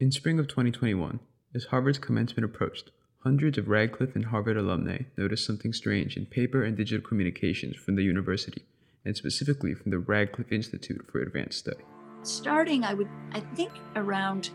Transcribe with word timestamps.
In 0.00 0.10
spring 0.10 0.38
of 0.38 0.48
2021, 0.48 1.20
as 1.54 1.64
Harvard's 1.64 1.98
commencement 1.98 2.46
approached, 2.46 2.90
hundreds 3.22 3.58
of 3.58 3.68
Radcliffe 3.68 4.14
and 4.16 4.24
Harvard 4.24 4.56
alumni 4.56 5.00
noticed 5.18 5.44
something 5.44 5.74
strange 5.74 6.16
in 6.16 6.24
paper 6.24 6.64
and 6.64 6.74
digital 6.74 7.06
communications 7.06 7.76
from 7.76 7.96
the 7.96 8.02
university, 8.02 8.62
and 9.04 9.14
specifically 9.14 9.74
from 9.74 9.90
the 9.90 9.98
Radcliffe 9.98 10.50
Institute 10.50 11.06
for 11.12 11.20
Advanced 11.20 11.58
Study. 11.58 11.84
Starting, 12.22 12.82
I 12.82 12.94
would, 12.94 13.10
I 13.32 13.40
think, 13.54 13.72
around 13.94 14.48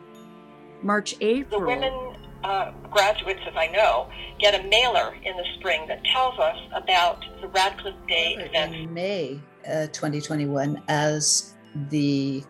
March, 0.82 1.16
April. 1.22 1.62
The 1.62 1.68
women 1.68 2.16
uh, 2.44 2.72
graduates, 2.90 3.42
as 3.48 3.54
I 3.56 3.68
know, 3.68 4.10
get 4.40 4.60
a 4.60 4.68
mailer 4.68 5.14
in 5.14 5.38
the 5.38 5.46
spring 5.60 5.86
that 5.88 6.04
tells 6.06 6.40
us 6.40 6.58
about 6.74 7.24
the 7.40 7.50
Radcliffe 7.50 7.94
Day 8.08 8.34
event. 8.40 8.74
In 8.74 8.92
May 8.92 9.40
uh, 9.68 9.86
2021, 9.94 10.82
as 10.88 11.54
the 11.92 12.44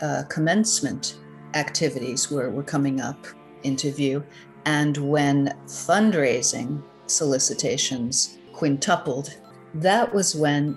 uh, 0.00 0.24
commencement 0.28 1.18
activities 1.54 2.30
were, 2.30 2.50
were 2.50 2.62
coming 2.62 3.00
up 3.00 3.26
into 3.62 3.90
view. 3.92 4.24
And 4.66 4.96
when 4.96 5.54
fundraising 5.66 6.82
solicitations 7.06 8.38
quintupled, 8.52 9.36
that 9.74 10.14
was 10.14 10.34
when 10.34 10.76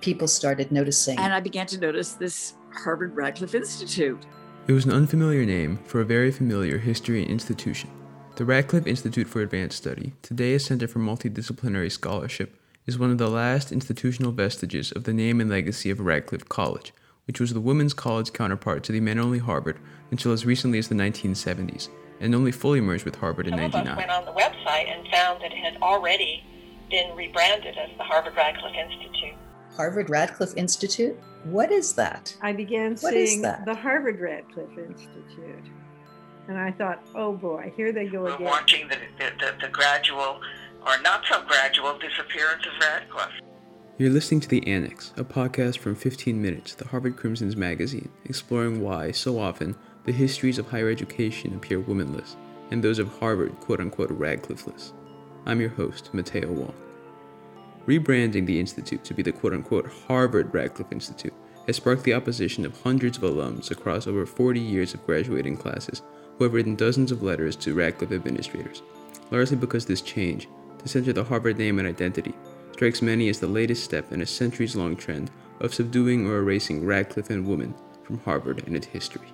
people 0.00 0.28
started 0.28 0.72
noticing. 0.72 1.18
And 1.18 1.32
I 1.32 1.40
began 1.40 1.66
to 1.66 1.78
notice 1.78 2.14
this 2.14 2.54
Harvard 2.72 3.14
Radcliffe 3.14 3.54
Institute. 3.54 4.24
It 4.66 4.72
was 4.72 4.84
an 4.84 4.92
unfamiliar 4.92 5.44
name 5.44 5.78
for 5.84 6.00
a 6.00 6.04
very 6.04 6.30
familiar 6.30 6.78
history 6.78 7.22
and 7.22 7.30
institution. 7.30 7.90
The 8.36 8.44
Radcliffe 8.44 8.86
Institute 8.86 9.28
for 9.28 9.42
Advanced 9.42 9.76
Study, 9.76 10.14
today 10.22 10.54
a 10.54 10.60
center 10.60 10.88
for 10.88 10.98
multidisciplinary 10.98 11.92
scholarship, 11.92 12.56
is 12.86 12.98
one 12.98 13.10
of 13.10 13.18
the 13.18 13.28
last 13.28 13.70
institutional 13.70 14.32
vestiges 14.32 14.92
of 14.92 15.04
the 15.04 15.12
name 15.12 15.40
and 15.40 15.50
legacy 15.50 15.90
of 15.90 16.00
Radcliffe 16.00 16.48
College, 16.48 16.94
which 17.26 17.40
was 17.40 17.52
the 17.52 17.60
women's 17.60 17.92
college 17.92 18.32
counterpart 18.32 18.82
to 18.84 18.92
the 18.92 19.00
men 19.00 19.18
only 19.18 19.38
Harvard 19.38 19.78
until 20.10 20.32
as 20.32 20.44
recently 20.44 20.78
as 20.78 20.88
the 20.88 20.94
1970s, 20.94 21.88
and 22.20 22.34
only 22.34 22.52
fully 22.52 22.80
merged 22.80 23.04
with 23.04 23.16
Harvard 23.16 23.46
in 23.46 23.52
Some 23.52 23.60
99. 23.60 23.86
Of 23.86 23.92
us 23.92 23.96
went 23.96 24.10
on 24.10 24.24
the 24.24 24.32
website 24.32 24.90
and 24.90 25.08
found 25.08 25.42
that 25.42 25.52
it 25.52 25.58
had 25.58 25.76
already 25.82 26.42
been 26.90 27.14
rebranded 27.16 27.76
as 27.78 27.90
the 27.96 28.04
Harvard 28.04 28.34
Radcliffe 28.36 28.74
Institute. 28.74 29.34
Harvard 29.76 30.10
Radcliffe 30.10 30.56
Institute? 30.56 31.18
What 31.44 31.70
is 31.70 31.94
that? 31.94 32.36
I 32.42 32.52
began 32.52 32.96
What 32.96 33.14
is 33.14 33.30
seeing 33.30 33.42
the 33.42 33.74
Harvard 33.74 34.20
Radcliffe 34.20 34.76
Institute. 34.76 35.64
And 36.48 36.58
I 36.58 36.72
thought, 36.72 37.02
oh 37.14 37.32
boy, 37.32 37.72
here 37.76 37.92
they 37.92 38.06
go 38.06 38.22
We're 38.22 38.34
again. 38.34 38.46
watching 38.46 38.88
the, 38.88 38.96
the, 39.18 39.30
the, 39.38 39.66
the 39.66 39.68
gradual 39.68 40.40
or 40.86 41.00
not 41.02 41.22
so 41.30 41.42
gradual 41.46 41.96
disappearance 41.98 42.66
of 42.66 42.72
Radcliffe. 42.80 43.32
You're 43.98 44.10
listening 44.10 44.40
to 44.40 44.48
The 44.48 44.66
Annex, 44.66 45.12
a 45.16 45.24
podcast 45.24 45.78
from 45.78 45.94
15 45.94 46.40
Minutes, 46.40 46.74
the 46.74 46.88
Harvard 46.88 47.16
Crimson's 47.16 47.54
magazine, 47.54 48.08
exploring 48.24 48.80
why, 48.80 49.10
so 49.12 49.38
often, 49.38 49.76
the 50.10 50.16
histories 50.16 50.58
of 50.58 50.68
higher 50.68 50.90
education 50.90 51.54
appear 51.54 51.78
womanless, 51.78 52.34
and 52.72 52.82
those 52.82 52.98
of 52.98 53.06
Harvard, 53.20 53.54
quote 53.60 53.78
unquote, 53.78 54.10
Radcliffeless. 54.10 54.92
I'm 55.46 55.60
your 55.60 55.70
host, 55.70 56.12
Matteo 56.12 56.50
Wong. 56.50 56.74
Rebranding 57.86 58.44
the 58.44 58.58
Institute 58.58 59.04
to 59.04 59.14
be 59.14 59.22
the 59.22 59.30
quote 59.30 59.52
unquote 59.52 59.88
Harvard 60.08 60.52
Radcliffe 60.52 60.90
Institute 60.90 61.32
has 61.68 61.76
sparked 61.76 62.02
the 62.02 62.14
opposition 62.14 62.66
of 62.66 62.82
hundreds 62.82 63.18
of 63.18 63.22
alums 63.22 63.70
across 63.70 64.08
over 64.08 64.26
40 64.26 64.58
years 64.58 64.94
of 64.94 65.06
graduating 65.06 65.56
classes 65.56 66.02
who 66.36 66.42
have 66.42 66.54
written 66.54 66.74
dozens 66.74 67.12
of 67.12 67.22
letters 67.22 67.54
to 67.54 67.76
Radcliffe 67.76 68.10
administrators, 68.10 68.82
largely 69.30 69.58
because 69.58 69.86
this 69.86 70.02
change, 70.02 70.48
to 70.80 70.88
center 70.88 71.12
the 71.12 71.22
Harvard 71.22 71.56
name 71.56 71.78
and 71.78 71.86
identity, 71.86 72.34
strikes 72.72 73.00
many 73.00 73.28
as 73.28 73.38
the 73.38 73.46
latest 73.46 73.84
step 73.84 74.10
in 74.10 74.22
a 74.22 74.26
centuries 74.26 74.74
long 74.74 74.96
trend 74.96 75.30
of 75.60 75.72
subduing 75.72 76.26
or 76.26 76.38
erasing 76.38 76.84
Radcliffe 76.84 77.30
and 77.30 77.46
women 77.46 77.76
from 78.02 78.18
Harvard 78.22 78.64
and 78.66 78.74
its 78.74 78.88
history. 78.88 79.28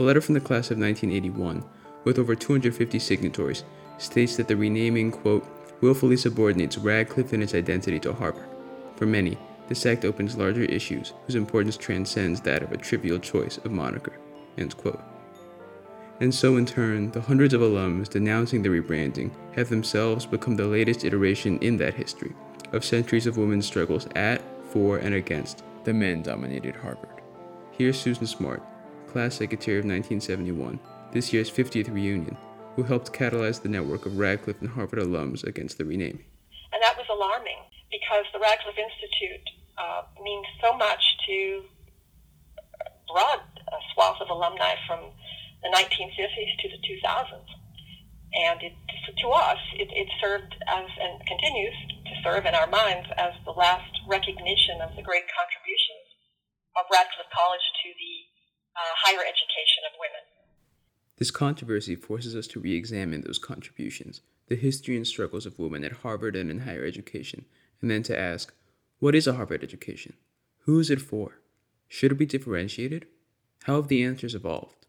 A 0.00 0.02
letter 0.02 0.22
from 0.22 0.32
the 0.32 0.40
class 0.40 0.70
of 0.70 0.78
1981, 0.78 1.62
with 2.04 2.18
over 2.18 2.34
250 2.34 2.98
signatories, 2.98 3.64
states 3.98 4.34
that 4.36 4.48
the 4.48 4.56
renaming, 4.56 5.10
quote, 5.10 5.46
willfully 5.82 6.16
subordinates 6.16 6.78
Radcliffe 6.78 7.34
and 7.34 7.42
its 7.42 7.54
identity 7.54 8.00
to 8.00 8.14
Harvard. 8.14 8.48
For 8.96 9.04
many, 9.04 9.36
this 9.68 9.84
act 9.84 10.06
opens 10.06 10.38
larger 10.38 10.62
issues 10.62 11.12
whose 11.26 11.34
importance 11.34 11.76
transcends 11.76 12.40
that 12.40 12.62
of 12.62 12.72
a 12.72 12.78
trivial 12.78 13.18
choice 13.18 13.58
of 13.58 13.72
moniker, 13.72 14.18
end 14.56 14.74
quote. 14.78 15.02
And 16.20 16.34
so, 16.34 16.56
in 16.56 16.64
turn, 16.64 17.10
the 17.10 17.20
hundreds 17.20 17.52
of 17.52 17.60
alums 17.60 18.08
denouncing 18.08 18.62
the 18.62 18.70
rebranding 18.70 19.30
have 19.54 19.68
themselves 19.68 20.24
become 20.24 20.56
the 20.56 20.64
latest 20.64 21.04
iteration 21.04 21.58
in 21.58 21.76
that 21.76 21.92
history 21.92 22.32
of 22.72 22.86
centuries 22.86 23.26
of 23.26 23.36
women's 23.36 23.66
struggles 23.66 24.08
at, 24.16 24.40
for, 24.70 24.96
and 24.96 25.14
against 25.14 25.62
the 25.84 25.92
men 25.92 26.22
dominated 26.22 26.74
Harvard. 26.74 27.20
Here's 27.72 28.00
Susan 28.00 28.26
Smart, 28.26 28.62
class 29.10 29.34
secretary 29.34 29.78
of 29.78 29.84
1971, 29.84 30.78
this 31.12 31.32
year's 31.32 31.50
50th 31.50 31.92
reunion, 31.92 32.36
who 32.76 32.82
helped 32.82 33.12
catalyze 33.12 33.60
the 33.60 33.68
network 33.68 34.06
of 34.06 34.18
Radcliffe 34.18 34.60
and 34.60 34.70
Harvard 34.70 35.00
alums 35.00 35.42
against 35.44 35.78
the 35.78 35.84
renaming. 35.84 36.24
And 36.72 36.82
that 36.82 36.96
was 36.96 37.06
alarming 37.10 37.58
because 37.90 38.24
the 38.32 38.38
Radcliffe 38.38 38.78
Institute 38.78 39.44
uh, 39.76 40.02
means 40.22 40.46
so 40.62 40.76
much 40.76 41.02
to 41.26 41.62
broad 43.10 43.42
uh, 43.66 43.76
swaths 43.92 44.20
of 44.22 44.30
alumni 44.30 44.78
from 44.86 45.10
the 45.62 45.70
1950s 45.74 46.52
to 46.62 46.66
the 46.70 46.80
2000s. 46.86 47.50
And 48.30 48.62
it, 48.62 48.72
to 49.18 49.28
us, 49.34 49.58
it, 49.74 49.90
it 49.90 50.06
served 50.22 50.54
as 50.70 50.86
and 51.02 51.18
continues 51.26 51.74
to 52.06 52.14
serve 52.22 52.46
in 52.46 52.54
our 52.54 52.70
minds 52.70 53.10
as 53.18 53.34
the 53.44 53.50
last 53.50 53.90
recognition 54.06 54.78
of 54.80 54.94
the 54.94 55.02
great 55.02 55.26
contributions 55.26 56.06
of 56.78 56.86
Radcliffe 56.86 57.26
College 57.34 57.66
to 57.82 57.88
the 57.98 58.29
uh, 58.80 58.94
higher 58.96 59.20
education 59.20 59.84
of 59.86 59.92
women. 60.00 60.24
This 61.18 61.30
controversy 61.30 61.96
forces 61.96 62.34
us 62.34 62.46
to 62.48 62.60
re 62.60 62.74
examine 62.74 63.20
those 63.20 63.38
contributions, 63.38 64.22
the 64.48 64.56
history 64.56 64.96
and 64.96 65.06
struggles 65.06 65.44
of 65.44 65.58
women 65.58 65.84
at 65.84 66.00
Harvard 66.00 66.34
and 66.34 66.50
in 66.50 66.60
higher 66.60 66.84
education, 66.84 67.44
and 67.82 67.90
then 67.90 68.02
to 68.04 68.18
ask 68.18 68.54
what 68.98 69.14
is 69.14 69.26
a 69.26 69.34
Harvard 69.34 69.62
education? 69.62 70.14
Who 70.64 70.78
is 70.78 70.90
it 70.90 71.00
for? 71.00 71.40
Should 71.88 72.12
it 72.12 72.18
be 72.18 72.26
differentiated? 72.26 73.06
How 73.64 73.76
have 73.76 73.88
the 73.88 74.02
answers 74.02 74.34
evolved? 74.34 74.86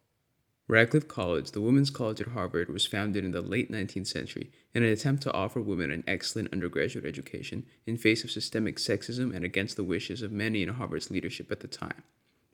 Radcliffe 0.68 1.08
College, 1.08 1.52
the 1.52 1.60
women's 1.60 1.90
college 1.90 2.22
at 2.22 2.30
Harvard, 2.30 2.70
was 2.70 2.88
founded 2.88 3.26
in 3.26 3.32
the 3.32 3.42
late 3.42 3.70
19th 3.70 4.08
century 4.08 4.52
in 4.74 4.84
an 4.84 4.90
attempt 4.90 5.24
to 5.24 5.34
offer 5.34 5.60
women 5.60 5.92
an 5.92 6.06
excellent 6.08 6.54
undergraduate 6.54 7.06
education 7.06 7.66
in 7.86 7.98
face 7.98 8.24
of 8.24 8.32
systemic 8.32 8.78
sexism 8.78 9.36
and 9.36 9.44
against 9.44 9.76
the 9.76 9.84
wishes 9.84 10.22
of 10.22 10.32
many 10.32 10.64
in 10.64 10.70
Harvard's 10.70 11.12
leadership 11.12 11.52
at 11.52 11.60
the 11.60 11.68
time. 11.68 12.04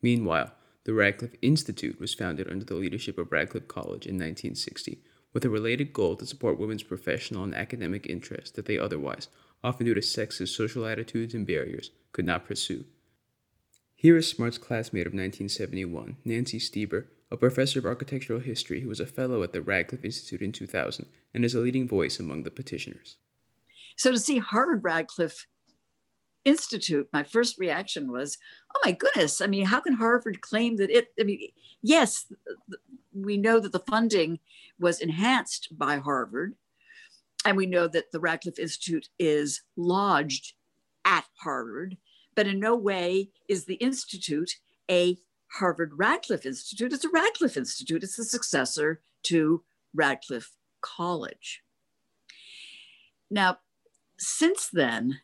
Meanwhile, 0.02 0.52
the 0.88 0.94
Radcliffe 0.94 1.36
Institute 1.42 2.00
was 2.00 2.14
founded 2.14 2.50
under 2.50 2.64
the 2.64 2.74
leadership 2.74 3.18
of 3.18 3.30
Radcliffe 3.30 3.68
College 3.68 4.08
in 4.08 4.16
1960, 4.16 5.04
with 5.34 5.44
a 5.44 5.50
related 5.50 5.92
goal 5.92 6.16
to 6.16 6.26
support 6.26 6.58
women's 6.58 6.82
professional 6.82 7.44
and 7.44 7.54
academic 7.54 8.06
interests 8.06 8.52
that 8.52 8.68
they 8.68 8.80
otherwise, 8.80 9.28
often 9.62 9.86
due 9.86 9.94
to 9.94 10.00
sexist 10.00 10.56
social 10.56 10.86
attitudes 10.86 11.34
and 11.34 11.46
barriers, 11.46 11.92
could 12.14 12.26
not 12.26 12.46
pursue. 12.46 12.86
Here 13.98 14.16
is 14.16 14.30
Smart's 14.30 14.58
classmate 14.58 15.08
of 15.08 15.12
1971, 15.12 16.16
Nancy 16.24 16.58
Stieber, 16.58 17.08
a 17.30 17.36
professor 17.36 17.80
of 17.80 17.86
architectural 17.86 18.40
history 18.40 18.80
who 18.80 18.88
was 18.88 19.02
a 19.02 19.06
fellow 19.06 19.44
at 19.44 19.52
the 19.52 19.62
Radcliffe 19.62 20.06
Institute 20.06 20.42
in 20.42 20.54
2000 20.54 21.06
and 21.34 21.44
is 21.44 21.54
a 21.54 21.60
leading 21.60 21.86
voice 21.86 22.18
among 22.18 22.44
the 22.44 22.50
petitioners. 22.50 23.18
So 23.98 24.14
to 24.14 24.20
see 24.20 24.38
Harvard 24.38 24.86
Radcliffe 24.86 25.48
Institute, 26.48 27.10
my 27.12 27.24
first 27.24 27.60
reaction 27.60 28.10
was, 28.10 28.38
oh 28.74 28.80
my 28.86 28.94
goodness. 28.94 29.42
I 29.42 29.48
mean, 29.48 29.66
how 29.66 29.82
can 29.82 29.96
Harvard 29.96 30.40
claim 30.40 30.78
that 30.78 30.90
it? 30.90 31.10
I 31.20 31.24
mean, 31.24 31.50
yes, 31.82 32.32
we 33.14 33.36
know 33.36 33.60
that 33.60 33.74
the 33.74 33.80
funding 33.80 34.40
was 34.80 35.02
enhanced 35.02 35.68
by 35.78 35.98
Harvard, 35.98 36.56
and 37.44 37.58
we 37.58 37.66
know 37.66 37.88
that 37.88 38.12
the 38.14 38.20
Radcliffe 38.20 38.60
Institute 38.60 39.10
is 39.20 39.64
lodged 39.76 40.54
at 41.04 41.26
Harvard, 41.42 41.98
but 42.34 42.48
in 42.48 42.60
no 42.60 42.76
way 42.76 43.30
is 43.50 43.66
the 43.66 43.76
Institute 43.76 44.58
a 44.90 45.18
Harvard 45.60 45.92
Radcliffe 45.98 46.46
Institute. 46.46 46.94
It's 46.94 47.04
a 47.04 47.10
Radcliffe 47.10 47.58
Institute, 47.58 48.04
it's 48.04 48.16
the 48.16 48.24
successor 48.24 49.02
to 49.24 49.64
Radcliffe 49.94 50.54
College. 50.80 51.62
Now, 53.30 53.58
since 54.18 54.70
then, 54.72 55.20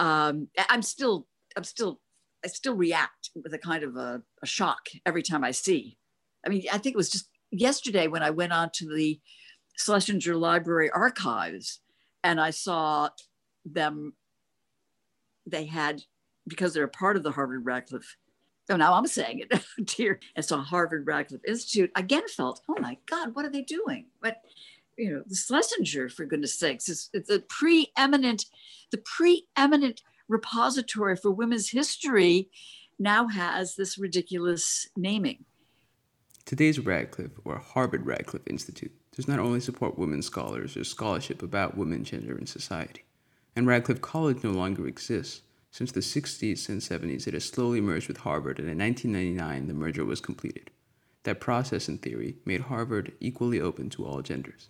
um, 0.00 0.48
I'm 0.70 0.80
still, 0.80 1.26
I'm 1.56 1.64
still, 1.64 2.00
I 2.42 2.48
still 2.48 2.74
react 2.74 3.30
with 3.34 3.52
a 3.52 3.58
kind 3.58 3.84
of 3.84 3.96
a, 3.96 4.22
a 4.42 4.46
shock 4.46 4.88
every 5.04 5.22
time 5.22 5.44
I 5.44 5.50
see. 5.50 5.98
I 6.44 6.48
mean, 6.48 6.62
I 6.72 6.78
think 6.78 6.94
it 6.94 6.96
was 6.96 7.10
just 7.10 7.28
yesterday 7.50 8.06
when 8.06 8.22
I 8.22 8.30
went 8.30 8.52
on 8.52 8.70
to 8.74 8.88
the 8.88 9.20
Schlesinger 9.76 10.36
Library 10.36 10.90
archives 10.90 11.80
and 12.24 12.40
I 12.40 12.48
saw 12.48 13.10
them, 13.66 14.14
they 15.46 15.66
had, 15.66 16.02
because 16.48 16.72
they're 16.72 16.84
a 16.84 16.88
part 16.88 17.16
of 17.16 17.22
the 17.22 17.32
Harvard 17.32 17.66
Radcliffe, 17.66 18.16
oh, 18.70 18.76
now 18.76 18.94
I'm 18.94 19.06
saying 19.06 19.40
it, 19.40 19.64
dear, 19.96 20.18
and 20.34 20.42
saw 20.42 20.62
Harvard 20.62 21.06
Radcliffe 21.06 21.44
Institute, 21.46 21.90
again 21.94 22.26
felt, 22.26 22.62
oh 22.70 22.80
my 22.80 22.96
God, 23.04 23.34
what 23.34 23.44
are 23.44 23.50
they 23.50 23.62
doing? 23.62 24.06
But, 24.22 24.38
you 25.00 25.10
know, 25.10 25.22
the 25.26 25.34
Schlesinger, 25.34 26.10
for 26.10 26.26
goodness 26.26 26.58
sakes, 26.58 26.88
is 26.88 27.08
a 27.14 27.38
preeminent, 27.40 28.44
the 28.90 28.98
preeminent 28.98 30.02
repository 30.28 31.16
for 31.16 31.30
women's 31.30 31.70
history 31.70 32.50
now 32.98 33.26
has 33.28 33.76
this 33.76 33.96
ridiculous 33.96 34.88
naming. 34.94 35.46
Today's 36.44 36.78
Radcliffe, 36.78 37.32
or 37.44 37.56
Harvard 37.58 38.04
Radcliffe 38.04 38.46
Institute, 38.46 38.92
does 39.16 39.26
not 39.26 39.38
only 39.38 39.60
support 39.60 39.98
women 39.98 40.20
scholars 40.20 40.76
or 40.76 40.84
scholarship 40.84 41.42
about 41.42 41.78
women, 41.78 42.04
gender, 42.04 42.36
and 42.36 42.48
society, 42.48 43.04
and 43.56 43.66
Radcliffe 43.66 44.02
College 44.02 44.44
no 44.44 44.50
longer 44.50 44.86
exists. 44.86 45.42
Since 45.70 45.92
the 45.92 46.00
60s 46.00 46.68
and 46.68 46.80
70s, 46.80 47.26
it 47.26 47.34
has 47.34 47.44
slowly 47.44 47.80
merged 47.80 48.08
with 48.08 48.18
Harvard, 48.18 48.58
and 48.58 48.68
in 48.68 48.78
1999, 48.78 49.66
the 49.66 49.74
merger 49.74 50.04
was 50.04 50.20
completed. 50.20 50.70
That 51.22 51.40
process, 51.40 51.88
in 51.88 51.98
theory, 51.98 52.36
made 52.44 52.62
Harvard 52.62 53.12
equally 53.20 53.60
open 53.60 53.88
to 53.90 54.04
all 54.04 54.20
genders. 54.20 54.68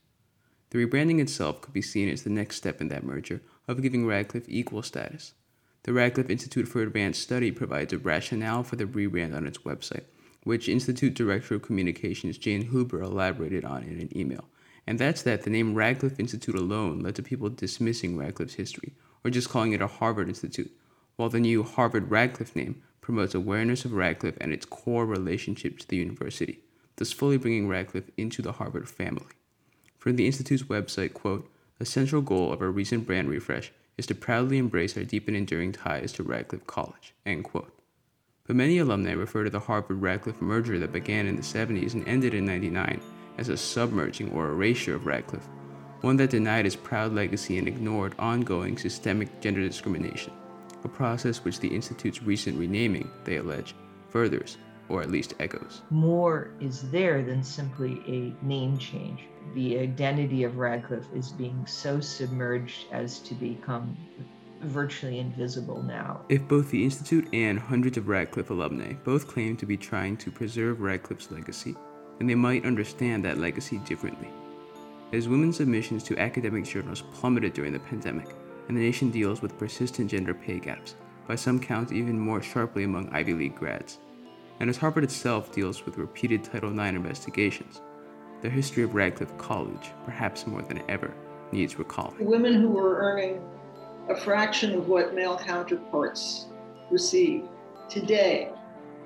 The 0.70 0.78
rebranding 0.78 1.20
itself 1.20 1.60
could 1.60 1.74
be 1.74 1.82
seen 1.82 2.08
as 2.08 2.22
the 2.22 2.30
next 2.30 2.56
step 2.56 2.80
in 2.80 2.88
that 2.88 3.04
merger 3.04 3.42
of 3.66 3.82
giving 3.82 4.06
Radcliffe 4.06 4.48
equal 4.48 4.82
status. 4.82 5.34
The 5.82 5.92
Radcliffe 5.92 6.30
Institute 6.30 6.68
for 6.68 6.82
Advanced 6.82 7.22
Study 7.22 7.50
provides 7.50 7.92
a 7.92 7.98
rationale 7.98 8.62
for 8.62 8.76
the 8.76 8.84
rebrand 8.84 9.34
on 9.34 9.46
its 9.46 9.58
website, 9.58 10.04
which 10.44 10.68
Institute 10.68 11.14
Director 11.14 11.56
of 11.56 11.62
Communications 11.62 12.38
Jane 12.38 12.70
Huber 12.70 13.02
elaborated 13.02 13.64
on 13.64 13.82
in 13.82 14.00
an 14.00 14.16
email. 14.16 14.44
And 14.86 14.98
that's 14.98 15.22
that 15.22 15.42
the 15.42 15.50
name 15.50 15.74
Radcliffe 15.74 16.20
Institute 16.20 16.54
alone 16.54 17.00
led 17.00 17.16
to 17.16 17.22
people 17.22 17.48
dismissing 17.48 18.16
Radcliffe's 18.16 18.54
history, 18.54 18.92
or 19.24 19.30
just 19.30 19.48
calling 19.48 19.72
it 19.72 19.82
a 19.82 19.86
Harvard 19.86 20.28
Institute, 20.28 20.70
while 21.16 21.28
the 21.28 21.40
new 21.40 21.62
Harvard 21.62 22.10
Radcliffe 22.10 22.54
name 22.54 22.82
promotes 23.00 23.34
awareness 23.34 23.84
of 23.84 23.92
Radcliffe 23.92 24.38
and 24.40 24.52
its 24.52 24.66
core 24.66 25.06
relationship 25.06 25.78
to 25.78 25.88
the 25.88 25.96
university, 25.96 26.60
thus 26.96 27.12
fully 27.12 27.38
bringing 27.38 27.68
Radcliffe 27.68 28.10
into 28.16 28.40
the 28.40 28.52
Harvard 28.52 28.88
family. 28.88 29.26
From 30.00 30.16
the 30.16 30.24
Institute's 30.24 30.62
website, 30.62 31.12
quote, 31.12 31.46
a 31.78 31.84
central 31.84 32.22
goal 32.22 32.54
of 32.54 32.62
our 32.62 32.70
recent 32.70 33.06
brand 33.06 33.28
refresh 33.28 33.70
is 33.98 34.06
to 34.06 34.14
proudly 34.14 34.56
embrace 34.56 34.96
our 34.96 35.04
deep 35.04 35.28
and 35.28 35.36
enduring 35.36 35.72
ties 35.72 36.10
to 36.12 36.22
Radcliffe 36.22 36.66
College, 36.66 37.12
end 37.26 37.44
quote. 37.44 37.70
But 38.46 38.56
many 38.56 38.78
alumni 38.78 39.12
refer 39.12 39.44
to 39.44 39.50
the 39.50 39.60
Harvard 39.60 40.00
Radcliffe 40.00 40.40
merger 40.40 40.78
that 40.78 40.90
began 40.90 41.26
in 41.26 41.36
the 41.36 41.42
70s 41.42 41.92
and 41.92 42.08
ended 42.08 42.32
in 42.32 42.46
99 42.46 42.98
as 43.36 43.50
a 43.50 43.58
submerging 43.58 44.32
or 44.32 44.48
erasure 44.48 44.94
of 44.94 45.04
Radcliffe, 45.04 45.50
one 46.00 46.16
that 46.16 46.30
denied 46.30 46.64
its 46.64 46.76
proud 46.76 47.12
legacy 47.12 47.58
and 47.58 47.68
ignored 47.68 48.14
ongoing 48.18 48.78
systemic 48.78 49.42
gender 49.42 49.60
discrimination, 49.60 50.32
a 50.82 50.88
process 50.88 51.44
which 51.44 51.60
the 51.60 51.68
Institute's 51.68 52.22
recent 52.22 52.58
renaming, 52.58 53.10
they 53.24 53.36
allege, 53.36 53.74
furthers, 54.08 54.56
or 54.90 55.00
at 55.00 55.10
least 55.10 55.34
echoes. 55.38 55.82
More 55.90 56.50
is 56.60 56.90
there 56.90 57.22
than 57.22 57.42
simply 57.42 58.02
a 58.06 58.44
name 58.44 58.76
change. 58.76 59.24
The 59.54 59.78
identity 59.78 60.44
of 60.44 60.58
Radcliffe 60.58 61.06
is 61.14 61.30
being 61.30 61.64
so 61.66 62.00
submerged 62.00 62.86
as 62.92 63.20
to 63.20 63.34
become 63.34 63.96
virtually 64.62 65.18
invisible 65.18 65.82
now. 65.82 66.20
If 66.28 66.46
both 66.46 66.70
the 66.70 66.84
Institute 66.84 67.26
and 67.32 67.58
hundreds 67.58 67.96
of 67.96 68.08
Radcliffe 68.08 68.50
alumni 68.50 68.92
both 69.04 69.26
claim 69.26 69.56
to 69.56 69.66
be 69.66 69.76
trying 69.76 70.16
to 70.18 70.30
preserve 70.30 70.80
Radcliffe's 70.80 71.30
legacy, 71.30 71.74
then 72.18 72.26
they 72.26 72.34
might 72.34 72.66
understand 72.66 73.24
that 73.24 73.38
legacy 73.38 73.78
differently. 73.78 74.28
As 75.12 75.28
women's 75.28 75.56
submissions 75.56 76.02
to 76.04 76.18
academic 76.18 76.64
journals 76.64 77.02
plummeted 77.14 77.54
during 77.54 77.72
the 77.72 77.80
pandemic, 77.80 78.28
and 78.68 78.76
the 78.76 78.82
nation 78.82 79.10
deals 79.10 79.42
with 79.42 79.58
persistent 79.58 80.10
gender 80.10 80.34
pay 80.34 80.60
gaps, 80.60 80.94
by 81.26 81.34
some 81.34 81.58
counts 81.58 81.92
even 81.92 82.18
more 82.18 82.42
sharply 82.42 82.84
among 82.84 83.08
Ivy 83.08 83.34
League 83.34 83.56
grads, 83.56 83.98
and 84.60 84.68
as 84.68 84.76
Harvard 84.76 85.04
itself 85.04 85.50
deals 85.52 85.86
with 85.86 85.96
repeated 85.96 86.44
Title 86.44 86.70
IX 86.70 86.96
investigations, 86.96 87.80
the 88.42 88.50
history 88.50 88.82
of 88.82 88.94
Radcliffe 88.94 89.36
College, 89.38 89.90
perhaps 90.04 90.46
more 90.46 90.60
than 90.62 90.82
ever, 90.88 91.12
needs 91.50 91.78
recalling. 91.78 92.24
Women 92.24 92.60
who 92.60 92.68
were 92.68 92.98
earning 92.98 93.42
a 94.10 94.16
fraction 94.16 94.74
of 94.74 94.86
what 94.86 95.14
male 95.14 95.38
counterparts 95.38 96.46
receive 96.90 97.44
today 97.88 98.52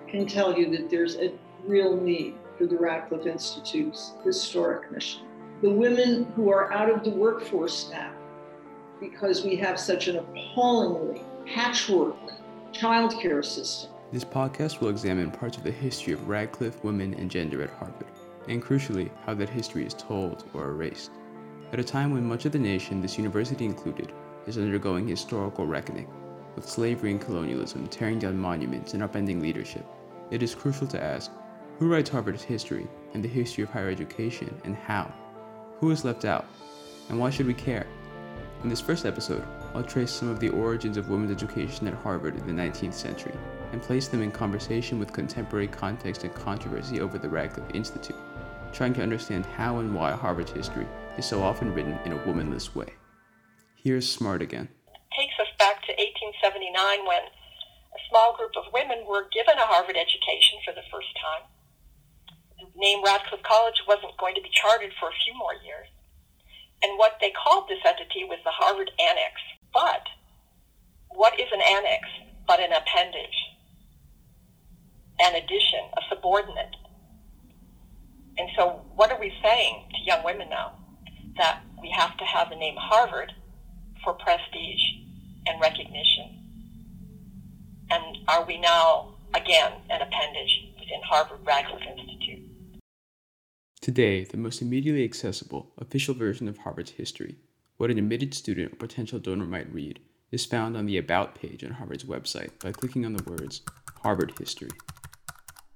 can 0.09 0.27
tell 0.27 0.59
you 0.59 0.69
that 0.71 0.91
there's 0.91 1.17
a 1.17 1.33
real 1.65 1.97
need 1.97 2.35
for 2.59 2.67
the 2.67 2.77
Radcliffe 2.77 3.27
Institute's 3.27 4.13
historic 4.25 4.91
mission. 4.91 5.23
The 5.63 5.71
women 5.71 6.25
who 6.35 6.51
are 6.51 6.73
out 6.73 6.91
of 6.91 7.05
the 7.05 7.11
workforce 7.11 7.91
now, 7.91 8.13
because 9.01 9.45
we 9.45 9.57
have 9.57 9.79
such 9.79 10.09
an 10.09 10.17
appallingly 10.17 11.23
patchwork 11.47 12.17
childcare 12.73 13.45
system. 13.45 13.94
This 14.15 14.25
podcast 14.25 14.79
will 14.79 14.91
examine 14.91 15.33
parts 15.33 15.57
of 15.57 15.65
the 15.65 15.73
history 15.73 16.13
of 16.13 16.29
Radcliffe 16.29 16.85
women 16.85 17.15
and 17.15 17.29
gender 17.29 17.65
at 17.65 17.71
Harvard, 17.71 18.07
and 18.47 18.63
crucially, 18.63 19.11
how 19.27 19.35
that 19.35 19.49
history 19.49 19.85
is 19.85 19.93
told 19.93 20.45
or 20.55 20.69
erased. 20.69 21.11
At 21.73 21.81
a 21.81 21.83
time 21.83 22.13
when 22.13 22.25
much 22.25 22.45
of 22.45 22.53
the 22.53 22.59
nation, 22.61 23.03
this 23.03 23.19
university 23.19 23.65
included, 23.65 24.13
is 24.47 24.57
undergoing 24.57 25.09
historical 25.09 25.67
reckoning, 25.67 26.07
with 26.55 26.71
slavery 26.71 27.11
and 27.11 27.21
colonialism 27.21 27.89
tearing 27.89 28.21
down 28.21 28.39
monuments 28.39 28.95
and 28.95 29.03
upending 29.03 29.43
leadership, 29.43 29.85
it 30.31 30.45
is 30.45 30.55
crucial 30.55 30.87
to 30.87 31.03
ask 31.03 31.33
who 31.81 31.89
writes 31.89 32.09
Harvard's 32.09 32.45
history 32.45 32.87
and 33.15 33.25
the 33.25 33.29
history 33.29 33.65
of 33.65 33.71
higher 33.71 33.91
education 33.91 34.55
and 34.65 34.77
how? 34.77 35.13
Who 35.81 35.91
is 35.91 36.05
left 36.05 36.25
out? 36.25 36.47
And 37.09 37.19
why 37.19 37.31
should 37.31 37.49
we 37.49 37.55
care? 37.55 37.89
In 38.63 38.69
this 38.69 38.81
first 38.81 39.07
episode, 39.07 39.43
I'll 39.75 39.83
trace 39.83 40.13
some 40.13 40.29
of 40.29 40.39
the 40.39 40.51
origins 40.51 40.99
of 40.99 41.11
women's 41.11 41.33
education 41.33 41.89
at 41.89 41.95
Harvard 41.95 42.37
in 42.37 42.47
the 42.47 42.63
19th 42.63 42.95
century 42.95 43.35
and 43.75 43.83
place 43.83 44.07
them 44.07 44.23
in 44.23 44.31
conversation 44.31 45.01
with 45.01 45.13
contemporary 45.13 45.67
context 45.67 46.23
and 46.23 46.33
controversy 46.33 47.01
over 47.01 47.19
the 47.19 47.29
Radcliffe 47.29 47.75
Institute, 47.75 48.17
trying 48.73 48.95
to 48.95 49.03
understand 49.03 49.45
how 49.45 49.79
and 49.79 49.93
why 49.93 50.13
Harvard's 50.13 50.53
history 50.53 50.87
is 51.19 51.27
so 51.27 51.43
often 51.43 51.75
written 51.75 51.99
in 52.05 52.13
a 52.13 52.23
womanless 52.23 52.73
way. 52.75 52.95
Here's 53.75 54.09
Smart 54.09 54.43
again. 54.43 54.69
It 54.95 55.19
Takes 55.19 55.35
us 55.43 55.51
back 55.59 55.83
to 55.91 55.93
1879 55.93 57.03
when 57.03 57.27
a 57.27 58.01
small 58.09 58.39
group 58.39 58.55
of 58.55 58.71
women 58.73 59.03
were 59.11 59.27
given 59.35 59.59
a 59.59 59.67
Harvard 59.67 59.99
education 59.99 60.63
for 60.63 60.71
the 60.71 60.87
first 60.95 61.11
time. 61.19 61.43
The 62.63 62.71
name 62.79 63.03
Radcliffe 63.03 63.43
College 63.43 63.83
wasn't 63.91 64.15
going 64.23 64.39
to 64.39 64.43
be 64.43 64.55
chartered 64.55 64.95
for 65.03 65.11
a 65.11 65.21
few 65.27 65.35
more 65.35 65.59
years. 65.67 65.91
And 66.87 66.95
what 66.95 67.19
they 67.21 67.35
called 67.35 67.67
this 67.67 67.83
entity 67.83 68.23
was 68.23 68.39
the 68.47 68.55
Harvard 68.55 68.95
Annex. 69.03 69.35
But 69.75 70.07
what 71.11 71.35
is 71.43 71.51
an 71.51 71.61
annex 71.61 72.07
but 72.47 72.61
an 72.61 72.73
appendage, 72.73 73.54
an 75.21 75.35
addition, 75.35 75.81
a 75.97 76.01
subordinate? 76.09 76.77
And 78.39 78.49
so, 78.57 78.83
what 78.95 79.13
are 79.13 79.21
we 79.21 79.33
saying 79.43 79.85
to 79.91 80.05
young 80.05 80.25
women 80.25 80.49
now? 80.51 80.73
That 81.37 81.63
we 81.81 81.91
have 81.91 82.17
to 82.17 82.25
have 82.25 82.51
the 82.51 82.57
name 82.57 82.75
Harvard 82.79 83.33
for 84.03 84.15
prestige 84.15 84.83
and 85.47 85.61
recognition? 85.61 86.41
And 87.91 88.19
are 88.29 88.45
we 88.45 88.59
now, 88.59 89.15
again, 89.35 89.73
an 89.91 90.01
appendage 90.03 90.73
within 90.79 91.01
Harvard 91.05 91.41
Radcliffe 91.45 91.83
Institute? 91.83 92.49
Today, 93.81 94.25
the 94.25 94.39
most 94.39 94.63
immediately 94.63 95.05
accessible, 95.05 95.73
official 95.79 96.15
version 96.15 96.49
of 96.49 96.59
Harvard's 96.59 96.93
history, 96.93 97.37
what 97.77 97.91
an 97.91 97.99
admitted 97.99 98.33
student 98.33 98.73
or 98.73 98.77
potential 98.77 99.19
donor 99.19 99.45
might 99.45 99.73
read, 99.73 100.01
is 100.31 100.47
found 100.47 100.77
on 100.77 100.87
the 100.87 100.97
About 100.97 101.35
page 101.35 101.63
on 101.63 101.73
Harvard's 101.73 102.05
website 102.05 102.59
by 102.61 102.73
clicking 102.73 103.05
on 103.05 103.13
the 103.13 103.23
words 103.25 103.61
Harvard 104.03 104.33
History. 104.39 104.71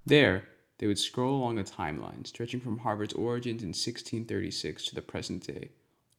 There, 0.08 0.48
they 0.78 0.86
would 0.86 0.98
scroll 0.98 1.36
along 1.36 1.58
a 1.58 1.64
timeline 1.64 2.26
stretching 2.26 2.60
from 2.60 2.78
Harvard's 2.78 3.12
origins 3.12 3.62
in 3.62 3.68
1636 3.68 4.86
to 4.86 4.94
the 4.94 5.02
present 5.02 5.46
day 5.46 5.70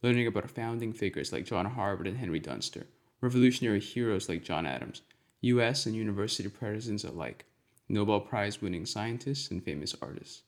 learning 0.01 0.27
about 0.27 0.49
founding 0.49 0.93
figures 0.93 1.33
like 1.33 1.45
John 1.45 1.65
Harvard 1.65 2.07
and 2.07 2.17
Henry 2.17 2.39
Dunster, 2.39 2.85
revolutionary 3.19 3.79
heroes 3.79 4.29
like 4.29 4.43
John 4.43 4.65
Adams, 4.65 5.01
U.S. 5.41 5.85
and 5.85 5.95
university 5.95 6.47
presidents 6.49 7.03
alike, 7.03 7.45
Nobel 7.89 8.21
Prize 8.21 8.61
winning 8.61 8.85
scientists, 8.85 9.49
and 9.51 9.63
famous 9.63 9.95
artists. 10.01 10.43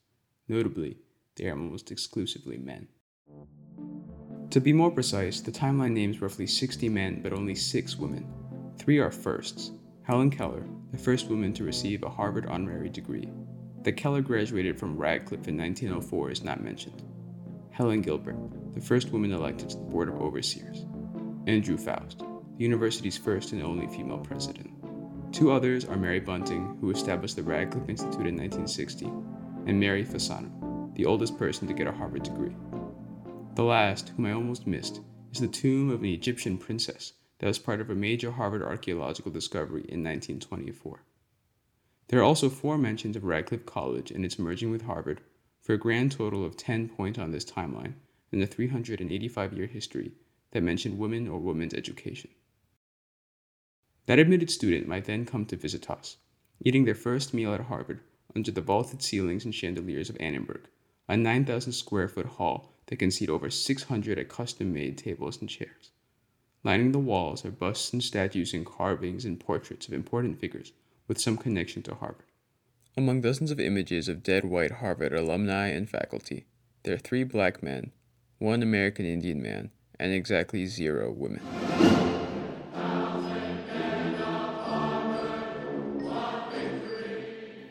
Notably, 0.47 0.97
they 1.35 1.47
are 1.47 1.57
almost 1.57 1.91
exclusively 1.91 2.57
men. 2.57 2.87
To 4.51 4.59
be 4.59 4.71
more 4.71 4.91
precise, 4.91 5.41
the 5.41 5.51
timeline 5.51 5.93
names 5.93 6.21
roughly 6.21 6.45
60 6.45 6.89
men 6.89 7.21
but 7.21 7.33
only 7.33 7.55
6 7.55 7.97
women. 7.97 8.31
Three 8.77 8.99
are 8.99 9.11
firsts 9.11 9.71
Helen 10.11 10.29
Keller, 10.29 10.65
the 10.91 10.97
first 10.97 11.29
woman 11.29 11.53
to 11.53 11.63
receive 11.63 12.03
a 12.03 12.09
Harvard 12.09 12.45
honorary 12.47 12.89
degree. 12.89 13.29
That 13.83 13.93
Keller 13.93 14.19
graduated 14.19 14.77
from 14.77 14.97
Radcliffe 14.97 15.47
in 15.47 15.57
1904 15.57 16.31
is 16.31 16.43
not 16.43 16.61
mentioned. 16.61 17.01
Helen 17.69 18.01
Gilbert, 18.01 18.35
the 18.73 18.81
first 18.81 19.11
woman 19.11 19.31
elected 19.31 19.69
to 19.69 19.77
the 19.77 19.85
Board 19.85 20.09
of 20.09 20.21
Overseers, 20.21 20.85
and 21.47 21.63
Drew 21.63 21.77
Faust, 21.77 22.19
the 22.57 22.63
university's 22.65 23.17
first 23.17 23.53
and 23.53 23.63
only 23.63 23.87
female 23.87 24.17
president. 24.17 24.69
Two 25.31 25.49
others 25.49 25.85
are 25.85 25.95
Mary 25.95 26.19
Bunting, 26.19 26.77
who 26.81 26.91
established 26.91 27.37
the 27.37 27.43
Radcliffe 27.43 27.87
Institute 27.87 28.27
in 28.27 28.35
1960, 28.35 29.05
and 29.05 29.79
Mary 29.79 30.03
Fasano, 30.03 30.93
the 30.93 31.05
oldest 31.05 31.37
person 31.37 31.69
to 31.69 31.73
get 31.73 31.87
a 31.87 31.91
Harvard 31.93 32.23
degree. 32.23 32.57
The 33.55 33.63
last, 33.63 34.09
whom 34.09 34.25
I 34.25 34.33
almost 34.33 34.67
missed, 34.67 34.99
is 35.31 35.39
the 35.39 35.47
tomb 35.47 35.89
of 35.89 36.01
an 36.01 36.07
Egyptian 36.07 36.57
princess 36.57 37.13
that 37.41 37.47
was 37.47 37.57
part 37.57 37.81
of 37.81 37.89
a 37.89 37.95
major 37.95 38.29
Harvard 38.29 38.61
archaeological 38.61 39.31
discovery 39.31 39.81
in 39.89 40.03
1924. 40.03 41.01
There 42.07 42.19
are 42.19 42.23
also 42.23 42.49
four 42.49 42.77
mentions 42.77 43.15
of 43.15 43.23
Radcliffe 43.23 43.65
College 43.65 44.11
and 44.11 44.23
its 44.23 44.37
merging 44.37 44.69
with 44.69 44.83
Harvard, 44.83 45.21
for 45.59 45.73
a 45.73 45.77
grand 45.77 46.11
total 46.11 46.45
of 46.45 46.55
10 46.55 46.89
points 46.89 47.17
on 47.17 47.31
this 47.31 47.43
timeline, 47.43 47.93
in 48.31 48.39
the 48.39 48.45
385 48.45 49.53
year 49.53 49.65
history 49.65 50.11
that 50.51 50.61
mentioned 50.61 50.99
women 50.99 51.27
or 51.27 51.39
women's 51.39 51.73
education. 51.73 52.29
That 54.05 54.19
admitted 54.19 54.51
student 54.51 54.87
might 54.87 55.05
then 55.05 55.25
come 55.25 55.47
to 55.47 55.55
visit 55.55 55.89
us, 55.89 56.17
eating 56.63 56.85
their 56.85 56.93
first 56.93 57.33
meal 57.33 57.55
at 57.55 57.61
Harvard, 57.61 58.01
under 58.35 58.51
the 58.51 58.61
vaulted 58.61 59.01
ceilings 59.01 59.45
and 59.45 59.55
chandeliers 59.55 60.11
of 60.11 60.17
Annenberg, 60.19 60.67
a 61.09 61.17
9,000 61.17 61.73
square 61.73 62.07
foot 62.07 62.27
hall 62.27 62.75
that 62.85 62.97
can 62.97 63.09
seat 63.09 63.31
over 63.31 63.49
600 63.49 64.19
at 64.19 64.29
custom 64.29 64.71
made 64.71 64.99
tables 64.99 65.41
and 65.41 65.49
chairs. 65.49 65.89
Lining 66.63 66.91
the 66.91 66.99
walls 66.99 67.43
are 67.43 67.49
busts 67.49 67.91
and 67.91 68.03
statues 68.03 68.53
and 68.53 68.63
carvings 68.63 69.25
and 69.25 69.39
portraits 69.39 69.87
of 69.87 69.93
important 69.93 70.39
figures 70.39 70.73
with 71.07 71.19
some 71.19 71.35
connection 71.35 71.81
to 71.83 71.95
Harvard. 71.95 72.27
Among 72.95 73.21
dozens 73.21 73.49
of 73.49 73.59
images 73.59 74.07
of 74.07 74.21
dead 74.21 74.45
white 74.45 74.73
Harvard 74.73 75.11
alumni 75.11 75.69
and 75.69 75.89
faculty, 75.89 76.45
there 76.83 76.93
are 76.93 76.99
three 76.99 77.23
black 77.23 77.63
men, 77.63 77.91
one 78.37 78.61
American 78.61 79.07
Indian 79.07 79.41
man, 79.41 79.71
and 79.99 80.13
exactly 80.13 80.67
zero 80.67 81.11
women. 81.11 81.41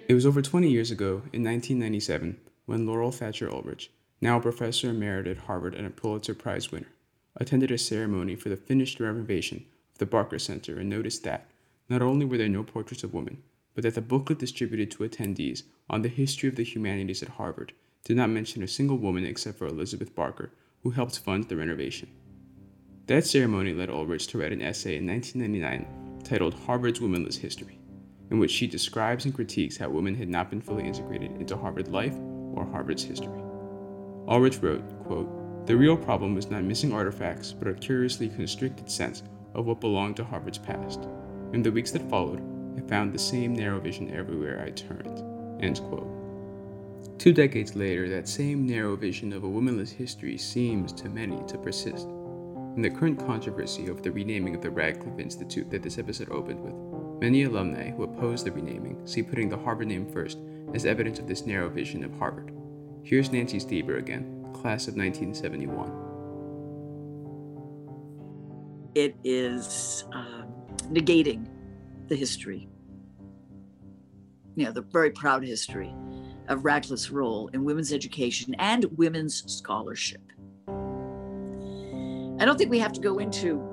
It 0.09 0.15
was 0.15 0.27
over 0.27 0.43
20 0.43 0.69
years 0.69 0.91
ago, 0.91 1.23
in 1.33 1.45
1997, 1.45 2.41
when 2.67 2.87
Laurel 2.87 3.13
Thatcher 3.13 3.49
Ulrich, 3.49 3.93
now 4.21 4.39
a 4.39 4.41
professor 4.41 4.91
emeritus 4.91 5.39
at 5.39 5.45
Harvard 5.45 5.77
and 5.77 5.87
a 5.87 5.91
Pulitzer 5.91 6.35
Prize 6.35 6.73
winner, 6.73 6.89
attended 7.37 7.71
a 7.71 7.79
ceremony 7.79 8.37
for 8.37 8.49
the 8.49 8.57
finished 8.57 9.01
renovation 9.01 9.65
of 9.93 9.99
the 9.99 10.07
Barker 10.07 10.39
Center 10.39 10.79
and 10.79 10.89
noticed 10.89 11.25
that 11.25 11.51
not 11.89 12.03
only 12.03 12.27
were 12.27 12.39
there 12.39 12.49
no 12.49 12.63
portraits 12.63 13.05
of 13.05 13.15
women, 13.15 13.43
but 13.75 13.85
that 13.85 13.95
the 13.95 14.01
booklet 14.01 14.39
distributed 14.39 14.91
to 14.91 15.05
attendees 15.05 15.63
on 15.89 16.03
the 16.03 16.09
history 16.09 16.49
of 16.49 16.57
the 16.57 16.65
humanities 16.65 17.23
at 17.23 17.31
Harvard 17.31 17.73
did 18.05 18.17
not 18.17 18.31
mention 18.31 18.63
a 18.63 18.69
single 18.69 18.99
woman 18.99 19.25
except 19.25 19.59
for 19.59 19.67
Elizabeth 19.67 20.15
Barker, 20.15 20.53
who 20.83 20.91
helped 20.91 21.19
fund 21.19 21.45
the 21.49 21.57
renovation. 21.57 22.09
That 23.07 23.27
ceremony 23.27 23.75
led 23.75 23.91
Ulrich 23.91 24.29
to 24.29 24.39
write 24.39 24.53
an 24.53 24.63
essay 24.63 24.97
in 24.97 25.07
1999 25.07 26.23
titled 26.25 26.55
Harvard's 26.55 27.01
Womanless 27.01 27.37
History 27.37 27.81
in 28.31 28.39
which 28.39 28.51
she 28.51 28.67
describes 28.67 29.25
and 29.25 29.35
critiques 29.35 29.77
how 29.77 29.89
women 29.89 30.15
had 30.15 30.29
not 30.29 30.51
been 30.51 30.61
fully 30.61 30.87
integrated 30.87 31.33
into 31.41 31.57
Harvard 31.57 31.89
life 31.89 32.15
or 32.55 32.65
Harvard's 32.71 33.03
history. 33.03 33.43
Ulrich 34.29 34.63
wrote, 34.63 34.83
quote, 35.05 35.29
The 35.67 35.77
real 35.77 35.97
problem 35.97 36.35
was 36.35 36.51
not 36.51 36.65
missing 36.65 36.93
artifacts, 36.93 37.53
but 37.53 37.69
a 37.69 37.75
curiously 37.75 38.29
constricted 38.29 38.91
sense 38.91 39.23
of 39.55 39.67
what 39.67 39.81
belonged 39.81 40.17
to 40.17 40.25
Harvard's 40.25 40.59
past. 40.59 41.07
In 41.53 41.63
the 41.63 41.73
weeks 41.73 41.91
that 41.93 42.09
followed, 42.11 42.43
I 42.77 42.81
found 42.89 43.13
the 43.13 43.19
same 43.19 43.55
narrow 43.55 43.81
vision 43.81 44.11
everywhere 44.15 44.63
I 44.65 44.71
turned. 44.71 45.23
End 45.63 45.81
quote. 45.81 46.09
Two 47.19 47.33
decades 47.33 47.77
later, 47.77 48.09
that 48.09 48.29
same 48.29 48.67
narrow 48.67 48.97
vision 48.97 49.33
of 49.33 49.45
a 49.45 49.49
womanless 49.49 49.91
history 49.91 50.39
seems 50.39 50.93
to 50.95 51.09
many 51.09 51.39
to 51.49 51.59
persist. 51.59 52.07
In 52.77 52.83
the 52.83 52.91
current 52.91 53.19
controversy 53.19 53.91
over 53.91 54.01
the 54.01 54.13
renaming 54.13 54.55
of 54.55 54.63
the 54.63 54.71
Radcliffe 54.71 55.19
Institute 55.19 55.71
that 55.71 55.83
this 55.83 55.99
episode 55.99 56.31
opened 56.31 56.61
with, 56.61 56.75
Many 57.21 57.43
alumni 57.43 57.91
who 57.91 58.05
oppose 58.05 58.43
the 58.43 58.51
renaming 58.51 59.07
see 59.07 59.23
putting 59.23 59.51
the 59.51 59.59
Harvard 59.59 59.89
name 59.89 60.11
first 60.11 60.39
as 60.73 60.87
evidence 60.87 61.19
of 61.19 61.29
this 61.29 61.45
narrow 61.45 61.69
vision 61.69 62.03
of 62.03 62.15
Harvard. 62.15 62.51
Here's 63.03 63.31
Nancy 63.31 63.59
Stieber 63.59 63.99
again, 63.99 64.40
class 64.53 64.89
of 64.89 64.97
1971. 64.97 65.91
It 68.95 69.17
is 69.25 70.05
um, 70.13 70.53
negating 70.91 71.47
the 72.09 72.17
history, 72.17 72.69
you 74.57 74.65
know, 74.65 74.73
the 74.73 74.83
very 74.83 75.11
proud 75.11 75.45
history 75.45 75.95
of 76.49 76.65
Radcliffe's 76.65 77.11
role 77.11 77.49
in 77.49 77.65
women's 77.65 77.93
education 77.93 78.55
and 78.59 78.85
women's 78.97 79.45
scholarship. 79.53 80.23
I 82.41 82.45
don't 82.45 82.59
think 82.59 82.71
we 82.71 82.79
have 82.79 82.93
to 82.95 83.01
go 83.01 83.19
into 83.19 83.71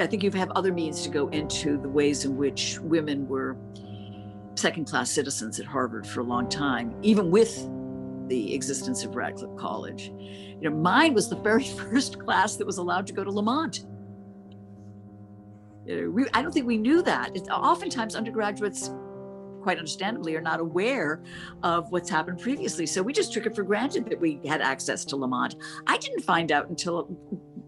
I 0.00 0.06
think 0.08 0.24
you 0.24 0.30
have 0.32 0.50
other 0.52 0.72
means 0.72 1.02
to 1.04 1.08
go 1.08 1.28
into 1.28 1.78
the 1.78 1.88
ways 1.88 2.24
in 2.24 2.36
which 2.36 2.80
women 2.80 3.28
were 3.28 3.56
second 4.56 4.86
class 4.86 5.10
citizens 5.10 5.60
at 5.60 5.66
Harvard 5.66 6.04
for 6.04 6.20
a 6.20 6.24
long 6.24 6.48
time, 6.48 6.96
even 7.02 7.30
with 7.30 7.68
the 8.28 8.54
existence 8.54 9.04
of 9.04 9.16
Radcliffe 9.16 9.56
College. 9.56 10.08
You 10.08 10.70
know, 10.70 10.76
mine 10.76 11.14
was 11.14 11.28
the 11.28 11.36
very 11.36 11.64
first 11.90 12.18
class 12.18 12.56
that 12.56 12.66
was 12.66 12.78
allowed 12.78 13.06
to 13.08 13.12
go 13.12 13.24
to 13.24 13.30
Lamont. 13.30 13.86
You 15.86 16.02
know, 16.02 16.10
we, 16.10 16.26
I 16.32 16.42
don't 16.42 16.52
think 16.52 16.66
we 16.66 16.78
knew 16.78 17.02
that. 17.02 17.36
It's, 17.36 17.48
oftentimes, 17.48 18.16
undergraduates, 18.16 18.90
quite 19.62 19.78
understandably, 19.78 20.34
are 20.34 20.40
not 20.40 20.60
aware 20.60 21.22
of 21.62 21.90
what's 21.90 22.08
happened 22.08 22.40
previously. 22.40 22.86
So 22.86 23.02
we 23.02 23.12
just 23.12 23.32
took 23.32 23.44
it 23.46 23.54
for 23.54 23.62
granted 23.62 24.06
that 24.06 24.20
we 24.20 24.40
had 24.46 24.62
access 24.62 25.04
to 25.06 25.16
Lamont. 25.16 25.56
I 25.86 25.98
didn't 25.98 26.22
find 26.22 26.50
out 26.50 26.68
until 26.68 27.14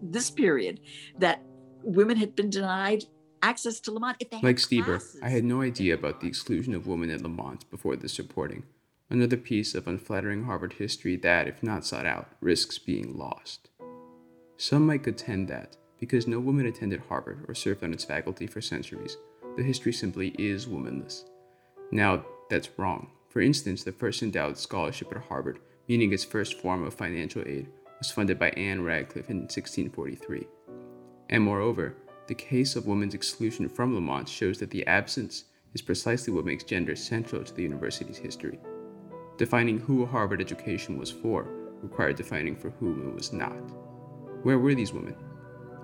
this 0.01 0.31
period 0.31 0.79
that 1.19 1.43
women 1.83 2.17
had 2.17 2.35
been 2.35 2.49
denied 2.49 3.03
access 3.43 3.79
to 3.81 3.91
Lamont. 3.91 4.17
If 4.19 4.31
they 4.31 4.39
like 4.41 4.57
Stieber, 4.57 5.03
I 5.21 5.29
had 5.29 5.43
no 5.43 5.61
idea 5.61 5.93
about 5.93 6.21
the 6.21 6.27
exclusion 6.27 6.73
of 6.73 6.87
women 6.87 7.11
at 7.11 7.21
Lamont 7.21 7.69
before 7.69 7.95
this 7.95 8.17
reporting. 8.17 8.63
Another 9.09 9.37
piece 9.37 9.73
of 9.73 9.87
unflattering 9.87 10.43
Harvard 10.43 10.73
history 10.73 11.15
that, 11.17 11.47
if 11.47 11.63
not 11.63 11.85
sought 11.85 12.05
out, 12.05 12.27
risks 12.41 12.77
being 12.77 13.17
lost. 13.17 13.69
Some 14.57 14.85
might 14.85 15.03
contend 15.03 15.47
that, 15.47 15.77
because 15.97 16.27
no 16.27 16.41
woman 16.41 16.65
attended 16.65 17.03
Harvard 17.07 17.45
or 17.47 17.55
served 17.55 17.83
on 17.83 17.93
its 17.93 18.03
faculty 18.03 18.47
for 18.47 18.59
centuries, 18.59 19.15
the 19.55 19.63
history 19.63 19.93
simply 19.93 20.35
is 20.37 20.67
womanless. 20.67 21.23
Now, 21.89 22.25
that's 22.49 22.69
wrong. 22.77 23.09
For 23.29 23.39
instance, 23.39 23.83
the 23.83 23.93
first 23.93 24.21
endowed 24.21 24.57
scholarship 24.57 25.15
at 25.15 25.23
Harvard, 25.23 25.59
meaning 25.87 26.11
its 26.11 26.25
first 26.25 26.59
form 26.59 26.83
of 26.83 26.93
financial 26.93 27.43
aid, 27.45 27.69
was 27.99 28.11
funded 28.11 28.37
by 28.37 28.49
Anne 28.51 28.83
Radcliffe 28.83 29.29
in 29.29 29.41
1643. 29.41 30.45
And 31.29 31.43
moreover, 31.43 31.95
the 32.27 32.35
case 32.35 32.75
of 32.75 32.87
women's 32.87 33.13
exclusion 33.13 33.69
from 33.69 33.95
Lamont 33.95 34.27
shows 34.27 34.59
that 34.59 34.69
the 34.69 34.85
absence 34.85 35.45
is 35.73 35.81
precisely 35.81 36.33
what 36.33 36.45
makes 36.45 36.65
gender 36.65 36.95
central 36.95 37.43
to 37.43 37.53
the 37.53 37.63
university's 37.63 38.17
history. 38.17 38.59
Defining 39.37 39.79
who 39.79 40.03
a 40.03 40.05
Harvard 40.07 40.41
education 40.41 40.97
was 40.97 41.11
for 41.11 41.47
required 41.83 42.15
defining 42.15 42.55
for 42.55 42.71
whom 42.71 43.07
it 43.07 43.13
was 43.13 43.31
not. 43.31 43.53
Where 44.43 44.57
were 44.57 44.73
these 44.73 44.93
women? 44.93 45.15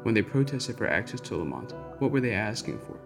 When 0.03 0.15
they 0.15 0.21
protested 0.21 0.77
for 0.77 0.87
access 0.87 1.21
to 1.21 1.37
Lamont, 1.37 1.73
what 1.99 2.11
were 2.11 2.19
they 2.19 2.33
asking 2.33 2.79
for? 2.79 2.99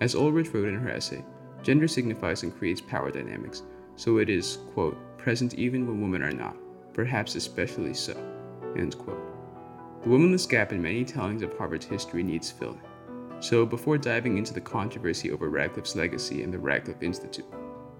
As 0.00 0.14
Ulrich 0.14 0.52
wrote 0.52 0.68
in 0.68 0.78
her 0.78 0.90
essay, 0.90 1.24
gender 1.62 1.88
signifies 1.88 2.42
and 2.42 2.56
creates 2.56 2.80
power 2.80 3.10
dynamics, 3.10 3.62
so 3.96 4.18
it 4.18 4.28
is, 4.28 4.58
quote, 4.72 4.96
present 5.18 5.54
even 5.54 5.86
when 5.86 6.00
women 6.00 6.22
are 6.22 6.32
not, 6.32 6.56
perhaps 6.92 7.34
especially 7.34 7.94
so, 7.94 8.16
end 8.76 8.96
quote. 8.98 9.20
The 10.02 10.08
womanless 10.10 10.46
gap 10.46 10.72
in 10.72 10.80
many 10.80 11.04
tellings 11.04 11.42
of 11.42 11.56
Harvard's 11.58 11.86
history 11.86 12.22
needs 12.22 12.50
filling. 12.50 12.80
So, 13.40 13.66
before 13.66 13.98
diving 13.98 14.38
into 14.38 14.54
the 14.54 14.60
controversy 14.60 15.30
over 15.30 15.50
Radcliffe's 15.50 15.96
legacy 15.96 16.42
and 16.42 16.54
the 16.54 16.58
Radcliffe 16.58 17.02
Institute, 17.02 17.44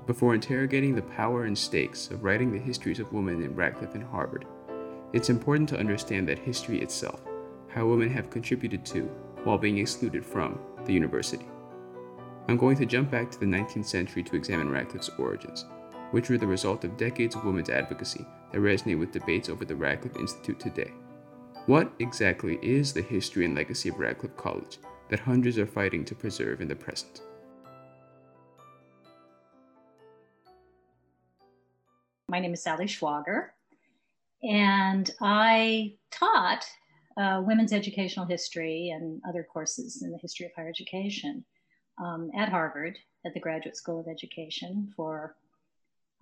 before 0.07 0.35
interrogating 0.35 0.95
the 0.95 1.03
power 1.03 1.45
and 1.45 1.59
stakes 1.59 2.11
of 2.11 2.23
writing 2.23 2.53
the 2.53 2.59
histories 2.59 3.01
of 3.01 3.13
women 3.13 3.43
in 3.43 3.57
Radcliffe 3.57 3.95
and 3.95 4.05
Harvard, 4.05 4.47
it's 5.13 5.31
important 5.31 5.69
to 5.71 5.79
understand 5.79 6.29
that 6.29 6.39
history 6.39 6.81
itself, 6.81 7.21
how 7.69 7.87
women 7.87 8.09
have 8.11 8.31
contributed 8.31 8.85
to, 8.87 9.03
while 9.43 9.59
being 9.59 9.79
excluded 9.79 10.25
from, 10.25 10.59
the 10.85 10.93
university. 10.93 11.47
I'm 12.49 12.57
going 12.57 12.77
to 12.77 12.87
jump 12.87 13.11
back 13.11 13.31
to 13.33 13.41
the 13.41 13.47
19th 13.47 13.87
century 13.87 14.23
to 14.23 14.37
examine 14.37 14.71
Radcliffe's 14.71 15.11
origins, 15.19 15.65
which 16.13 16.31
were 16.31 16.39
the 16.39 16.47
result 16.47 16.85
of 16.85 16.97
decades 16.97 17.35
of 17.35 17.45
women's 17.45 17.71
advocacy 17.71 18.25
that 18.53 18.61
resonate 18.61 19.01
with 19.01 19.11
debates 19.11 19.49
over 19.49 19.65
the 19.65 19.75
Radcliffe 19.75 20.17
Institute 20.17 20.61
today. 20.61 20.93
What 21.67 21.91
exactly 21.99 22.61
is 22.63 22.93
the 22.93 23.03
history 23.03 23.45
and 23.45 23.57
legacy 23.57 23.89
of 23.89 23.99
Radcliffe 23.99 24.37
College 24.37 24.79
that 25.09 25.19
hundreds 25.19 25.59
are 25.59 25.67
fighting 25.67 26.05
to 26.05 26.15
preserve 26.15 26.61
in 26.61 26.69
the 26.69 26.77
present? 26.77 27.23
My 32.29 32.41
name 32.41 32.55
is 32.55 32.63
Sally 32.63 32.87
Schwager, 32.87 33.51
and 34.43 35.09
I 35.21 35.95
taught 36.11 36.67
uh, 37.17 37.41
women's 37.47 37.73
educational 37.73 38.27
history 38.27 38.91
and 38.91 39.23
other 39.29 39.45
courses 39.45 40.03
in 40.03 40.11
the 40.11 40.19
history 40.19 40.45
of 40.47 40.53
higher 40.57 40.69
education 40.69 41.45
um, 42.03 42.33
at 42.37 42.49
Harvard 42.49 42.99
at 43.25 43.33
the 43.33 43.39
Graduate 43.39 43.77
School 43.77 44.01
of 44.01 44.09
Education 44.09 44.93
for, 44.97 45.37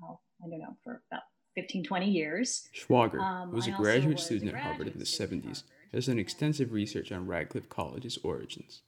oh, 0.03 0.21
I 0.45 0.51
don't 0.51 0.59
know, 0.59 0.77
for 0.85 1.01
about 1.11 1.23
15, 1.55 1.85
20 1.85 2.11
years. 2.11 2.69
Schwager, 2.75 3.21
um, 3.21 3.53
was 3.53 3.67
a 3.67 3.71
graduate 3.71 4.17
was 4.17 4.27
student 4.27 4.51
a 4.51 4.53
graduate 4.53 4.57
at 4.57 4.77
Harvard 4.77 4.93
in 4.93 4.99
the 4.99 5.07
70s, 5.07 5.63
has 5.95 6.07
done 6.07 6.19
extensive 6.19 6.73
research 6.73 7.13
on 7.13 7.27
Radcliffe 7.27 7.71
College's 7.71 8.19
origins. 8.23 8.83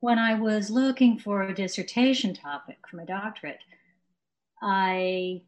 When 0.00 0.18
I 0.18 0.32
was 0.32 0.70
looking 0.70 1.18
for 1.18 1.42
a 1.42 1.54
dissertation 1.54 2.32
topic 2.32 2.78
for 2.88 2.96
my 2.96 3.04
doctorate, 3.04 3.60
I 4.62 5.42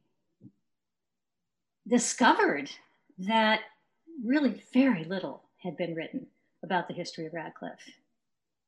discovered 1.88 2.70
that 3.18 3.60
really 4.24 4.62
very 4.72 5.04
little 5.04 5.42
had 5.62 5.76
been 5.76 5.94
written 5.94 6.26
about 6.62 6.88
the 6.88 6.94
history 6.94 7.26
of 7.26 7.32
Radcliffe. 7.32 7.78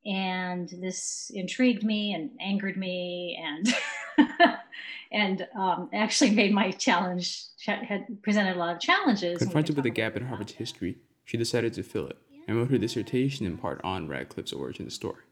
And 0.07 0.69
this 0.81 1.31
intrigued 1.35 1.85
me 1.85 2.15
and 2.15 2.31
angered 2.41 2.77
me 2.77 3.39
and 3.43 4.29
and 5.12 5.47
um, 5.55 5.91
actually 5.93 6.31
made 6.31 6.53
my 6.53 6.71
challenge 6.71 7.43
had 7.67 8.07
presented 8.23 8.57
a 8.57 8.59
lot 8.59 8.75
of 8.75 8.81
challenges. 8.81 9.39
Confronted 9.39 9.77
with 9.77 9.85
a 9.85 9.91
gap 9.91 10.17
in 10.17 10.27
Harvard's 10.27 10.53
history, 10.53 10.99
she 11.25 11.37
decided 11.37 11.75
to 11.75 11.83
fill 11.83 12.07
it 12.07 12.17
and 12.49 12.57
wrote 12.57 12.71
her 12.71 12.79
dissertation 12.79 13.45
in 13.45 13.59
part 13.59 13.81
on 13.85 14.09
Radcliffe's 14.09 14.53
origin 14.53 14.89
story. 14.89 15.23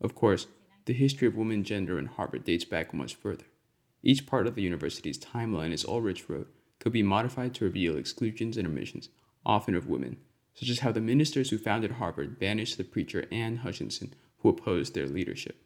Of 0.00 0.14
course, 0.14 0.46
the 0.86 0.94
history 0.94 1.28
of 1.28 1.36
women 1.36 1.64
gender 1.64 1.98
in 1.98 2.06
Harvard 2.06 2.44
dates 2.44 2.64
back 2.64 2.94
much 2.94 3.14
further. 3.14 3.44
Each 4.02 4.26
part 4.26 4.46
of 4.46 4.54
the 4.54 4.62
university's 4.62 5.18
timeline, 5.18 5.72
as 5.72 5.84
Ulrich 5.84 6.30
wrote, 6.30 6.50
could 6.78 6.92
be 6.92 7.02
modified 7.02 7.54
to 7.54 7.64
reveal 7.64 7.96
exclusions 7.96 8.56
and 8.56 8.66
omissions, 8.66 9.08
often 9.44 9.74
of 9.74 9.88
women, 9.88 10.16
such 10.54 10.68
as 10.68 10.80
how 10.80 10.92
the 10.92 11.00
ministers 11.00 11.50
who 11.50 11.58
founded 11.58 11.92
Harvard 11.92 12.38
banished 12.38 12.78
the 12.78 12.84
preacher 12.84 13.26
Anne 13.30 13.58
Hutchinson, 13.58 14.14
who 14.38 14.48
opposed 14.48 14.94
their 14.94 15.06
leadership. 15.06 15.56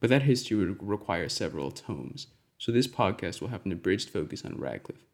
But 0.00 0.10
that 0.10 0.22
history 0.22 0.56
would 0.56 0.82
require 0.82 1.28
several 1.28 1.70
tomes, 1.70 2.28
so 2.58 2.72
this 2.72 2.86
podcast 2.86 3.40
will 3.40 3.48
have 3.48 3.64
an 3.64 3.72
abridged 3.72 4.10
focus 4.10 4.44
on 4.44 4.58
Radcliffe, 4.58 5.04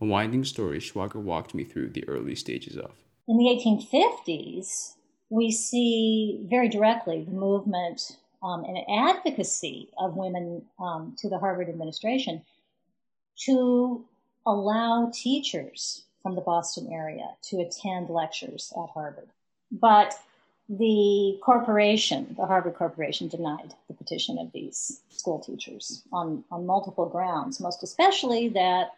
a 0.00 0.06
winding 0.06 0.44
story 0.44 0.78
Schwager 0.78 1.20
walked 1.20 1.54
me 1.54 1.64
through 1.64 1.90
the 1.90 2.08
early 2.08 2.34
stages 2.34 2.76
of. 2.76 2.92
In 3.28 3.36
the 3.36 3.44
1850s, 3.44 4.94
we 5.28 5.50
see 5.50 6.46
very 6.50 6.68
directly 6.68 7.22
the 7.22 7.30
movement 7.30 8.16
um, 8.42 8.64
and 8.64 8.78
advocacy 9.08 9.90
of 9.98 10.16
women 10.16 10.62
um, 10.78 11.14
to 11.18 11.28
the 11.28 11.38
Harvard 11.38 11.68
administration 11.68 12.42
to 13.44 14.04
allow 14.46 15.10
teachers 15.12 16.04
from 16.22 16.34
the 16.34 16.40
Boston 16.40 16.88
area 16.92 17.28
to 17.42 17.60
attend 17.60 18.10
lectures 18.10 18.72
at 18.76 18.90
Harvard. 18.90 19.28
But 19.72 20.14
the 20.68 21.38
corporation, 21.42 22.34
the 22.38 22.46
Harvard 22.46 22.74
Corporation, 22.74 23.28
denied 23.28 23.74
the 23.88 23.94
petition 23.94 24.38
of 24.38 24.52
these 24.52 25.00
school 25.10 25.40
teachers 25.40 26.02
on, 26.12 26.44
on 26.50 26.66
multiple 26.66 27.06
grounds, 27.06 27.60
most 27.60 27.82
especially 27.82 28.48
that 28.50 28.94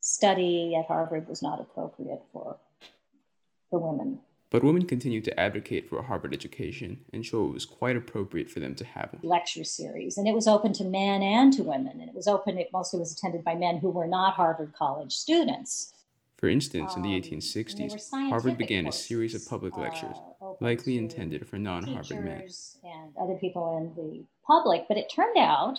study 0.00 0.74
at 0.76 0.86
Harvard 0.86 1.28
was 1.28 1.42
not 1.42 1.60
appropriate 1.60 2.22
for, 2.32 2.56
for 3.70 3.78
women. 3.78 4.18
But 4.50 4.64
women 4.64 4.84
continued 4.84 5.24
to 5.24 5.40
advocate 5.40 5.88
for 5.88 5.98
a 5.98 6.02
Harvard 6.02 6.34
education 6.34 7.04
and 7.12 7.24
show 7.24 7.46
it 7.46 7.52
was 7.52 7.64
quite 7.64 7.96
appropriate 7.96 8.50
for 8.50 8.58
them 8.58 8.74
to 8.74 8.84
have 8.84 9.12
one. 9.12 9.20
Lecture 9.22 9.62
series, 9.62 10.18
and 10.18 10.26
it 10.26 10.34
was 10.34 10.48
open 10.48 10.72
to 10.74 10.84
men 10.84 11.22
and 11.22 11.52
to 11.52 11.62
women, 11.62 12.00
and 12.00 12.08
it 12.08 12.14
was 12.14 12.26
open. 12.26 12.58
It 12.58 12.72
mostly 12.72 12.98
was 12.98 13.12
attended 13.12 13.44
by 13.44 13.54
men 13.54 13.78
who 13.78 13.90
were 13.90 14.08
not 14.08 14.34
Harvard 14.34 14.72
College 14.76 15.12
students. 15.12 15.92
For 16.36 16.48
instance, 16.48 16.96
in 16.96 17.02
the 17.02 17.20
1860s, 17.20 18.12
um, 18.12 18.30
Harvard 18.30 18.56
began 18.56 18.86
a 18.86 18.92
series 18.92 19.34
of 19.34 19.46
public 19.46 19.76
lectures, 19.76 20.16
uh, 20.40 20.54
likely 20.60 20.96
intended 20.96 21.46
for 21.46 21.58
non-Harvard 21.58 22.24
men 22.24 22.48
and 22.82 23.12
other 23.20 23.34
people 23.34 23.76
in 23.76 23.94
the 23.94 24.24
public. 24.46 24.86
But 24.88 24.96
it 24.96 25.12
turned 25.14 25.36
out, 25.36 25.78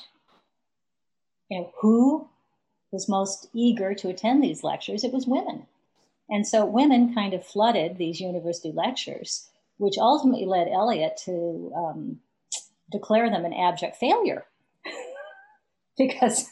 you 1.49 1.59
know, 1.59 1.73
who 1.81 2.29
was 2.91 3.09
most 3.09 3.49
eager 3.53 3.95
to 3.95 4.09
attend 4.09 4.43
these 4.43 4.63
lectures? 4.63 5.03
It 5.03 5.11
was 5.11 5.25
women. 5.25 5.65
And 6.31 6.47
so 6.47 6.65
women 6.65 7.13
kind 7.13 7.33
of 7.33 7.45
flooded 7.45 7.97
these 7.97 8.21
university 8.21 8.71
lectures, 8.71 9.49
which 9.77 9.97
ultimately 9.99 10.45
led 10.45 10.69
Eliot 10.69 11.19
to 11.25 11.71
um, 11.75 12.19
declare 12.89 13.29
them 13.29 13.43
an 13.43 13.53
abject 13.53 13.97
failure. 13.97 14.45
because. 15.97 16.49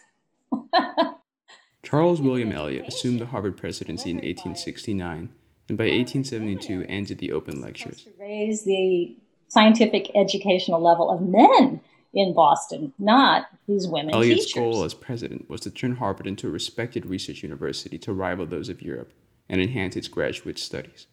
Charles 1.82 2.22
William 2.22 2.52
Eliot 2.52 2.90
assumed 2.90 3.22
the 3.22 3.28
Harvard 3.28 3.56
presidency 3.56 4.10
in 4.10 4.18
1869 4.18 5.30
and 5.70 5.78
by 5.78 5.86
1872 5.86 6.86
ended 6.90 7.20
the 7.20 7.32
open 7.32 7.62
lectures. 7.62 8.04
To 8.04 8.12
raise 8.20 8.66
the 8.66 9.16
scientific 9.48 10.12
educational 10.14 10.82
level 10.82 11.10
of 11.10 11.22
men 11.22 11.80
in 12.14 12.34
Boston, 12.34 12.92
not 13.00 13.46
these 13.68 13.88
women 13.88 14.14
Eliot's 14.14 14.48
teachers. 14.48 14.60
goal 14.60 14.84
as 14.84 14.94
president 14.94 15.50
was 15.50 15.62
to 15.62 15.72
turn 15.72 15.96
Harvard 15.96 16.28
into 16.28 16.48
a 16.48 16.52
respected 16.52 17.06
research 17.06 17.44
university 17.44 17.98
to 18.00 18.12
rival 18.12 18.46
those 18.46 18.68
of 18.68 18.82
Europe 18.82 19.14
and 19.50 19.60
enhance 19.62 19.96
its 19.96 20.08
graduate 20.08 20.60
studies, 20.60 21.08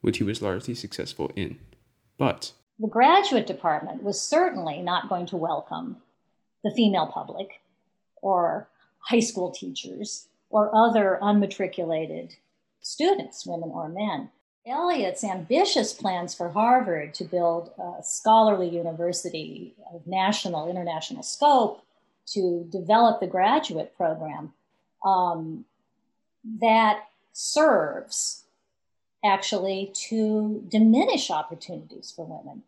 which 0.00 0.18
he 0.18 0.24
was 0.24 0.40
largely 0.40 0.74
successful 0.74 1.30
in. 1.34 1.58
But 2.16 2.52
the 2.78 2.88
graduate 2.88 3.46
department 3.46 4.02
was 4.02 4.20
certainly 4.20 4.80
not 4.80 5.08
going 5.08 5.26
to 5.26 5.36
welcome 5.36 5.96
the 6.62 6.70
female 6.70 7.06
public 7.06 7.60
or 8.22 8.68
high 9.00 9.20
school 9.20 9.50
teachers 9.50 10.28
or 10.50 10.74
other 10.74 11.18
unmatriculated 11.22 12.34
students, 12.80 13.46
women 13.46 13.70
or 13.70 13.88
men. 13.88 14.30
Eliot's 14.66 15.24
ambitious 15.24 15.92
plans 15.92 16.34
for 16.34 16.50
Harvard 16.50 17.14
to 17.14 17.24
build 17.24 17.70
a 17.78 18.02
scholarly 18.02 18.68
university 18.68 19.74
of 19.92 20.06
national, 20.06 20.68
international 20.68 21.22
scope 21.22 21.82
to 22.26 22.66
develop 22.70 23.20
the 23.20 23.26
graduate 23.26 23.94
program 23.96 24.52
um, 25.04 25.64
that 26.60 27.04
serves 27.32 28.44
actually 29.24 29.92
to 30.08 30.64
diminish 30.68 31.30
opportunities 31.30 32.12
for 32.14 32.26
women 32.26 32.62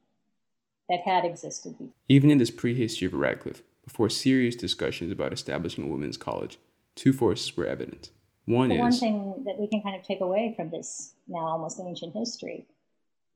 that 0.88 1.01
had 1.01 1.25
existed 1.25 1.79
before. 1.79 1.88
Even 2.09 2.31
in 2.31 2.38
this 2.38 2.51
prehistory 2.51 3.07
of 3.07 3.14
Radcliffe, 3.14 3.62
before 3.85 4.09
serious 4.09 4.55
discussions 4.55 5.11
about 5.11 5.33
establishing 5.33 5.85
a 5.85 5.87
women's 5.88 6.16
college, 6.16 6.59
two 6.94 7.12
forces 7.12 7.57
were 7.57 7.66
evident. 7.66 8.11
One 8.44 8.68
the 8.68 8.77
is 8.77 8.81
one 8.81 8.92
thing 8.92 9.44
that 9.46 9.59
we 9.59 9.68
can 9.68 9.83
kind 9.83 9.96
of 9.96 10.03
take 10.03 10.20
away 10.20 10.53
from 10.57 10.70
this 10.70 11.14
now 11.29 11.46
almost 11.46 11.81
ancient 11.81 12.14
history 12.14 12.66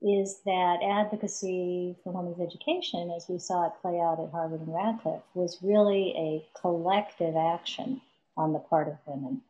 is 0.03 0.41
that 0.45 0.81
advocacy 0.83 1.97
for 2.03 2.13
women's 2.13 2.41
education, 2.41 3.11
as 3.17 3.27
we 3.29 3.39
saw 3.39 3.67
it 3.67 3.73
play 3.81 3.99
out 3.99 4.21
at 4.21 4.31
Harvard 4.31 4.61
and 4.61 4.75
Radcliffe, 4.75 5.23
was 5.35 5.59
really 5.63 6.13
a 6.17 6.59
collective 6.61 7.35
action 7.35 8.01
on 8.37 8.53
the 8.53 8.59
part 8.59 8.89
of 8.89 8.97
women. 9.07 9.41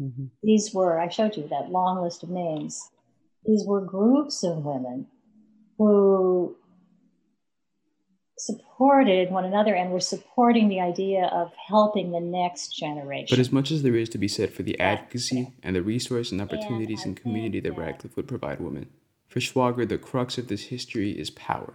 Mm-hmm. 0.00 0.26
These 0.42 0.74
were, 0.74 1.00
I 1.00 1.08
showed 1.08 1.36
you 1.36 1.48
that 1.48 1.70
long 1.70 2.02
list 2.02 2.22
of 2.22 2.30
names. 2.30 2.80
These 3.44 3.64
were 3.66 3.80
groups 3.80 4.42
of 4.42 4.64
women 4.64 5.06
who 5.78 6.56
supported 8.38 9.30
one 9.30 9.44
another 9.44 9.74
and 9.74 9.90
were 9.90 10.00
supporting 10.00 10.68
the 10.68 10.80
idea 10.80 11.24
of 11.26 11.52
helping 11.68 12.12
the 12.12 12.20
next 12.20 12.76
generation. 12.76 13.28
But 13.30 13.38
as 13.38 13.52
much 13.52 13.70
as 13.70 13.82
there 13.82 13.94
is 13.94 14.10
to 14.10 14.18
be 14.18 14.28
said 14.28 14.52
for 14.52 14.62
the 14.62 14.78
advocacy 14.78 15.54
and 15.62 15.74
the 15.74 15.82
resource 15.82 16.32
and 16.32 16.42
opportunities 16.42 17.04
and, 17.04 17.16
and 17.16 17.22
community 17.22 17.60
that 17.60 17.72
Radcliffe 17.72 18.16
would 18.16 18.28
provide 18.28 18.60
women, 18.60 18.90
for 19.28 19.40
Schwager, 19.40 19.88
the 19.88 19.98
crux 19.98 20.36
of 20.36 20.48
this 20.48 20.64
history 20.64 21.12
is 21.12 21.30
power. 21.30 21.72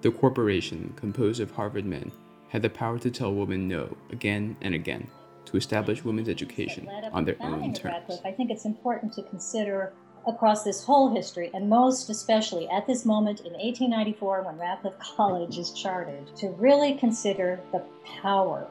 The 0.00 0.10
corporation, 0.10 0.94
composed 0.96 1.40
of 1.40 1.50
Harvard 1.50 1.84
men, 1.84 2.10
had 2.48 2.62
the 2.62 2.70
power 2.70 2.98
to 3.00 3.10
tell 3.10 3.34
women 3.34 3.68
no 3.68 3.94
again 4.10 4.56
and 4.62 4.74
again 4.74 5.08
to 5.48 5.56
establish 5.56 6.04
women's 6.04 6.28
education 6.28 6.88
on 7.12 7.24
their 7.24 7.36
own 7.40 7.72
terms. 7.72 8.20
I 8.24 8.32
think 8.32 8.50
it's 8.50 8.64
important 8.64 9.12
to 9.14 9.22
consider 9.22 9.92
across 10.26 10.62
this 10.62 10.84
whole 10.84 11.14
history, 11.14 11.50
and 11.54 11.68
most 11.68 12.10
especially 12.10 12.68
at 12.68 12.86
this 12.86 13.04
moment 13.04 13.40
in 13.40 13.52
1894 13.52 14.42
when 14.42 14.58
Radcliffe 14.58 14.98
College 14.98 15.58
is 15.58 15.72
chartered, 15.72 16.34
to 16.36 16.48
really 16.50 16.94
consider 16.94 17.60
the 17.72 17.82
power 18.22 18.68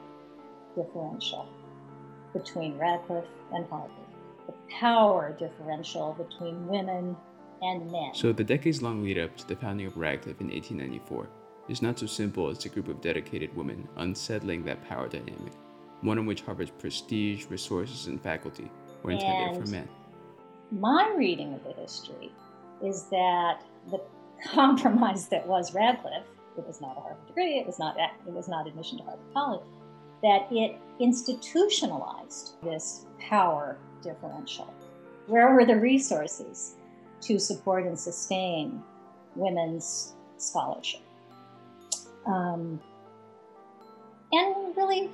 differential 0.76 1.48
between 2.32 2.78
Radcliffe 2.78 3.24
and 3.52 3.66
Harvard, 3.68 3.90
the 4.46 4.54
power 4.78 5.36
differential 5.38 6.12
between 6.12 6.66
women 6.66 7.16
and 7.62 7.90
men. 7.90 8.10
So, 8.14 8.32
the 8.32 8.44
decades 8.44 8.82
long 8.82 9.02
lead 9.02 9.18
up 9.18 9.36
to 9.38 9.48
the 9.48 9.56
founding 9.56 9.86
of 9.86 9.96
Radcliffe 9.96 10.40
in 10.40 10.48
1894 10.48 11.28
is 11.68 11.82
not 11.82 11.98
so 11.98 12.06
simple 12.06 12.48
as 12.48 12.64
a 12.64 12.68
group 12.68 12.88
of 12.88 13.00
dedicated 13.00 13.54
women 13.56 13.88
unsettling 13.96 14.64
that 14.64 14.86
power 14.88 15.08
dynamic, 15.08 15.52
one 16.02 16.18
in 16.18 16.26
which 16.26 16.42
Harvard's 16.42 16.70
prestige, 16.70 17.46
resources, 17.46 18.06
and 18.06 18.20
faculty 18.22 18.70
were 19.02 19.10
intended 19.10 19.56
and 19.56 19.64
for 19.64 19.70
men 19.70 19.88
my 20.70 21.12
reading 21.16 21.54
of 21.54 21.64
the 21.64 21.72
history 21.72 22.30
is 22.82 23.04
that 23.04 23.62
the 23.90 24.00
compromise 24.44 25.28
that 25.28 25.46
was 25.46 25.74
Radcliffe, 25.74 26.26
it 26.56 26.66
was 26.66 26.80
not 26.80 26.96
a 26.96 27.00
Harvard 27.00 27.26
degree, 27.26 27.58
it 27.58 27.66
was 27.66 27.78
not 27.78 27.96
it 27.98 28.32
was 28.32 28.48
not 28.48 28.66
admission 28.66 28.98
to 28.98 29.04
Harvard 29.04 29.32
College, 29.32 29.66
that 30.22 30.48
it 30.50 30.76
institutionalized 31.00 32.54
this 32.62 33.06
power 33.18 33.78
differential. 34.02 34.72
Where 35.26 35.54
were 35.54 35.64
the 35.64 35.76
resources 35.76 36.76
to 37.22 37.38
support 37.38 37.84
and 37.84 37.98
sustain 37.98 38.82
women's 39.34 40.14
scholarship? 40.38 41.02
Um, 42.26 42.80
and 44.32 44.76
really, 44.76 45.10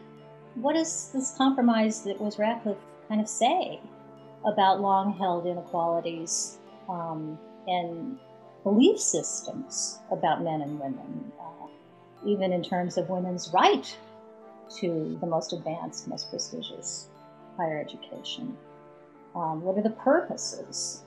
what 0.54 0.74
does 0.74 1.10
this 1.12 1.34
compromise 1.36 2.02
that 2.02 2.20
was 2.20 2.38
Radcliffe 2.38 2.78
kind 3.08 3.20
of 3.20 3.28
say 3.28 3.80
about 4.44 4.80
long 4.80 5.12
held 5.12 5.46
inequalities 5.46 6.58
um, 6.88 7.38
and 7.66 8.18
belief 8.62 8.98
systems 8.98 9.98
about 10.10 10.42
men 10.42 10.62
and 10.62 10.78
women, 10.78 11.32
uh, 11.40 11.66
even 12.26 12.52
in 12.52 12.62
terms 12.62 12.96
of 12.96 13.08
women's 13.08 13.50
right 13.52 13.96
to 14.78 15.16
the 15.20 15.26
most 15.26 15.52
advanced, 15.52 16.08
most 16.08 16.30
prestigious 16.30 17.08
higher 17.56 17.78
education. 17.78 18.56
Um, 19.34 19.62
what 19.62 19.76
are 19.76 19.82
the 19.82 19.90
purposes 19.90 21.03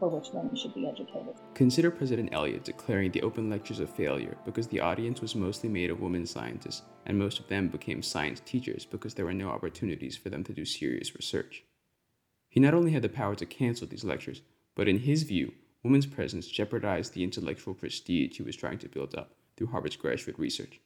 for 0.00 0.08
which 0.08 0.32
women 0.32 0.56
should 0.56 0.74
be 0.74 0.88
educated? 0.88 1.34
Consider 1.54 1.90
President 1.90 2.30
Eliot 2.32 2.64
declaring 2.64 3.12
the 3.12 3.22
open 3.22 3.48
lectures 3.48 3.78
a 3.78 3.86
failure 3.86 4.36
because 4.44 4.66
the 4.66 4.80
audience 4.80 5.20
was 5.20 5.36
mostly 5.36 5.68
made 5.68 5.90
of 5.90 6.00
women 6.00 6.26
scientists, 6.26 6.82
and 7.06 7.16
most 7.18 7.38
of 7.38 7.46
them 7.46 7.68
became 7.68 8.02
science 8.02 8.40
teachers 8.40 8.84
because 8.84 9.14
there 9.14 9.26
were 9.26 9.34
no 9.34 9.50
opportunities 9.50 10.16
for 10.16 10.30
them 10.30 10.42
to 10.42 10.52
do 10.52 10.64
serious 10.64 11.14
research. 11.14 11.62
He 12.48 12.58
not 12.58 12.74
only 12.74 12.90
had 12.90 13.02
the 13.02 13.08
power 13.08 13.36
to 13.36 13.46
cancel 13.46 13.86
these 13.86 14.02
lectures, 14.02 14.40
but 14.74 14.88
in 14.88 14.98
his 14.98 15.22
view, 15.22 15.52
women's 15.84 16.06
presence 16.06 16.48
jeopardized 16.48 17.14
the 17.14 17.22
intellectual 17.22 17.74
prestige 17.74 18.38
he 18.38 18.42
was 18.42 18.56
trying 18.56 18.78
to 18.78 18.88
build 18.88 19.14
up 19.14 19.36
through 19.56 19.68
Harvard's 19.68 19.96
graduate 19.96 20.38
research. 20.38 20.80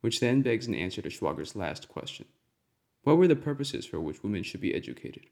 Which 0.00 0.20
then 0.20 0.42
begs 0.42 0.66
an 0.66 0.74
answer 0.74 1.02
to 1.02 1.10
Schwager's 1.10 1.54
last 1.54 1.88
question 1.88 2.26
What 3.02 3.18
were 3.18 3.28
the 3.28 3.36
purposes 3.36 3.84
for 3.84 4.00
which 4.00 4.22
women 4.22 4.42
should 4.42 4.60
be 4.60 4.74
educated? 4.74 5.26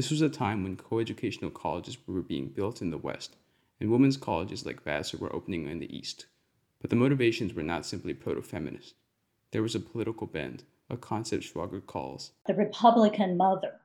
This 0.00 0.10
was 0.10 0.22
a 0.22 0.30
time 0.30 0.62
when 0.62 0.78
coeducational 0.78 1.52
colleges 1.52 1.98
were 2.06 2.22
being 2.22 2.48
built 2.48 2.80
in 2.80 2.88
the 2.90 2.96
West, 2.96 3.36
and 3.78 3.90
women's 3.90 4.16
colleges 4.16 4.64
like 4.64 4.82
Vassar 4.82 5.18
were 5.18 5.36
opening 5.36 5.68
in 5.68 5.78
the 5.78 5.94
East. 5.94 6.24
But 6.80 6.88
the 6.88 6.96
motivations 6.96 7.52
were 7.52 7.62
not 7.62 7.84
simply 7.84 8.14
proto 8.14 8.40
feminist. 8.40 8.94
There 9.50 9.60
was 9.60 9.74
a 9.74 9.78
political 9.78 10.26
bend, 10.26 10.64
a 10.88 10.96
concept 10.96 11.44
Schwager 11.44 11.84
calls 11.84 12.32
the 12.46 12.54
Republican 12.54 13.36
mother. 13.36 13.82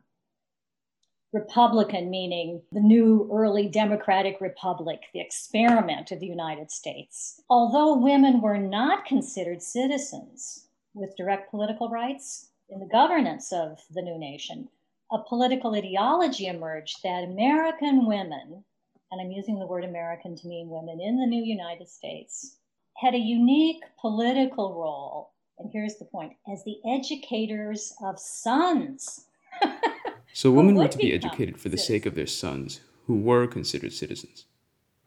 Republican 1.34 2.10
meaning 2.10 2.62
the 2.72 2.80
new 2.80 3.30
early 3.30 3.68
democratic 3.68 4.40
republic, 4.40 5.08
the 5.14 5.20
experiment 5.20 6.14
of 6.14 6.22
the 6.22 6.28
United 6.28 6.72
States. 6.72 7.42
Although 7.50 7.98
women 7.98 8.40
were 8.40 8.58
not 8.58 9.04
considered 9.04 9.62
citizens 9.62 10.68
with 10.94 11.18
direct 11.18 11.52
political 11.52 11.90
rights 11.90 12.52
in 12.70 12.80
the 12.80 12.86
governance 12.86 13.52
of 13.52 13.82
the 13.92 14.02
new 14.02 14.18
nation, 14.18 14.70
a 15.12 15.20
political 15.20 15.76
ideology 15.76 16.48
emerged 16.48 17.04
that 17.04 17.24
American 17.24 18.06
women, 18.06 18.64
and 19.12 19.22
I'm 19.22 19.32
using 19.32 19.60
the 19.60 19.68
word 19.68 19.84
American 19.84 20.36
to 20.36 20.48
mean 20.48 20.70
women 20.70 21.00
in 21.00 21.20
the 21.20 21.28
new 21.28 21.44
United 21.44 21.88
States, 21.88 22.58
had 22.98 23.14
a 23.14 23.20
unique 23.20 23.84
political 24.00 24.74
role. 24.74 25.32
And 25.60 25.70
here's 25.72 25.96
the 25.98 26.06
point 26.06 26.34
as 26.52 26.64
the 26.64 26.80
educators 26.86 27.94
of 28.04 28.20
sons. 28.20 29.26
so 30.34 30.52
women 30.52 30.76
were 30.76 30.88
to 30.88 30.98
be 30.98 31.14
educated 31.14 31.60
for 31.60 31.70
the 31.70 31.78
citizens. 31.78 31.88
sake 31.88 32.06
of 32.06 32.16
their 32.16 32.28
sons, 32.28 32.82
who 33.06 33.16
were 33.16 33.48
considered 33.48 33.94
citizens. 33.94 34.46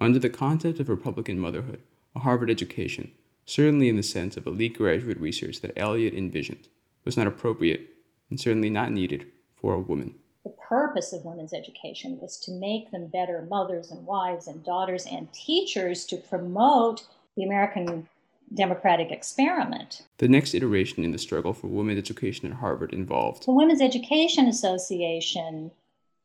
Under 0.00 0.18
the 0.18 0.30
concept 0.30 0.78
of 0.78 0.88
Republican 0.88 1.40
motherhood, 1.40 1.82
a 2.14 2.20
Harvard 2.20 2.50
education, 2.50 3.11
certainly 3.44 3.88
in 3.88 3.96
the 3.96 4.02
sense 4.02 4.37
of 4.37 4.46
elite 4.46 4.78
graduate 4.78 5.20
research 5.20 5.61
that 5.61 5.76
Eliot 5.76 6.14
envisioned, 6.14 6.68
was 7.04 7.16
not 7.16 7.26
appropriate 7.26 7.88
and 8.30 8.38
certainly 8.38 8.70
not 8.70 8.92
needed 8.92 9.26
for 9.61 9.75
a 9.75 9.81
woman. 9.81 10.14
The 10.44 10.51
purpose 10.51 11.12
of 11.12 11.25
women's 11.25 11.53
education 11.53 12.18
was 12.21 12.38
to 12.40 12.53
make 12.53 12.90
them 12.90 13.07
better 13.07 13.47
mothers 13.51 13.90
and 13.90 14.07
wives 14.07 14.47
and 14.47 14.64
daughters 14.64 15.07
and 15.07 15.33
teachers 15.33 16.07
to 16.07 16.16
promote 16.16 17.05
the 17.37 17.44
American 17.44 18.09
democratic 18.55 19.11
experiment. 19.11 20.03
The 20.18 20.29
next 20.29 20.55
iteration 20.55 21.05
in 21.05 21.12
the 21.12 21.18
struggle 21.18 21.53
for 21.53 21.66
women's 21.66 21.99
education 21.99 22.51
at 22.51 22.59
Harvard 22.59 22.92
involved 22.92 23.44
the 23.44 23.53
Women's 23.53 23.83
Education 23.83 24.47
Association, 24.47 25.71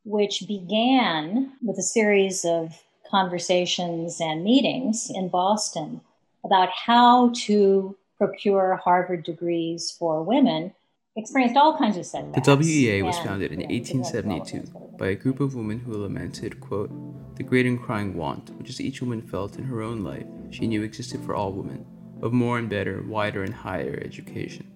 which 0.06 0.46
began 0.48 1.54
with 1.62 1.78
a 1.78 1.84
series 1.84 2.46
of 2.46 2.82
conversations 3.10 4.22
and 4.22 4.44
meetings 4.44 5.12
in 5.14 5.30
Boston 5.30 6.02
about 6.46 6.70
how 6.70 7.32
to 7.36 7.96
procure 8.18 8.80
Harvard 8.84 9.24
degrees 9.24 9.92
for 9.92 10.24
women 10.24 10.74
experienced 11.16 11.58
all 11.58 11.78
kinds 11.78 11.98
of 11.98 12.06
setbacks. 12.06 12.46
The 12.46 12.56
WEA 12.56 13.04
was 13.04 13.18
founded 13.20 13.52
in 13.52 13.60
1872 13.60 14.96
by 14.98 15.08
a 15.08 15.16
group 15.16 15.40
of 15.40 15.56
women 15.56 15.80
who 15.80 15.94
lamented, 15.94 16.60
quote, 16.60 16.92
the 17.36 17.44
great 17.44 17.66
and 17.66 17.82
crying 17.82 18.16
want, 18.16 18.50
which 18.58 18.70
as 18.70 18.82
each 18.82 19.02
woman 19.02 19.22
felt 19.22 19.58
in 19.58 19.64
her 19.66 19.82
own 19.82 20.04
life, 20.04 20.26
she 20.50 20.68
knew 20.68 20.84
existed 20.84 21.24
for 21.24 21.36
all 21.36 21.52
women, 21.52 21.86
of 22.22 22.34
more 22.34 22.58
and 22.58 22.70
better, 22.70 23.04
wider 23.08 23.44
and 23.44 23.54
higher 23.54 24.02
education. 24.04 24.72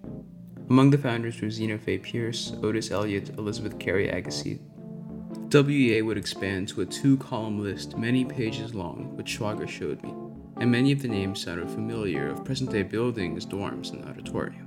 Among 0.69 0.89
the 0.89 0.97
founders 0.97 1.39
were 1.41 1.49
Zina 1.49 1.77
Fay 1.77 1.97
Peirce, 1.97 2.53
Otis 2.61 2.91
Eliot, 2.91 3.29
Elizabeth 3.37 3.79
Cary 3.79 4.09
Agassiz. 4.09 4.59
WEA 5.49 6.01
would 6.01 6.17
expand 6.17 6.67
to 6.67 6.81
a 6.81 6.85
two 6.85 7.17
column 7.17 7.61
list 7.61 7.97
many 7.97 8.25
pages 8.25 8.75
long, 8.75 9.15
which 9.15 9.39
Schwager 9.39 9.67
showed 9.67 10.03
me, 10.03 10.13
and 10.57 10.71
many 10.71 10.91
of 10.91 11.01
the 11.01 11.07
names 11.07 11.41
sounded 11.41 11.69
familiar 11.69 12.29
of 12.29 12.43
present 12.43 12.71
day 12.71 12.83
buildings, 12.83 13.45
dorms, 13.45 13.91
and 13.91 14.03
auditoriums. 14.03 14.66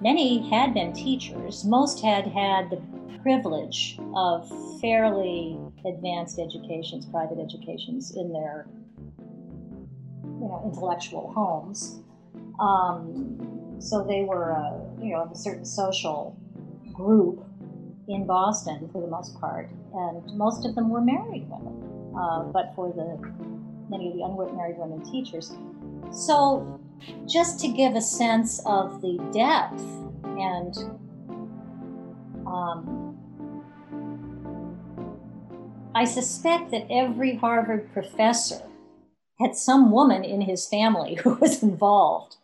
Many 0.00 0.48
had 0.50 0.74
been 0.74 0.92
teachers. 0.92 1.64
Most 1.64 2.02
had 2.02 2.26
had 2.26 2.70
the 2.70 2.82
privilege 3.22 3.98
of 4.14 4.50
fairly 4.80 5.58
advanced 5.86 6.38
educations, 6.38 7.06
private 7.06 7.38
educations 7.38 8.16
in 8.16 8.32
their 8.32 8.66
you 10.24 10.48
know, 10.48 10.62
intellectual 10.64 11.32
homes. 11.32 12.00
Um, 12.60 13.76
so 13.78 14.04
they 14.04 14.22
were, 14.22 14.50
a, 14.50 14.80
you 15.02 15.12
know, 15.12 15.22
of 15.22 15.32
a 15.32 15.36
certain 15.36 15.64
social 15.64 16.36
group 16.92 17.44
in 18.08 18.26
Boston 18.26 18.88
for 18.92 19.00
the 19.00 19.08
most 19.08 19.38
part, 19.40 19.70
and 19.94 20.36
most 20.36 20.66
of 20.66 20.74
them 20.74 20.90
were 20.90 21.00
married 21.00 21.48
women. 21.48 22.14
Uh, 22.16 22.44
but 22.44 22.72
for 22.76 22.92
the 22.92 23.18
many 23.90 24.08
of 24.08 24.14
the 24.14 24.22
unmarried 24.22 24.78
women 24.78 25.02
teachers, 25.10 25.56
so 26.12 26.80
just 27.26 27.60
to 27.60 27.68
give 27.68 27.94
a 27.94 28.00
sense 28.00 28.60
of 28.66 29.00
the 29.00 29.18
depth 29.32 29.82
and 30.38 30.76
um, 32.46 33.04
I 35.94 36.04
suspect 36.04 36.70
that 36.72 36.86
every 36.90 37.36
Harvard 37.36 37.92
professor 37.92 38.62
had 39.38 39.56
some 39.56 39.90
woman 39.90 40.24
in 40.24 40.40
his 40.40 40.66
family 40.66 41.14
who 41.22 41.34
was 41.34 41.62
involved 41.62 42.36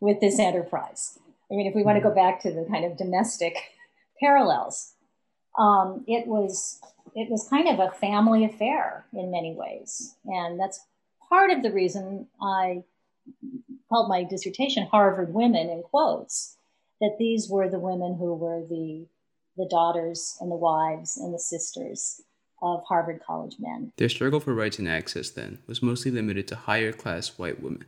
with 0.00 0.20
this 0.20 0.38
enterprise. 0.38 1.18
I 1.50 1.54
mean, 1.54 1.66
if 1.66 1.74
we 1.74 1.82
want 1.82 1.96
to 1.96 2.02
go 2.02 2.14
back 2.14 2.40
to 2.42 2.50
the 2.50 2.66
kind 2.68 2.84
of 2.84 2.96
domestic 2.96 3.56
parallels, 4.20 4.94
um, 5.58 6.04
it 6.06 6.26
was 6.26 6.80
it 7.14 7.30
was 7.30 7.48
kind 7.48 7.68
of 7.68 7.78
a 7.78 7.92
family 7.92 8.44
affair 8.44 9.06
in 9.14 9.30
many 9.30 9.54
ways, 9.54 10.16
and 10.26 10.60
that's 10.60 10.84
part 11.30 11.50
of 11.50 11.62
the 11.62 11.72
reason 11.72 12.26
I 12.42 12.82
called 13.88 14.08
my 14.08 14.24
dissertation 14.24 14.86
Harvard 14.86 15.32
Women 15.32 15.68
in 15.68 15.82
quotes, 15.82 16.56
that 17.00 17.16
these 17.18 17.48
were 17.48 17.68
the 17.68 17.78
women 17.78 18.16
who 18.16 18.34
were 18.34 18.62
the, 18.66 19.06
the 19.56 19.68
daughters 19.68 20.36
and 20.40 20.50
the 20.50 20.56
wives 20.56 21.16
and 21.16 21.32
the 21.32 21.38
sisters 21.38 22.22
of 22.62 22.82
Harvard 22.84 23.20
College 23.26 23.56
men. 23.58 23.92
Their 23.96 24.08
struggle 24.08 24.40
for 24.40 24.54
rights 24.54 24.78
and 24.78 24.88
access, 24.88 25.30
then, 25.30 25.58
was 25.66 25.82
mostly 25.82 26.10
limited 26.10 26.48
to 26.48 26.56
higher 26.56 26.92
class 26.92 27.38
white 27.38 27.62
women. 27.62 27.84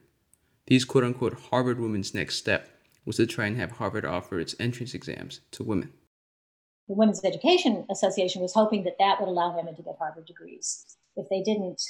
These 0.67 0.85
quote 0.85 1.05
unquote 1.05 1.39
Harvard 1.51 1.81
women's 1.81 2.15
next 2.15 2.37
step 2.37 2.69
was 3.07 3.17
to 3.17 3.27
try 3.27 3.47
and 3.47 3.57
have 3.57 3.73
Harvard 3.73 4.05
offer 4.05 4.39
its 4.39 4.55
entrance 4.61 4.93
exams 4.93 5.41
to 5.53 5.65
women. 5.65 5.93
The 6.89 6.95
Women's 6.95 7.25
Education 7.25 7.87
Association 7.91 8.43
was 8.43 8.55
hoping 8.55 8.85
that 8.85 8.99
that 8.99 9.21
would 9.21 9.29
allow 9.29 9.57
women 9.57 9.75
to 9.77 9.83
get 9.83 9.97
Harvard 9.99 10.27
degrees. 10.27 10.97
If 11.17 11.29
they 11.29 11.43
didn't 11.43 11.83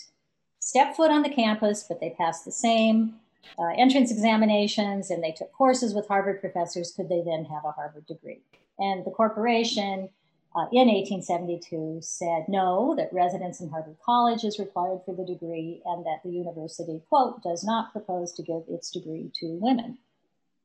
step 0.61 0.94
foot 0.96 1.11
on 1.11 1.22
the 1.22 1.28
campus, 1.28 1.84
but 1.88 2.00
they 2.00 2.11
passed 2.11 2.44
the 2.44 2.52
same 2.52 3.16
uh, 3.59 3.72
entrance 3.77 4.11
examinations 4.11 5.11
and 5.11 5.22
they 5.22 5.33
took 5.33 5.53
courses 5.53 5.94
with 5.94 6.07
Harvard 6.09 6.40
professors, 6.40 6.92
could 6.92 7.09
they 7.09 7.22
then 7.22 7.44
have 7.44 7.64
a 7.64 7.72
Harvard 7.72 8.07
degree? 8.07 8.40
And 8.79 9.05
the 9.05 9.11
corporation 9.11 10.09
uh, 10.55 10.66
in 10.72 10.88
1872 10.88 11.98
said 12.01 12.44
no, 12.48 12.94
that 12.96 13.12
residence 13.12 13.61
in 13.61 13.68
Harvard 13.68 13.96
College 14.05 14.44
is 14.44 14.59
required 14.59 15.01
for 15.05 15.14
the 15.14 15.24
degree, 15.24 15.83
and 15.85 16.05
that 16.07 16.20
the 16.24 16.31
university, 16.31 17.03
quote, 17.09 17.42
does 17.42 17.64
not 17.64 17.92
propose 17.92 18.33
to 18.33 18.42
give 18.42 18.62
its 18.68 18.90
degree 18.90 19.31
to 19.40 19.59
women. 19.61 19.98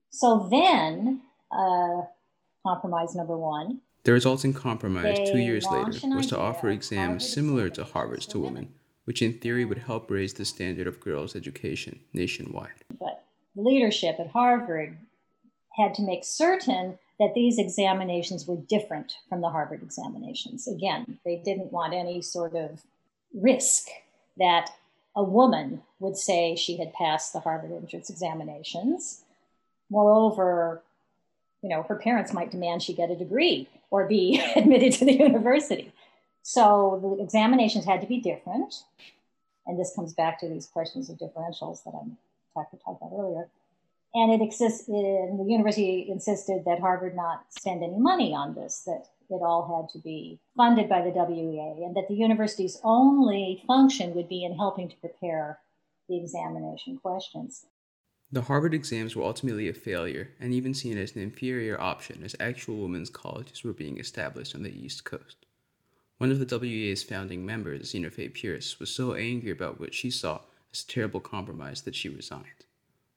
So 0.10 0.48
then, 0.50 1.22
uh, 1.52 2.04
compromise 2.66 3.14
number 3.16 3.38
one. 3.38 3.82
The 4.04 4.14
resulting 4.14 4.54
compromise 4.54 5.18
two 5.30 5.40
years 5.40 5.66
later 5.66 5.92
was 6.16 6.28
to 6.28 6.40
offer 6.40 6.70
exams 6.70 7.28
similar 7.28 7.70
to 7.70 7.84
Harvard's 7.84 8.26
to 8.28 8.40
women 8.40 8.74
which 9.06 9.22
in 9.22 9.34
theory 9.34 9.66
would 9.66 9.80
help 9.80 10.10
raise 10.10 10.34
the 10.34 10.46
standard 10.46 10.88
of 10.88 11.00
girls' 11.00 11.36
education 11.36 12.00
nationwide. 12.14 12.84
But 13.00 13.24
leadership 13.56 14.18
at 14.20 14.28
Harvard 14.28 14.98
had 15.78 15.94
to 15.96 16.02
make 16.04 16.24
certain 16.24 17.00
that 17.20 17.34
these 17.36 17.58
examinations 17.58 18.48
were 18.48 18.58
different 18.58 19.16
from 19.30 19.42
the 19.42 19.50
Harvard 19.50 19.84
examinations. 19.84 20.68
Again, 20.68 21.20
they 21.26 21.38
didn't 21.38 21.72
want 21.72 21.94
any 21.94 22.22
sort 22.22 22.56
of 22.56 22.84
risk 23.34 23.88
that 24.38 24.70
a 25.16 25.24
woman 25.24 25.82
would 26.00 26.18
say 26.18 26.56
she 26.56 26.78
had 26.78 26.94
passed 26.94 27.34
the 27.34 27.40
Harvard 27.40 27.72
entrance 27.72 28.10
examinations. 28.10 29.24
Moreover, 29.90 30.82
you 31.62 31.70
know, 31.70 31.84
her 31.84 31.96
parents 31.96 32.34
might 32.34 32.52
demand 32.52 32.82
she 32.82 32.94
get 32.94 33.12
a 33.12 33.16
degree 33.16 33.70
or 33.92 34.08
be 34.08 34.42
admitted 34.56 34.94
to 34.94 35.06
the 35.06 35.14
university. 35.14 35.93
So 36.44 37.00
the 37.02 37.24
examinations 37.24 37.86
had 37.86 38.02
to 38.02 38.08
be 38.08 38.20
different. 38.20 38.84
And 39.66 39.80
this 39.80 39.94
comes 39.96 40.14
back 40.14 40.40
to 40.42 40.50
these 40.50 40.68
questions 40.68 41.10
of 41.10 41.18
differentials 41.18 41.84
that 41.86 41.94
I 41.96 42.04
talked, 42.54 42.74
about 42.74 43.12
earlier. 43.18 43.48
And 44.14 44.32
it 44.32 44.44
exists, 44.44 44.88
and 44.88 45.40
the 45.40 45.50
university 45.50 46.06
insisted 46.08 46.66
that 46.66 46.80
Harvard 46.80 47.16
not 47.16 47.46
spend 47.50 47.82
any 47.82 47.98
money 47.98 48.34
on 48.34 48.54
this, 48.54 48.84
that 48.86 49.08
it 49.30 49.42
all 49.42 49.82
had 49.82 49.90
to 49.94 50.04
be 50.04 50.40
funded 50.56 50.88
by 50.88 51.02
the 51.02 51.10
WEA, 51.10 51.84
and 51.84 51.96
that 51.96 52.08
the 52.10 52.14
university's 52.14 52.80
only 52.84 53.64
function 53.66 54.14
would 54.14 54.30
be 54.30 54.44
in 54.44 54.56
helping 54.56 54.90
to 54.90 54.96
prepare 54.98 55.60
the 56.10 56.18
examination 56.18 56.98
questions. 56.98 57.66
The 58.32 58.42
Harvard 58.42 58.74
exams 58.74 59.16
were 59.16 59.24
ultimately 59.24 59.70
a 59.70 59.74
failure 59.74 60.32
and 60.40 60.54
even 60.54 60.74
seen 60.74 60.98
as 60.98 61.16
an 61.16 61.22
inferior 61.22 61.80
option 61.80 62.24
as 62.24 62.36
actual 62.40 62.78
women's 62.78 63.10
colleges 63.10 63.64
were 63.64 63.74
being 63.74 63.98
established 63.98 64.54
on 64.54 64.64
the 64.64 64.76
East 64.76 65.06
Coast. 65.06 65.43
One 66.18 66.32
of 66.32 66.40
the 66.40 66.60
WEA's 66.60 67.04
founding 67.04 67.46
members, 67.46 67.92
Fay 67.92 68.30
Peirce, 68.30 68.80
was 68.80 68.90
so 68.90 69.14
angry 69.14 69.52
about 69.52 69.80
what 69.80 69.94
she 69.94 70.12
saw 70.12 70.42
as 70.72 70.84
a 70.84 70.88
terrible 70.88 71.20
compromise 71.20 71.82
that 71.82 71.96
she 71.96 72.10
resigned. 72.10 72.66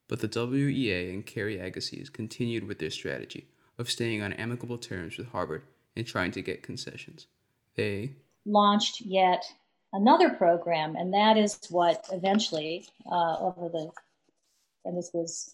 But 0.07 0.19
the 0.19 0.27
WEA 0.27 1.13
and 1.13 1.25
Cary 1.25 1.59
Agassiz 1.59 2.09
continued 2.09 2.67
with 2.67 2.79
their 2.79 2.89
strategy 2.89 3.47
of 3.77 3.91
staying 3.91 4.21
on 4.21 4.33
amicable 4.33 4.77
terms 4.77 5.17
with 5.17 5.29
Harvard 5.29 5.63
and 5.95 6.05
trying 6.05 6.31
to 6.31 6.41
get 6.41 6.63
concessions. 6.63 7.27
They 7.75 8.13
launched 8.45 9.01
yet 9.01 9.43
another 9.93 10.29
program, 10.29 10.95
and 10.95 11.13
that 11.13 11.37
is 11.37 11.59
what 11.69 12.07
eventually, 12.11 12.87
uh, 13.11 13.37
over 13.39 13.69
the, 13.69 13.91
and 14.85 14.97
this 14.97 15.11
was 15.13 15.53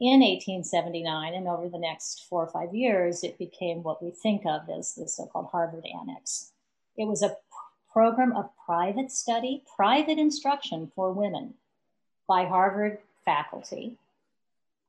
in 0.00 0.20
1879, 0.20 1.34
and 1.34 1.48
over 1.48 1.68
the 1.68 1.78
next 1.78 2.26
four 2.28 2.44
or 2.44 2.50
five 2.50 2.74
years, 2.74 3.24
it 3.24 3.36
became 3.36 3.82
what 3.82 4.02
we 4.02 4.10
think 4.10 4.46
of 4.46 4.62
as 4.70 4.94
the 4.94 5.08
so 5.08 5.26
called 5.26 5.48
Harvard 5.50 5.84
Annex. 6.00 6.52
It 6.98 7.06
was 7.06 7.22
a 7.22 7.36
program 7.90 8.36
of 8.36 8.50
private 8.66 9.10
study, 9.10 9.62
private 9.76 10.18
instruction 10.18 10.92
for 10.94 11.12
women 11.12 11.54
by 12.26 12.44
Harvard 12.44 12.98
faculty. 13.24 13.96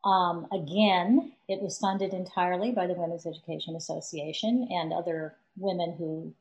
Um, 0.04 0.48
again, 0.52 1.34
it 1.48 1.62
was 1.62 1.78
funded 1.78 2.14
entirely 2.14 2.72
by 2.72 2.88
the 2.88 2.94
Women's 2.94 3.26
Education 3.26 3.76
Association 3.76 4.68
and 4.72 4.92
other 4.92 5.36
women 5.58 5.96
who 5.98 6.34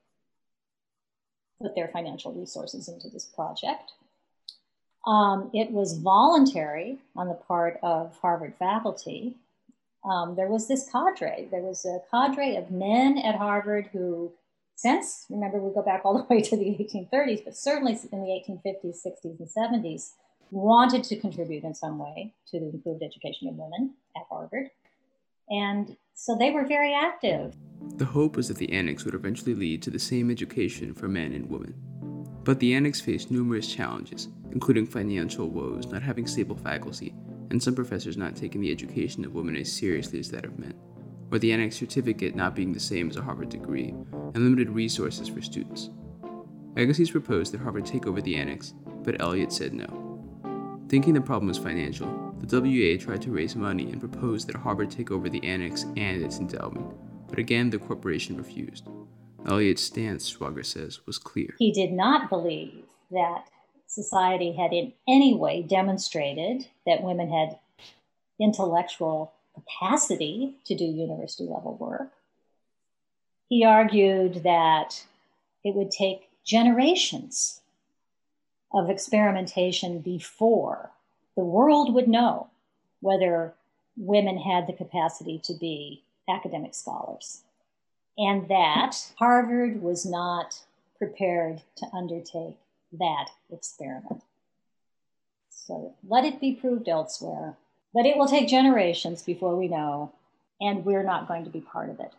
put 1.61 1.75
their 1.75 1.89
financial 1.89 2.33
resources 2.33 2.89
into 2.89 3.09
this 3.09 3.25
project. 3.25 3.93
Um, 5.07 5.51
it 5.55 5.71
was 5.71 5.99
voluntary 5.99 6.99
on 7.17 7.29
the 7.29 7.35
part 7.35 7.79
of 7.83 8.17
Harvard 8.21 8.55
faculty. 8.59 9.35
Um, 10.05 10.37
there 10.37 10.49
was 10.49 10.69
this 10.69 10.89
cadre. 10.91 11.49
There 11.51 11.63
was 11.63 11.85
a 11.85 12.01
cadre 12.11 12.57
of 12.57 12.71
men 12.71 13.19
at 13.19 13.37
Harvard 13.37 13.89
who, 13.93 14.33
since, 14.79 15.27
remember, 15.29 15.59
we 15.59 15.75
go 15.75 15.83
back 15.83 16.03
all 16.05 16.17
the 16.17 16.25
way 16.33 16.41
to 16.41 16.57
the 16.57 16.65
1830s, 16.65 17.45
but 17.45 17.57
certainly 17.57 17.99
in 18.13 18.21
the 18.23 18.29
1850s, 18.29 19.05
60s, 19.05 19.41
and 19.41 19.49
70s, 19.49 20.13
wanted 20.53 21.03
to 21.03 21.17
contribute 21.17 21.65
in 21.65 21.75
some 21.75 21.99
way 21.99 22.33
to 22.47 22.61
the 22.61 22.67
improved 22.67 23.03
education 23.03 23.49
of 23.49 23.57
women 23.57 23.95
at 24.17 24.23
Harvard. 24.31 24.69
And 25.51 25.97
so 26.15 26.37
they 26.37 26.53
were 26.53 26.65
very 26.65 26.95
active. 26.95 27.57
The 27.97 28.05
hope 28.05 28.37
was 28.37 28.47
that 28.47 28.59
the 28.59 28.73
annex 28.73 29.05
would 29.05 29.15
eventually 29.15 29.57
lead 29.57 29.83
to 29.83 29.91
the 29.91 29.99
same 29.99 30.31
education 30.31 30.95
for 30.95 31.09
men 31.09 31.33
and 31.33 31.51
women. 31.51 31.75
But 32.45 32.61
the 32.61 32.73
annex 32.73 33.01
faced 33.01 33.33
numerous 33.33 33.67
challenges, 33.67 34.29
including 34.53 34.87
financial 34.87 35.49
woes, 35.49 35.87
not 35.87 36.05
having 36.05 36.29
stable 36.29 36.57
faculty, 36.57 37.17
and 37.51 37.61
some 37.61 37.75
professors 37.75 38.17
not 38.17 38.37
taking 38.37 38.61
the 38.61 38.71
education 38.71 39.25
of 39.25 39.35
women 39.35 39.57
as 39.57 39.73
seriously 39.73 40.21
as 40.21 40.31
that 40.31 40.45
of 40.45 40.57
men, 40.57 40.75
or 41.31 41.39
the 41.39 41.53
annex 41.53 41.77
certificate 41.77 42.35
not 42.35 42.55
being 42.55 42.73
the 42.73 42.81
same 42.81 43.11
as 43.11 43.17
a 43.17 43.23
Harvard 43.23 43.49
degree, 43.49 43.89
and 43.89 44.37
limited 44.37 44.71
resources 44.71 45.29
for 45.29 45.43
students. 45.43 45.91
Agassiz 46.77 47.11
proposed 47.11 47.53
that 47.53 47.61
Harvard 47.61 47.87
take 47.87 48.07
over 48.07 48.21
the 48.21 48.37
annex, 48.37 48.75
but 49.03 49.21
Eliot 49.21 49.53
said 49.53 49.73
no. 49.75 50.85
Thinking 50.89 51.15
the 51.15 51.21
problem 51.21 51.49
was 51.49 51.59
financial, 51.59 52.35
the 52.41 52.61
WEA 52.61 52.97
tried 52.97 53.21
to 53.23 53.31
raise 53.31 53.57
money 53.57 53.91
and 53.91 54.01
proposed 54.01 54.47
that 54.47 54.57
Harvard 54.57 54.91
take 54.91 55.11
over 55.11 55.29
the 55.29 55.45
annex 55.45 55.85
and 55.97 56.23
its 56.23 56.39
endowment, 56.39 56.87
but 57.29 57.39
again 57.39 57.69
the 57.69 57.79
corporation 57.79 58.37
refused. 58.37 58.89
Eliot's 59.47 59.83
stance, 59.83 60.33
Schwager 60.33 60.65
says, 60.65 61.05
was 61.07 61.19
clear. 61.19 61.55
He 61.59 61.73
did 61.73 61.93
not 61.93 62.29
believe 62.29 62.85
that 63.11 63.45
society 63.87 64.53
had 64.53 64.73
in 64.73 64.93
any 65.09 65.35
way 65.35 65.63
demonstrated 65.63 66.67
that 66.87 67.03
women 67.03 67.31
had 67.31 67.59
intellectual 68.41 69.33
capacity 69.63 70.55
to 70.67 70.75
do 70.75 70.85
university 70.85 71.45
level 71.45 71.77
work. 71.77 72.13
He 73.49 73.65
argued 73.65 74.43
that 74.45 75.05
it 75.65 75.75
would 75.75 75.91
take 75.91 76.29
generations 76.45 77.61
of 78.73 78.91
experimentation 78.91 80.01
before 80.01 80.91
the 81.37 81.45
world 81.45 81.95
would 81.95 82.09
know 82.09 82.49
whether 83.01 83.55
women 83.97 84.39
had 84.39 84.67
the 84.67 84.73
capacity 84.73 85.41
to 85.45 85.55
be 85.55 86.03
academic 86.29 86.75
scholars. 86.75 87.43
And 88.17 88.49
that 88.49 89.13
Harvard 89.19 89.81
was 89.81 90.05
not 90.05 90.61
prepared 90.99 91.63
to 91.77 91.87
undertake 91.95 92.57
that 92.93 93.29
experiment. 93.53 94.23
So 95.51 95.95
let 96.07 96.25
it 96.25 96.41
be 96.41 96.55
proved 96.55 96.89
elsewhere. 96.89 97.57
But 97.95 98.07
it 98.07 98.17
will 98.17 98.29
take 98.29 98.49
generations 98.49 99.23
before 99.23 99.57
we 99.57 99.69
know, 99.69 100.13
and 100.61 100.85
we're 100.85 101.03
not 101.03 101.29
going 101.29 101.45
to 101.45 101.51
be 101.51 101.61
part 101.61 101.91
of 101.91 102.01
it. 102.01 102.13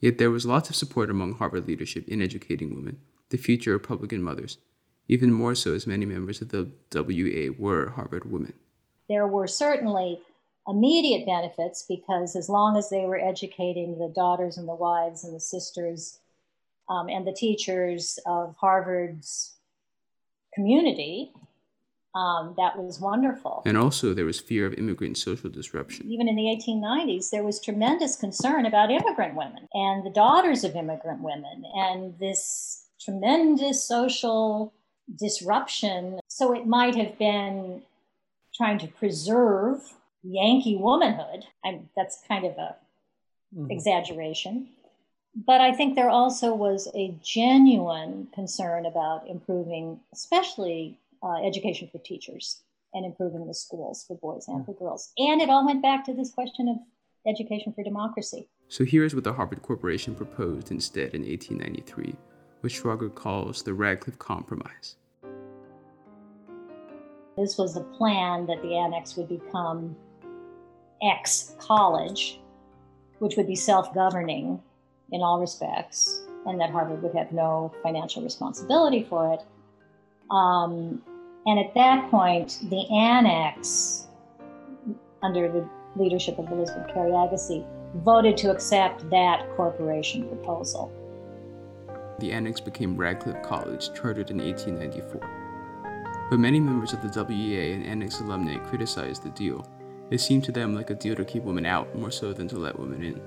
Yet 0.00 0.18
there 0.18 0.30
was 0.30 0.46
lots 0.46 0.70
of 0.70 0.76
support 0.76 1.10
among 1.10 1.34
Harvard 1.34 1.66
leadership 1.66 2.08
in 2.08 2.22
educating 2.22 2.74
women, 2.74 3.00
the 3.28 3.36
future 3.36 3.72
Republican 3.72 4.22
mothers, 4.22 4.58
even 5.08 5.32
more 5.32 5.54
so 5.54 5.74
as 5.74 5.86
many 5.86 6.06
members 6.06 6.40
of 6.40 6.48
the 6.48 6.70
WEA 6.92 7.50
were 7.50 7.90
Harvard 7.90 8.30
women. 8.30 8.54
There 9.08 9.26
were 9.26 9.46
certainly 9.46 10.20
immediate 10.68 11.26
benefits 11.26 11.84
because 11.88 12.36
as 12.36 12.48
long 12.48 12.76
as 12.76 12.90
they 12.90 13.04
were 13.04 13.18
educating 13.18 13.98
the 13.98 14.12
daughters 14.14 14.56
and 14.56 14.68
the 14.68 14.74
wives 14.74 15.24
and 15.24 15.34
the 15.34 15.40
sisters 15.40 16.18
um, 16.88 17.08
and 17.08 17.26
the 17.26 17.32
teachers 17.32 18.18
of 18.26 18.56
Harvard's 18.56 19.54
community, 20.54 21.32
um, 22.14 22.54
that 22.56 22.76
was 22.76 23.00
wonderful. 23.00 23.62
And 23.64 23.78
also, 23.78 24.14
there 24.14 24.24
was 24.24 24.40
fear 24.40 24.66
of 24.66 24.74
immigrant 24.74 25.16
social 25.16 25.48
disruption. 25.48 26.10
Even 26.10 26.28
in 26.28 26.36
the 26.36 26.44
1890s, 26.44 27.30
there 27.30 27.44
was 27.44 27.60
tremendous 27.60 28.16
concern 28.16 28.66
about 28.66 28.90
immigrant 28.90 29.36
women 29.36 29.68
and 29.74 30.04
the 30.04 30.10
daughters 30.10 30.64
of 30.64 30.74
immigrant 30.74 31.22
women, 31.22 31.64
and 31.74 32.18
this 32.18 32.86
tremendous 33.00 33.84
social 33.84 34.72
disruption. 35.16 36.20
So 36.28 36.54
it 36.54 36.66
might 36.66 36.96
have 36.96 37.18
been 37.18 37.82
trying 38.54 38.78
to 38.78 38.88
preserve 38.88 39.94
Yankee 40.22 40.76
womanhood. 40.76 41.46
I'm, 41.64 41.88
that's 41.96 42.22
kind 42.26 42.44
of 42.44 42.52
a 42.58 42.76
mm-hmm. 43.54 43.70
exaggeration. 43.70 44.68
But 45.34 45.60
I 45.60 45.72
think 45.72 45.94
there 45.94 46.10
also 46.10 46.54
was 46.54 46.88
a 46.94 47.14
genuine 47.22 48.28
concern 48.34 48.84
about 48.84 49.28
improving, 49.28 50.00
especially 50.12 50.98
uh, 51.22 51.46
education 51.46 51.88
for 51.90 51.98
teachers 51.98 52.62
and 52.94 53.06
improving 53.06 53.46
the 53.46 53.54
schools 53.54 54.04
for 54.06 54.16
boys 54.16 54.46
and 54.48 54.64
for 54.66 54.74
girls. 54.74 55.12
And 55.18 55.40
it 55.40 55.48
all 55.48 55.64
went 55.64 55.82
back 55.82 56.04
to 56.06 56.14
this 56.14 56.30
question 56.30 56.68
of 56.68 56.76
education 57.26 57.72
for 57.72 57.84
democracy. 57.84 58.48
So 58.68 58.84
here's 58.84 59.14
what 59.14 59.24
the 59.24 59.32
Harvard 59.32 59.62
Corporation 59.62 60.14
proposed 60.14 60.70
instead 60.70 61.14
in 61.14 61.22
1893, 61.22 62.14
which 62.60 62.82
Schwager 62.82 63.14
calls 63.14 63.62
the 63.62 63.74
Radcliffe 63.74 64.18
Compromise. 64.18 64.96
This 67.36 67.56
was 67.56 67.74
the 67.74 67.80
plan 67.80 68.46
that 68.46 68.60
the 68.62 68.76
annex 68.76 69.16
would 69.16 69.28
become 69.28 69.96
X 71.02 71.54
college, 71.58 72.40
which 73.18 73.36
would 73.36 73.46
be 73.46 73.56
self 73.56 73.94
governing 73.94 74.60
in 75.12 75.20
all 75.20 75.40
respects, 75.40 76.22
and 76.46 76.60
that 76.60 76.70
Harvard 76.70 77.02
would 77.02 77.14
have 77.14 77.32
no 77.32 77.72
financial 77.82 78.22
responsibility 78.22 79.04
for 79.08 79.32
it. 79.32 79.40
Um, 80.30 81.02
and 81.46 81.58
at 81.58 81.74
that 81.74 82.10
point, 82.10 82.58
the 82.70 82.86
annex, 82.94 84.06
under 85.22 85.50
the 85.50 85.68
leadership 85.96 86.38
of 86.38 86.50
Elizabeth 86.50 86.92
Cary 86.92 87.10
Agassiz, 87.10 87.64
voted 87.96 88.36
to 88.38 88.50
accept 88.50 89.08
that 89.10 89.48
corporation 89.56 90.28
proposal. 90.28 90.92
The 92.20 92.32
annex 92.32 92.60
became 92.60 92.96
Radcliffe 92.96 93.42
College, 93.42 93.92
chartered 93.94 94.30
in 94.30 94.38
1894. 94.38 95.40
But 96.30 96.38
many 96.38 96.60
members 96.60 96.92
of 96.92 97.02
the 97.02 97.24
WEA 97.24 97.72
and 97.72 97.84
Annex 97.84 98.20
alumni 98.20 98.56
criticized 98.58 99.24
the 99.24 99.30
deal. 99.30 99.66
It 100.10 100.20
seemed 100.20 100.44
to 100.44 100.52
them 100.52 100.74
like 100.74 100.90
a 100.90 100.94
deal 100.94 101.16
to 101.16 101.24
keep 101.24 101.42
women 101.42 101.66
out 101.66 101.92
more 101.96 102.12
so 102.12 102.32
than 102.32 102.46
to 102.48 102.58
let 102.58 102.78
women 102.78 103.02
in. 103.02 103.20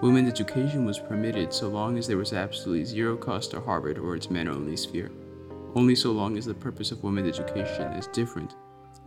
Women's 0.00 0.30
education 0.30 0.84
was 0.84 0.98
permitted 0.98 1.52
so 1.52 1.68
long 1.68 1.96
as 1.96 2.08
there 2.08 2.16
was 2.16 2.32
absolutely 2.32 2.84
zero 2.84 3.16
cost 3.16 3.52
to 3.52 3.60
Harvard 3.60 3.98
or 3.98 4.16
its 4.16 4.30
men 4.30 4.48
only 4.48 4.76
sphere. 4.76 5.12
Only 5.74 5.94
so 5.94 6.12
long 6.12 6.36
as 6.36 6.44
the 6.44 6.54
purpose 6.54 6.92
of 6.92 7.02
women's 7.02 7.38
education 7.38 7.92
is 7.94 8.06
different, 8.08 8.56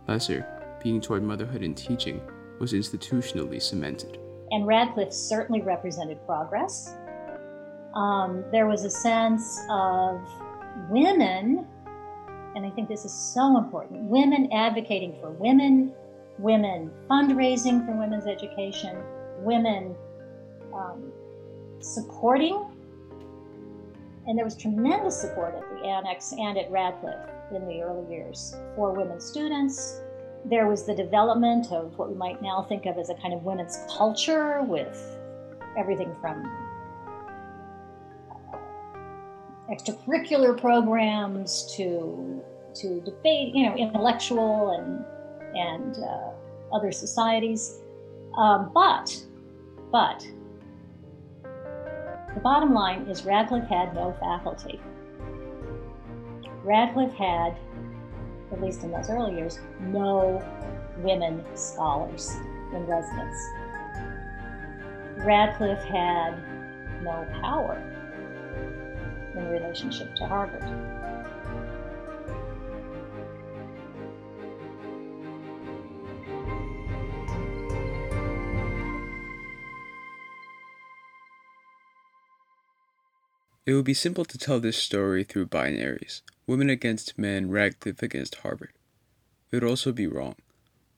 lesser, 0.08 0.46
being 0.82 1.00
toward 1.00 1.22
motherhood 1.22 1.62
and 1.62 1.76
teaching, 1.76 2.20
was 2.58 2.72
institutionally 2.72 3.62
cemented. 3.62 4.18
And 4.50 4.66
Radcliffe 4.66 5.12
certainly 5.12 5.62
represented 5.62 6.18
progress. 6.26 6.94
Um, 7.94 8.44
there 8.52 8.66
was 8.66 8.84
a 8.84 8.90
sense 8.90 9.60
of 9.70 10.20
women 10.90 11.66
and 12.56 12.64
I 12.64 12.70
think 12.70 12.88
this 12.88 13.04
is 13.04 13.12
so 13.12 13.58
important 13.58 14.04
women 14.04 14.48
advocating 14.50 15.14
for 15.20 15.30
women, 15.30 15.92
women 16.38 16.90
fundraising 17.08 17.84
for 17.84 17.92
women's 17.92 18.26
education, 18.26 18.96
women 19.40 19.94
um, 20.74 21.12
supporting. 21.80 22.64
And 24.26 24.38
there 24.38 24.44
was 24.44 24.56
tremendous 24.56 25.20
support 25.20 25.54
Annex 25.86 26.32
and 26.32 26.58
at 26.58 26.70
Radcliffe 26.70 27.28
in 27.54 27.66
the 27.66 27.82
early 27.82 28.12
years 28.12 28.56
for 28.74 28.92
women 28.92 29.20
students. 29.20 30.00
There 30.44 30.66
was 30.66 30.84
the 30.84 30.94
development 30.94 31.72
of 31.72 31.96
what 31.98 32.08
we 32.10 32.14
might 32.14 32.42
now 32.42 32.62
think 32.68 32.86
of 32.86 32.98
as 32.98 33.10
a 33.10 33.14
kind 33.14 33.34
of 33.34 33.42
women's 33.42 33.78
culture 33.96 34.62
with 34.62 35.18
everything 35.78 36.14
from 36.20 36.44
extracurricular 39.70 40.60
programs 40.60 41.72
to 41.76 42.42
to 42.74 43.00
debate, 43.00 43.54
you 43.54 43.68
know, 43.68 43.74
intellectual 43.76 44.70
and 44.72 45.04
and 45.56 46.04
uh, 46.04 46.30
other 46.74 46.92
societies. 46.92 47.80
Um, 48.36 48.70
but 48.74 49.24
but 49.90 50.26
The 52.36 52.42
bottom 52.42 52.74
line 52.74 53.08
is 53.08 53.24
Radcliffe 53.24 53.66
had 53.66 53.94
no 53.94 54.14
faculty. 54.20 54.78
Radcliffe 56.66 57.12
had, 57.12 57.56
at 58.50 58.60
least 58.60 58.82
in 58.82 58.90
those 58.90 59.08
early 59.08 59.36
years, 59.36 59.60
no 59.82 60.44
women 60.98 61.44
scholars 61.54 62.34
in 62.74 62.84
residence. 62.86 63.36
Radcliffe 65.18 65.84
had 65.84 66.32
no 67.04 67.24
power 67.40 67.76
in 69.36 69.46
relationship 69.46 70.12
to 70.16 70.26
Harvard. 70.26 70.64
It 83.64 83.72
would 83.72 83.84
be 83.84 83.94
simple 83.94 84.24
to 84.24 84.36
tell 84.36 84.58
this 84.58 84.76
story 84.76 85.22
through 85.22 85.46
binaries 85.46 86.22
women 86.46 86.70
against 86.70 87.18
men, 87.18 87.50
Radcliffe 87.50 88.02
against 88.02 88.36
Harvard. 88.36 88.72
It 89.50 89.56
would 89.56 89.68
also 89.68 89.92
be 89.92 90.06
wrong. 90.06 90.36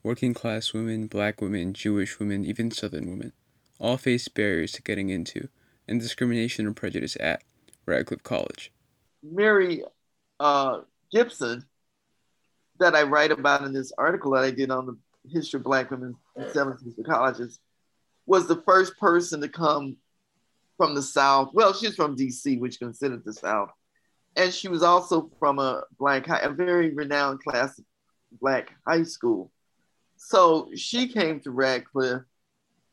Working 0.03 0.35
class 0.35 0.73
women, 0.73 1.07
black 1.07 1.41
women, 1.41 1.75
Jewish 1.75 2.19
women, 2.19 2.45
even 2.45 2.71
Southern 2.71 3.11
women 3.11 3.33
all 3.79 3.97
faced 3.97 4.35
barriers 4.35 4.73
to 4.73 4.83
getting 4.83 5.09
into 5.09 5.49
and 5.87 6.01
discrimination 6.01 6.67
and 6.67 6.77
prejudice 6.77 7.17
at 7.21 7.43
Radcliffe 7.87 8.23
College. 8.23 8.73
Mary 9.23 9.83
uh, 10.41 10.81
Gibson, 11.11 11.65
that 12.79 12.95
I 12.95 13.03
write 13.03 13.31
about 13.31 13.65
in 13.65 13.73
this 13.73 13.93
article 13.99 14.33
that 14.33 14.45
I 14.45 14.51
did 14.51 14.71
on 14.71 14.87
the 14.87 14.97
history 15.31 15.59
of 15.59 15.65
black 15.65 15.91
women 15.91 16.17
in 16.37 16.51
seven 16.51 16.79
sister 16.79 17.03
colleges, 17.03 17.59
was 18.27 18.47
the 18.47 18.63
first 18.63 18.97
person 18.99 19.41
to 19.41 19.49
come 19.49 19.97
from 20.77 20.95
the 20.95 21.03
South. 21.03 21.51
Well, 21.53 21.73
she's 21.73 21.97
from 21.97 22.17
DC, 22.17 22.61
which 22.61 22.79
considered 22.79 23.25
the 23.25 23.33
South. 23.33 23.71
And 24.39 24.55
she 24.55 24.69
was 24.69 24.83
also 24.83 25.31
from 25.39 25.59
a 25.59 25.83
black 25.99 26.27
high, 26.27 26.39
a 26.39 26.51
very 26.51 26.95
renowned 26.95 27.43
class 27.43 27.79
black 28.41 28.71
high 28.87 29.03
school. 29.03 29.51
So 30.17 30.71
she 30.75 31.09
came 31.09 31.41
to 31.41 31.51
Radcliffe, 31.51 32.23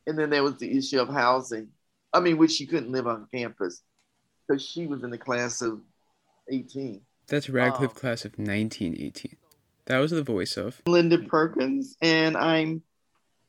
and 0.08 0.18
then 0.18 0.30
there 0.32 0.44
was 0.44 0.58
the 0.58 0.78
issue 0.78 1.00
of 1.00 1.08
housing. 1.08 1.70
I 2.12 2.20
mean, 2.20 2.38
which 2.38 2.52
she 2.52 2.66
couldn't 2.66 2.92
live 2.92 3.08
on 3.08 3.28
campus 3.34 3.82
because 4.48 4.66
she 4.66 4.88
was 4.88 5.04
in 5.04 5.10
the 5.12 5.18
class 5.18 5.62
of 5.62 5.82
18. 6.52 7.02
That's 7.28 7.50
Radcliffe 7.50 7.92
um, 7.92 7.96
class 7.96 8.26
of 8.26 8.32
1918. 8.34 9.38
That 9.86 10.00
was 10.00 10.12
the 10.12 10.24
voice 10.24 10.58
of 10.58 10.82
Linda 10.88 11.20
Perkins, 11.20 11.96
and 12.02 12.36
I'm 12.36 12.82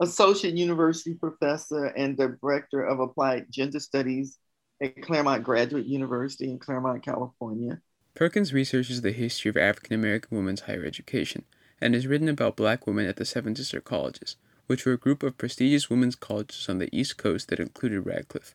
associate 0.00 0.54
university 0.54 1.14
professor 1.14 1.86
and 1.86 2.16
director 2.16 2.84
of 2.84 3.00
applied 3.00 3.46
gender 3.50 3.80
studies 3.80 4.38
at 4.82 5.00
Claremont 5.02 5.42
Graduate 5.42 5.86
University 5.86 6.50
in 6.50 6.58
Claremont, 6.58 7.02
California. 7.02 7.80
Perkins 8.16 8.54
researches 8.54 9.02
the 9.02 9.12
history 9.12 9.50
of 9.50 9.58
African 9.58 9.94
American 9.94 10.38
women's 10.38 10.62
higher 10.62 10.86
education 10.86 11.44
and 11.82 11.92
has 11.92 12.06
written 12.06 12.30
about 12.30 12.56
black 12.56 12.86
women 12.86 13.04
at 13.04 13.16
the 13.16 13.26
Seven 13.26 13.54
Sister 13.54 13.78
Colleges, 13.78 14.36
which 14.66 14.86
were 14.86 14.94
a 14.94 14.98
group 14.98 15.22
of 15.22 15.36
prestigious 15.36 15.90
women's 15.90 16.16
colleges 16.16 16.66
on 16.70 16.78
the 16.78 16.88
East 16.98 17.18
Coast 17.18 17.48
that 17.48 17.60
included 17.60 18.06
Radcliffe. 18.06 18.54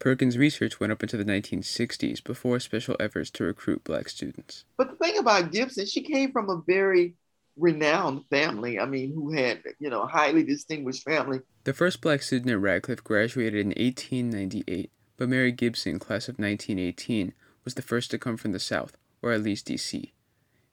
Perkins' 0.00 0.36
research 0.36 0.80
went 0.80 0.92
up 0.92 1.04
into 1.04 1.16
the 1.16 1.24
1960s 1.24 2.22
before 2.24 2.58
special 2.58 2.96
efforts 2.98 3.30
to 3.30 3.44
recruit 3.44 3.84
black 3.84 4.08
students. 4.08 4.64
But 4.76 4.90
the 4.90 4.96
thing 4.96 5.18
about 5.18 5.52
Gibson, 5.52 5.86
she 5.86 6.02
came 6.02 6.32
from 6.32 6.50
a 6.50 6.60
very 6.66 7.14
renowned 7.56 8.26
family. 8.28 8.80
I 8.80 8.86
mean, 8.86 9.14
who 9.14 9.30
had, 9.30 9.62
you 9.78 9.88
know, 9.88 10.04
highly 10.04 10.42
distinguished 10.42 11.04
family. 11.04 11.42
The 11.62 11.74
first 11.74 12.00
black 12.00 12.22
student 12.22 12.50
at 12.50 12.60
Radcliffe 12.60 13.04
graduated 13.04 13.60
in 13.60 13.68
1898, 13.68 14.90
but 15.16 15.28
Mary 15.28 15.52
Gibson, 15.52 16.00
class 16.00 16.28
of 16.28 16.40
1918, 16.40 17.34
was 17.64 17.74
the 17.74 17.82
first 17.82 18.10
to 18.10 18.18
come 18.18 18.36
from 18.36 18.52
the 18.52 18.60
South, 18.60 18.96
or 19.22 19.32
at 19.32 19.42
least 19.42 19.66
D.C. 19.66 20.12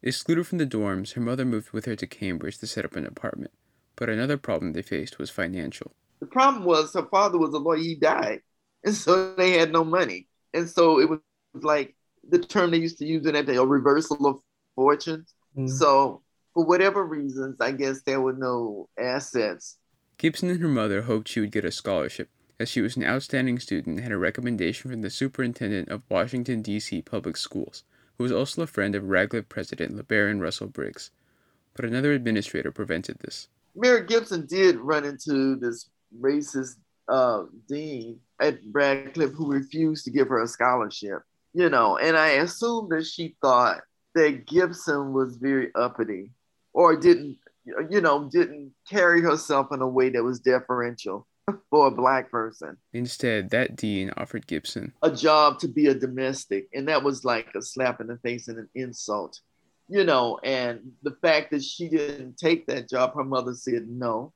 Excluded 0.04 0.48
from 0.48 0.58
the 0.58 0.66
dorms, 0.66 1.14
her 1.14 1.22
mother 1.22 1.46
moved 1.46 1.72
with 1.72 1.86
her 1.86 1.96
to 1.96 2.08
Cambridge 2.08 2.58
to 2.58 2.68
set 2.68 2.86
up 2.86 2.96
an 2.96 3.06
apartment. 3.06 3.52
But 3.96 4.10
another 4.10 4.38
problem 4.38 4.74
they 4.74 4.82
faced 4.82 5.20
was 5.20 5.30
financial. 5.30 5.92
The 6.20 6.26
problem 6.26 6.66
was 6.66 6.94
her 6.94 7.06
father 7.06 7.38
was 7.38 7.54
a 7.54 7.60
lawyer, 7.60 7.78
he 7.78 7.96
died. 7.96 8.42
And 8.84 8.96
so 8.96 9.34
they 9.36 9.52
had 9.52 9.72
no 9.72 9.84
money. 9.84 10.28
And 10.54 10.70
so 10.70 11.00
it 11.00 11.10
was 11.10 11.20
like 11.54 11.96
the 12.28 12.40
term 12.40 12.72
they 12.72 12.78
used 12.78 12.98
to 13.00 13.06
use 13.06 13.26
in 13.26 13.34
that 13.34 13.46
day, 13.46 13.56
a 13.56 13.64
reversal 13.64 14.26
of 14.26 14.40
fortunes. 14.76 15.34
Mm. 15.58 15.70
So 15.70 16.22
for 16.54 16.66
whatever 16.66 17.04
reasons, 17.06 17.58
I 17.60 17.72
guess 17.72 18.02
there 18.02 18.22
were 18.22 18.34
no 18.34 18.90
assets. 19.00 19.78
Gibson 20.18 20.50
and 20.50 20.62
her 20.62 20.68
mother 20.68 21.04
hoped 21.04 21.28
she 21.28 21.40
would 21.40 21.52
get 21.52 21.66
a 21.66 21.72
scholarship, 21.72 22.30
as 22.62 22.70
she 22.70 22.80
was 22.80 22.96
an 22.96 23.04
outstanding 23.04 23.58
student 23.58 23.96
and 23.96 24.04
had 24.04 24.12
a 24.12 24.18
recommendation 24.18 24.92
from 24.92 25.02
the 25.02 25.10
superintendent 25.10 25.90
of 25.90 26.04
Washington, 26.10 26.62
D.C. 26.62 27.02
public 27.02 27.36
schools, 27.36 27.84
who 28.18 28.24
was 28.24 28.32
also 28.32 28.62
a 28.62 28.68
friend 28.68 28.94
of 28.94 29.10
Radcliffe 29.10 29.50
president 29.50 29.98
LeBaron 29.98 30.40
Russell 30.40 30.68
Briggs. 30.68 31.10
But 31.74 31.86
another 31.86 32.12
administrator 32.12 32.72
prevented 32.72 33.18
this. 33.20 33.48
Mary 33.76 34.06
Gibson 34.06 34.46
did 34.46 34.76
run 34.78 35.06
into 35.06 35.56
this 35.56 35.90
racist 36.20 36.76
uh, 37.08 37.46
dean 37.68 38.20
at 38.40 38.60
Radcliffe 38.72 39.34
who 39.34 39.52
refused 39.52 40.06
to 40.06 40.12
give 40.12 40.28
her 40.28 40.44
a 40.44 40.48
scholarship, 40.48 41.24
you 41.54 41.70
know, 41.70 41.98
and 41.98 42.16
I 42.16 42.30
assume 42.30 42.90
that 42.90 43.08
she 43.08 43.36
thought 43.42 43.82
that 44.14 44.46
Gibson 44.46 45.14
was 45.14 45.38
very 45.38 45.72
uppity 45.74 46.30
or 46.74 46.96
didn't, 46.96 47.38
you 47.90 48.02
know, 48.02 48.30
didn't 48.32 48.74
carry 48.88 49.22
herself 49.22 49.68
in 49.72 49.82
a 49.82 49.88
way 49.88 50.10
that 50.10 50.24
was 50.24 50.40
deferential 50.40 51.26
for 51.70 51.88
a 51.88 51.92
black 51.92 52.32
person. 52.32 52.78
Instead, 52.94 53.50
that 53.52 53.76
dean 53.76 54.12
offered 54.18 54.48
Gibson 54.48 54.94
a 55.02 55.12
job 55.12 55.60
to 55.60 55.68
be 55.68 55.88
a 55.88 55.94
domestic, 55.94 56.70
and 56.74 56.88
that 56.88 57.04
was 57.04 57.26
like 57.26 57.48
a 57.56 57.62
slap 57.62 58.02
in 58.02 58.08
the 58.08 58.18
face 58.18 58.48
and 58.48 58.58
an 58.58 58.70
insult, 58.76 59.40
you 59.88 60.04
know. 60.04 60.40
And 60.44 60.94
the 61.04 61.16
fact 61.22 61.52
that 61.52 61.64
she 61.64 61.90
didn't 61.90 62.38
take 62.38 62.68
that 62.68 62.90
job, 62.90 63.16
her 63.16 63.24
mother 63.24 63.54
said 63.54 63.88
no. 63.88 64.34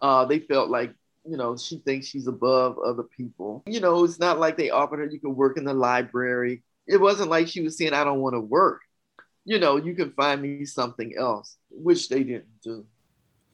Uh, 0.00 0.24
they 0.24 0.38
felt 0.38 0.70
like, 0.70 0.94
you 1.28 1.36
know, 1.36 1.56
she 1.56 1.76
thinks 1.78 2.06
she's 2.06 2.26
above 2.26 2.78
other 2.78 3.02
people. 3.02 3.62
You 3.66 3.80
know, 3.80 4.04
it's 4.04 4.18
not 4.18 4.38
like 4.38 4.56
they 4.56 4.70
offered 4.70 5.00
her 5.00 5.06
you 5.06 5.20
could 5.20 5.36
work 5.36 5.58
in 5.58 5.64
the 5.64 5.74
library. 5.74 6.62
It 6.86 6.96
wasn't 6.96 7.30
like 7.30 7.48
she 7.48 7.60
was 7.60 7.76
saying, 7.76 7.92
I 7.92 8.04
don't 8.04 8.20
want 8.20 8.34
to 8.34 8.40
work 8.40 8.80
you 9.44 9.58
know, 9.58 9.76
you 9.76 9.94
can 9.94 10.12
find 10.12 10.40
me 10.40 10.64
something 10.64 11.14
else, 11.16 11.56
which 11.70 12.08
they 12.08 12.22
didn't 12.22 12.60
do. 12.62 12.86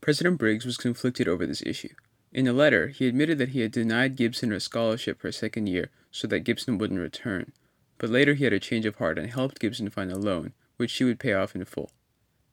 President 0.00 0.38
Briggs 0.38 0.64
was 0.64 0.76
conflicted 0.76 1.28
over 1.28 1.46
this 1.46 1.62
issue. 1.62 1.88
In 2.32 2.46
a 2.46 2.52
letter, 2.52 2.88
he 2.88 3.06
admitted 3.08 3.38
that 3.38 3.50
he 3.50 3.60
had 3.60 3.72
denied 3.72 4.16
Gibson 4.16 4.52
a 4.52 4.60
scholarship 4.60 5.20
for 5.20 5.28
her 5.28 5.32
second 5.32 5.66
year 5.66 5.90
so 6.10 6.26
that 6.28 6.40
Gibson 6.40 6.76
wouldn't 6.76 7.00
return, 7.00 7.52
but 7.96 8.10
later 8.10 8.34
he 8.34 8.44
had 8.44 8.52
a 8.52 8.60
change 8.60 8.84
of 8.84 8.96
heart 8.96 9.18
and 9.18 9.30
helped 9.30 9.60
Gibson 9.60 9.88
find 9.88 10.12
a 10.12 10.18
loan, 10.18 10.52
which 10.76 10.90
she 10.90 11.04
would 11.04 11.18
pay 11.18 11.32
off 11.32 11.54
in 11.54 11.64
full. 11.64 11.90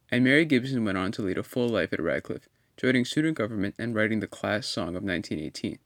And 0.10 0.24
Mary 0.24 0.46
Gibson 0.46 0.86
went 0.86 0.98
on 0.98 1.12
to 1.14 1.22
lead 1.22 1.38
a 1.38 1.44
full 1.44 1.68
life 1.68 1.92
at 1.92 2.02
Radcliffe, 2.02 2.48
joining 2.78 3.06
student 3.06 3.38
government 3.38 3.76
and 3.78 3.94
writing 3.94 4.20
the 4.22 4.28
class 4.28 4.66
song 4.68 4.96
of 4.96 5.04
1918. 5.04 5.80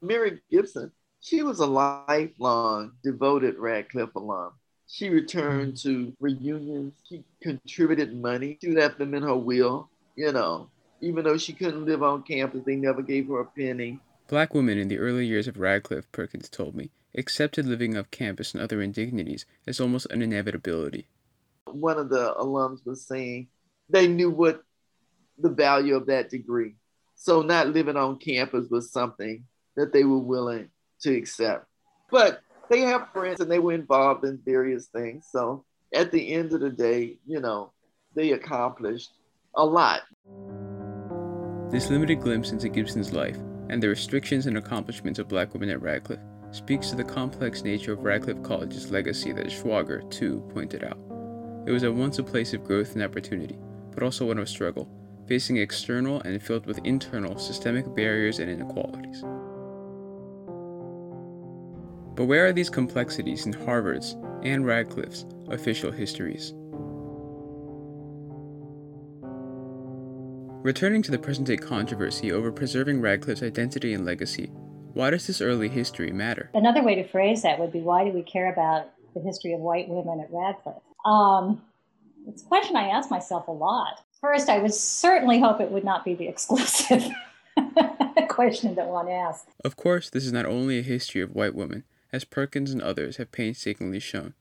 Mary 0.00 0.40
Gibson, 0.50 0.92
she 1.20 1.42
was 1.42 1.58
a 1.60 1.66
lifelong 1.66 2.92
devoted 3.02 3.56
Radcliffe 3.58 4.14
alum. 4.14 4.52
She 4.86 5.08
returned 5.08 5.76
to 5.78 6.14
reunions. 6.20 6.92
She 7.08 7.24
contributed 7.42 8.14
money. 8.14 8.58
She 8.60 8.70
left 8.70 8.98
them 8.98 9.14
in 9.14 9.22
her 9.22 9.36
will, 9.36 9.88
you 10.14 10.30
know. 10.32 10.68
Even 11.00 11.24
though 11.24 11.36
she 11.36 11.52
couldn't 11.52 11.84
live 11.84 12.02
on 12.02 12.22
campus, 12.22 12.62
they 12.64 12.76
never 12.76 13.02
gave 13.02 13.28
her 13.28 13.40
a 13.40 13.44
penny. 13.44 14.00
Black 14.28 14.54
women 14.54 14.78
in 14.78 14.88
the 14.88 14.98
early 14.98 15.26
years 15.26 15.46
of 15.46 15.58
Radcliffe, 15.58 16.10
Perkins 16.12 16.48
told 16.48 16.74
me, 16.74 16.90
accepted 17.16 17.66
living 17.66 17.96
off 17.96 18.10
campus 18.10 18.54
and 18.54 18.62
other 18.62 18.80
indignities 18.80 19.44
as 19.66 19.80
almost 19.80 20.06
an 20.10 20.22
inevitability. 20.22 21.06
One 21.66 21.98
of 21.98 22.08
the 22.08 22.34
alums 22.34 22.84
was 22.86 23.06
saying 23.06 23.48
they 23.90 24.08
knew 24.08 24.30
what 24.30 24.62
the 25.38 25.50
value 25.50 25.94
of 25.94 26.06
that 26.06 26.30
degree. 26.30 26.74
So 27.16 27.42
not 27.42 27.68
living 27.68 27.96
on 27.96 28.18
campus 28.18 28.68
was 28.70 28.90
something 28.90 29.44
that 29.76 29.92
they 29.92 30.04
were 30.04 30.18
willing 30.18 30.70
to 31.00 31.14
accept. 31.14 31.66
But 32.10 32.40
they 32.70 32.80
have 32.80 33.08
friends 33.12 33.40
and 33.40 33.50
they 33.50 33.58
were 33.58 33.72
involved 33.72 34.24
in 34.24 34.40
various 34.44 34.86
things. 34.86 35.26
So 35.30 35.64
at 35.92 36.10
the 36.10 36.32
end 36.32 36.52
of 36.52 36.60
the 36.60 36.70
day, 36.70 37.16
you 37.26 37.40
know, 37.40 37.72
they 38.14 38.32
accomplished 38.32 39.10
a 39.54 39.64
lot. 39.64 40.02
This 41.74 41.90
limited 41.90 42.20
glimpse 42.20 42.52
into 42.52 42.68
Gibson's 42.68 43.12
life 43.12 43.36
and 43.68 43.82
the 43.82 43.88
restrictions 43.88 44.46
and 44.46 44.56
accomplishments 44.56 45.18
of 45.18 45.26
black 45.26 45.52
women 45.52 45.70
at 45.70 45.82
Radcliffe 45.82 46.20
speaks 46.52 46.90
to 46.90 46.96
the 46.96 47.02
complex 47.02 47.64
nature 47.64 47.94
of 47.94 48.04
Radcliffe 48.04 48.44
College's 48.44 48.92
legacy 48.92 49.32
that 49.32 49.46
Schwager, 49.46 50.08
too, 50.08 50.48
pointed 50.54 50.84
out. 50.84 50.96
It 51.66 51.72
was 51.72 51.82
at 51.82 51.92
once 51.92 52.20
a 52.20 52.22
place 52.22 52.54
of 52.54 52.62
growth 52.62 52.94
and 52.94 53.02
opportunity, 53.02 53.58
but 53.90 54.04
also 54.04 54.24
one 54.24 54.38
of 54.38 54.48
struggle, 54.48 54.88
facing 55.26 55.56
external 55.56 56.20
and 56.20 56.40
filled 56.40 56.64
with 56.64 56.78
internal 56.84 57.36
systemic 57.38 57.92
barriers 57.92 58.38
and 58.38 58.48
inequalities. 58.48 59.22
But 62.14 62.26
where 62.26 62.46
are 62.46 62.52
these 62.52 62.70
complexities 62.70 63.46
in 63.46 63.52
Harvard's 63.52 64.16
and 64.44 64.64
Radcliffe's 64.64 65.26
official 65.48 65.90
histories? 65.90 66.54
Returning 70.64 71.02
to 71.02 71.10
the 71.10 71.18
present 71.18 71.46
day 71.46 71.58
controversy 71.58 72.32
over 72.32 72.50
preserving 72.50 73.02
Radcliffe's 73.02 73.42
identity 73.42 73.92
and 73.92 74.06
legacy, 74.06 74.46
Why 74.94 75.10
does 75.10 75.26
this 75.26 75.42
early 75.42 75.68
history 75.68 76.10
matter? 76.10 76.48
Another 76.54 76.82
way 76.82 76.94
to 76.94 77.06
phrase 77.06 77.42
that 77.42 77.58
would 77.58 77.70
be 77.70 77.80
why 77.80 78.02
do 78.02 78.12
we 78.12 78.22
care 78.22 78.50
about 78.50 78.88
the 79.12 79.20
history 79.20 79.52
of 79.52 79.60
white 79.60 79.90
women 79.90 80.20
at 80.20 80.32
Radcliffe? 80.32 80.80
Um, 81.04 81.60
it's 82.26 82.40
a 82.40 82.46
question 82.46 82.76
I 82.76 82.88
ask 82.88 83.10
myself 83.10 83.46
a 83.46 83.50
lot. 83.50 84.06
First, 84.22 84.48
I 84.48 84.56
would 84.56 84.72
certainly 84.72 85.38
hope 85.38 85.60
it 85.60 85.70
would 85.70 85.84
not 85.84 86.02
be 86.02 86.14
the 86.14 86.28
exclusive 86.28 87.04
question 88.30 88.74
that 88.76 88.86
one 88.86 89.10
asks. 89.10 89.44
Of 89.62 89.76
course, 89.76 90.08
this 90.08 90.24
is 90.24 90.32
not 90.32 90.46
only 90.46 90.78
a 90.78 90.82
history 90.82 91.20
of 91.20 91.34
white 91.34 91.54
women, 91.54 91.84
as 92.10 92.24
Perkins 92.24 92.70
and 92.70 92.80
others 92.80 93.18
have 93.18 93.32
painstakingly 93.32 94.00
shown. 94.00 94.32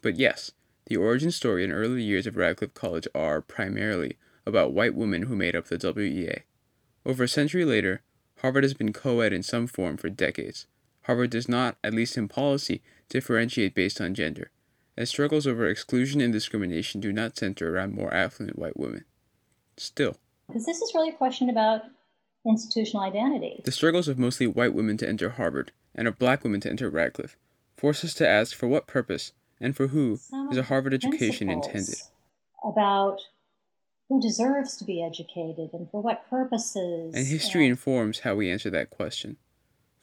But 0.00 0.16
yes, 0.16 0.50
the 0.86 0.96
origin 0.96 1.30
story 1.30 1.62
and 1.62 1.72
early 1.72 2.02
years 2.02 2.26
of 2.26 2.36
Radcliffe 2.36 2.74
College 2.74 3.06
are, 3.14 3.40
primarily, 3.40 4.18
about 4.46 4.72
white 4.72 4.94
women 4.94 5.22
who 5.22 5.36
made 5.36 5.56
up 5.56 5.66
the 5.66 5.78
WEA. 5.78 6.42
Over 7.04 7.24
a 7.24 7.28
century 7.28 7.64
later, 7.64 8.02
Harvard 8.40 8.64
has 8.64 8.74
been 8.74 8.92
co 8.92 9.20
ed 9.20 9.32
in 9.32 9.42
some 9.42 9.66
form 9.66 9.96
for 9.96 10.08
decades. 10.08 10.66
Harvard 11.02 11.30
does 11.30 11.48
not, 11.48 11.76
at 11.82 11.94
least 11.94 12.16
in 12.16 12.28
policy, 12.28 12.82
differentiate 13.08 13.74
based 13.74 14.00
on 14.00 14.14
gender, 14.14 14.50
as 14.96 15.10
struggles 15.10 15.46
over 15.46 15.66
exclusion 15.66 16.20
and 16.20 16.32
discrimination 16.32 17.00
do 17.00 17.12
not 17.12 17.36
center 17.36 17.74
around 17.74 17.94
more 17.94 18.12
affluent 18.14 18.58
white 18.58 18.76
women. 18.76 19.04
Still, 19.76 20.16
because 20.46 20.66
this 20.66 20.80
is 20.80 20.92
really 20.94 21.10
a 21.10 21.14
question 21.14 21.48
about 21.48 21.82
institutional 22.46 23.04
identity. 23.04 23.62
The 23.64 23.72
struggles 23.72 24.08
of 24.08 24.18
mostly 24.18 24.46
white 24.46 24.74
women 24.74 24.96
to 24.98 25.08
enter 25.08 25.30
Harvard 25.30 25.72
and 25.94 26.06
of 26.08 26.18
black 26.18 26.44
women 26.44 26.60
to 26.60 26.70
enter 26.70 26.90
Radcliffe 26.90 27.36
force 27.76 28.04
us 28.04 28.14
to 28.14 28.28
ask 28.28 28.54
for 28.54 28.68
what 28.68 28.86
purpose 28.86 29.32
and 29.60 29.74
for 29.76 29.88
who 29.88 30.16
Some 30.16 30.50
is 30.50 30.58
a 30.58 30.64
Harvard 30.64 30.94
education 30.94 31.48
intended. 31.48 31.96
About 32.64 33.20
who 34.12 34.20
deserves 34.20 34.76
to 34.76 34.84
be 34.84 35.02
educated 35.02 35.70
and 35.72 35.90
for 35.90 36.02
what 36.02 36.28
purposes. 36.28 37.14
And 37.14 37.26
uh, 37.26 37.30
history 37.30 37.64
and... 37.64 37.70
informs 37.70 38.18
how 38.18 38.34
we 38.34 38.50
answer 38.50 38.68
that 38.68 38.90
question. 38.90 39.38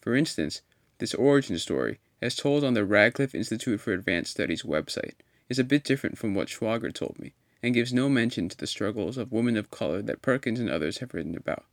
For 0.01 0.15
instance, 0.15 0.63
this 0.97 1.13
origin 1.13 1.59
story, 1.59 1.99
as 2.19 2.35
told 2.35 2.63
on 2.63 2.73
the 2.73 2.85
Radcliffe 2.85 3.35
Institute 3.35 3.79
for 3.79 3.93
Advanced 3.93 4.31
Studies 4.31 4.63
website, 4.63 5.13
is 5.47 5.59
a 5.59 5.63
bit 5.63 5.83
different 5.83 6.17
from 6.17 6.33
what 6.33 6.47
Schwager 6.47 6.91
told 6.91 7.19
me, 7.19 7.33
and 7.61 7.75
gives 7.75 7.93
no 7.93 8.09
mention 8.09 8.49
to 8.49 8.57
the 8.57 8.65
struggles 8.65 9.15
of 9.15 9.31
women 9.31 9.55
of 9.55 9.69
color 9.69 10.01
that 10.01 10.23
Perkins 10.23 10.59
and 10.59 10.71
others 10.71 10.97
have 10.97 11.13
written 11.13 11.37
about. 11.37 11.65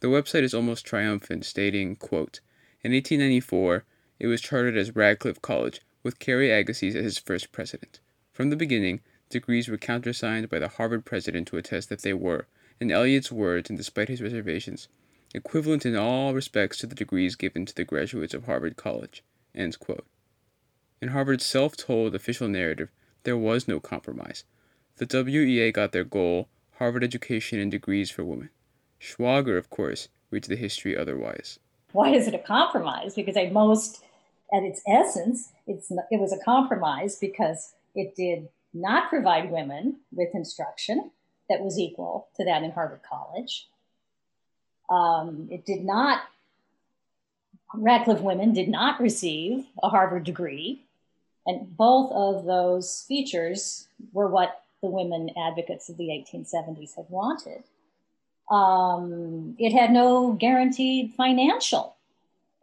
The 0.00 0.08
website 0.08 0.44
is 0.44 0.54
almost 0.54 0.86
triumphant, 0.86 1.44
stating, 1.44 1.94
quote, 1.96 2.40
In 2.82 2.92
1894, 2.92 3.84
it 4.18 4.28
was 4.28 4.40
chartered 4.40 4.78
as 4.78 4.96
Radcliffe 4.96 5.42
College, 5.42 5.82
with 6.02 6.18
Cary 6.18 6.50
Agassiz 6.50 6.96
as 6.96 7.04
its 7.04 7.18
first 7.18 7.52
president. 7.52 8.00
From 8.32 8.48
the 8.48 8.56
beginning, 8.56 9.00
degrees 9.30 9.68
were 9.68 9.78
countersigned 9.78 10.50
by 10.50 10.58
the 10.58 10.68
Harvard 10.68 11.04
president 11.04 11.48
to 11.48 11.56
attest 11.56 11.88
that 11.88 12.02
they 12.02 12.12
were, 12.12 12.46
in 12.80 12.90
Eliot's 12.90 13.32
words 13.32 13.70
and 13.70 13.78
despite 13.78 14.08
his 14.08 14.20
reservations, 14.20 14.88
equivalent 15.34 15.86
in 15.86 15.96
all 15.96 16.34
respects 16.34 16.78
to 16.78 16.86
the 16.86 16.94
degrees 16.94 17.36
given 17.36 17.64
to 17.64 17.74
the 17.74 17.84
graduates 17.84 18.34
of 18.34 18.44
Harvard 18.44 18.76
College. 18.76 19.22
In 19.54 19.72
Harvard's 21.08 21.46
self 21.46 21.76
told 21.76 22.14
official 22.14 22.48
narrative, 22.48 22.90
there 23.22 23.36
was 23.36 23.68
no 23.68 23.80
compromise. 23.80 24.44
The 24.96 25.06
WEA 25.06 25.72
got 25.72 25.92
their 25.92 26.04
goal 26.04 26.48
Harvard 26.78 27.04
education 27.04 27.58
and 27.58 27.70
degrees 27.70 28.10
for 28.10 28.24
women. 28.24 28.50
Schwager, 29.00 29.56
of 29.56 29.70
course, 29.70 30.08
reads 30.30 30.48
the 30.48 30.56
history 30.56 30.96
otherwise. 30.96 31.58
Why 31.92 32.10
is 32.10 32.26
it 32.26 32.34
a 32.34 32.38
compromise? 32.38 33.14
Because 33.14 33.36
at 33.36 33.52
most, 33.52 34.02
at 34.52 34.62
its 34.62 34.82
essence, 34.86 35.52
it's 35.66 35.90
it 36.10 36.20
was 36.20 36.32
a 36.32 36.38
compromise 36.38 37.16
because 37.16 37.74
it 37.94 38.14
did 38.14 38.48
not 38.72 39.08
provide 39.08 39.50
women 39.50 39.96
with 40.12 40.34
instruction 40.34 41.10
that 41.48 41.60
was 41.60 41.78
equal 41.78 42.28
to 42.36 42.44
that 42.44 42.62
in 42.62 42.70
Harvard 42.70 43.00
College. 43.08 43.68
Um, 44.88 45.48
it 45.50 45.66
did 45.66 45.84
not, 45.84 46.22
Radcliffe 47.74 48.20
women 48.20 48.52
did 48.52 48.68
not 48.68 49.00
receive 49.00 49.66
a 49.82 49.88
Harvard 49.88 50.24
degree. 50.24 50.84
And 51.46 51.76
both 51.76 52.12
of 52.12 52.44
those 52.44 53.04
features 53.08 53.88
were 54.12 54.28
what 54.28 54.62
the 54.82 54.88
women 54.88 55.30
advocates 55.36 55.88
of 55.88 55.96
the 55.96 56.08
1870s 56.08 56.96
had 56.96 57.06
wanted. 57.08 57.64
Um, 58.50 59.56
it 59.58 59.72
had 59.72 59.92
no 59.92 60.32
guaranteed 60.32 61.14
financial 61.14 61.96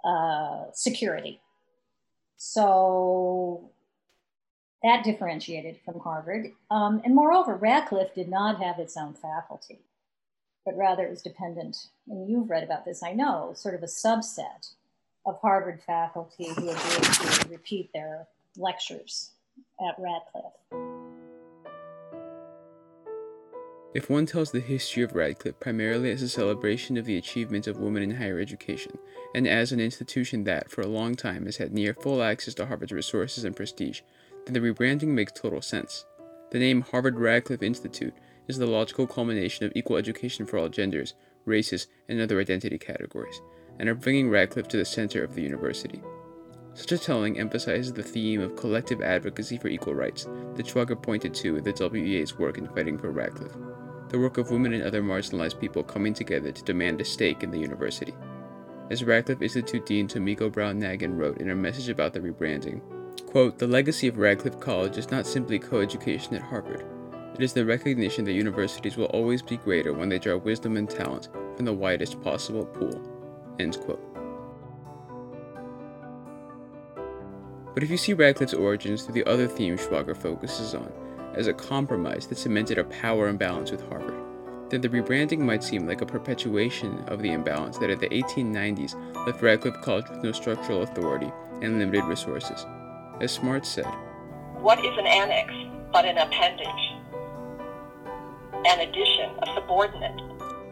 uh, 0.03 0.65
security. 0.73 1.39
So 2.37 3.69
that 4.83 5.03
differentiated 5.03 5.79
from 5.83 5.99
Harvard. 5.99 6.51
Um, 6.69 7.01
and 7.03 7.15
moreover, 7.15 7.55
Radcliffe 7.55 8.13
did 8.13 8.29
not 8.29 8.61
have 8.61 8.79
its 8.79 8.95
own 8.95 9.13
faculty, 9.13 9.79
but 10.65 10.77
rather 10.77 11.05
it 11.05 11.09
was 11.09 11.21
dependent, 11.21 11.77
and 12.07 12.29
you've 12.29 12.49
read 12.49 12.63
about 12.63 12.85
this, 12.85 13.01
I 13.03 13.13
know, 13.13 13.53
sort 13.55 13.75
of 13.75 13.83
a 13.83 13.87
subset 13.87 14.73
of 15.25 15.39
Harvard 15.41 15.81
faculty 15.81 16.47
who 16.49 16.69
agreed 16.69 17.03
to 17.03 17.47
repeat 17.49 17.89
their 17.93 18.27
lectures 18.55 19.31
at 19.81 19.95
Radcliffe. 19.97 20.53
If 23.93 24.11
one 24.11 24.27
tells 24.27 24.51
the 24.51 24.59
history 24.59 25.01
of 25.01 25.15
Radcliffe 25.15 25.59
primarily 25.59 26.11
as 26.11 26.21
a 26.21 26.29
celebration 26.29 26.97
of 26.97 27.05
the 27.05 27.17
achievements 27.17 27.67
of 27.67 27.79
women 27.79 28.03
in 28.03 28.15
higher 28.15 28.39
education, 28.39 28.97
and 29.33 29.47
as 29.47 29.71
an 29.71 29.79
institution 29.79 30.43
that, 30.43 30.69
for 30.69 30.81
a 30.81 30.87
long 30.87 31.15
time, 31.15 31.45
has 31.45 31.57
had 31.57 31.73
near 31.73 31.95
full 31.95 32.21
access 32.21 32.53
to 32.55 32.67
Harvard's 32.67 32.91
resources 32.91 33.43
and 33.43 33.55
prestige, 33.55 34.01
then 34.47 34.53
the 34.53 34.73
rebranding 34.73 35.09
makes 35.09 35.33
total 35.33 35.61
sense. 35.61 36.05
The 36.51 36.59
name 36.59 36.81
Harvard 36.81 37.19
Radcliffe 37.19 37.61
Institute 37.61 38.13
is 38.47 38.57
the 38.57 38.65
logical 38.65 39.05
culmination 39.05 39.65
of 39.65 39.73
equal 39.75 39.97
education 39.97 40.45
for 40.45 40.57
all 40.57 40.69
genders, 40.69 41.13
races, 41.45 41.87
and 42.07 42.21
other 42.21 42.39
identity 42.39 42.77
categories, 42.77 43.41
and 43.77 43.89
of 43.89 43.99
bringing 44.01 44.29
Radcliffe 44.29 44.69
to 44.69 44.77
the 44.77 44.85
center 44.85 45.23
of 45.23 45.35
the 45.35 45.43
university. 45.43 46.01
Such 46.73 46.93
a 46.93 46.97
telling 46.97 47.39
emphasizes 47.39 47.91
the 47.93 48.03
theme 48.03 48.41
of 48.41 48.55
collective 48.55 49.01
advocacy 49.01 49.57
for 49.57 49.67
equal 49.67 49.95
rights 49.95 50.25
that 50.55 50.65
Schwager 50.65 51.01
pointed 51.01 51.33
to 51.35 51.57
in 51.57 51.63
the 51.63 51.73
WEA's 51.73 52.37
work 52.39 52.57
in 52.57 52.67
fighting 52.69 52.97
for 52.97 53.11
Radcliffe 53.11 53.57
the 54.09 54.19
work 54.19 54.37
of 54.37 54.51
women 54.51 54.73
and 54.73 54.83
other 54.83 55.03
marginalized 55.03 55.59
people 55.59 55.83
coming 55.83 56.13
together 56.13 56.51
to 56.51 56.63
demand 56.63 57.01
a 57.01 57.05
stake 57.05 57.43
in 57.43 57.51
the 57.51 57.59
university. 57.59 58.13
As 58.89 59.03
Radcliffe 59.03 59.41
Institute 59.41 59.85
Dean 59.85 60.07
Tomiko 60.07 60.51
Brown 60.51 60.79
Nagin 60.79 61.17
wrote 61.17 61.39
in 61.39 61.47
her 61.47 61.55
message 61.55 61.89
about 61.89 62.13
the 62.13 62.21
rebranding, 62.21 62.81
quote, 63.27 63.59
The 63.59 63.67
legacy 63.67 64.07
of 64.07 64.17
Radcliffe 64.17 64.59
College 64.59 64.97
is 64.97 65.11
not 65.11 65.27
simply 65.27 65.59
coeducation 65.59 66.33
at 66.33 66.41
Harvard. 66.41 66.85
It 67.35 67.43
is 67.43 67.53
the 67.53 67.65
recognition 67.65 68.25
that 68.25 68.31
universities 68.31 68.97
will 68.97 69.05
always 69.05 69.43
be 69.43 69.57
greater 69.57 69.93
when 69.93 70.09
they 70.09 70.17
draw 70.17 70.37
wisdom 70.37 70.75
and 70.75 70.89
talent 70.89 71.29
from 71.55 71.65
the 71.65 71.73
widest 71.73 72.21
possible 72.23 72.65
pool. 72.65 72.99
End 73.59 73.79
quote. 73.81 74.03
But 77.73 77.83
if 77.83 77.91
you 77.91 77.97
see 77.97 78.13
Radcliffe's 78.13 78.55
origins 78.55 79.03
through 79.03 79.13
the 79.13 79.29
other 79.29 79.47
themes 79.47 79.81
Schwager 79.81 80.17
focuses 80.17 80.73
on, 80.73 80.91
as 81.35 81.45
a 81.45 81.53
compromise 81.53 82.25
that 82.25 82.39
cemented 82.39 82.79
a 82.79 82.83
power 82.85 83.27
imbalance 83.27 83.69
with 83.69 83.87
Harvard, 83.87 84.19
then 84.71 84.81
the 84.81 84.89
rebranding 84.89 85.39
might 85.39 85.63
seem 85.63 85.85
like 85.85 86.01
a 86.01 86.05
perpetuation 86.05 87.03
of 87.07 87.21
the 87.21 87.31
imbalance 87.31 87.77
that 87.77 87.91
at 87.91 87.99
the 87.99 88.09
1890s 88.09 88.95
left 89.27 89.43
Radcliffe 89.43 89.79
College 89.81 90.09
with 90.09 90.23
no 90.23 90.31
structural 90.31 90.81
authority 90.81 91.31
and 91.61 91.77
limited 91.77 92.03
resources. 92.05 92.65
As 93.19 93.31
Smart 93.31 93.65
said, 93.65 93.85
What 94.59 94.79
is 94.79 94.97
an 94.97 95.07
annex 95.07 95.51
but 95.91 96.05
an 96.05 96.17
appendage? 96.17 96.67
An 98.65 98.79
addition, 98.87 99.31
a 99.41 99.53
subordinate. 99.55 100.21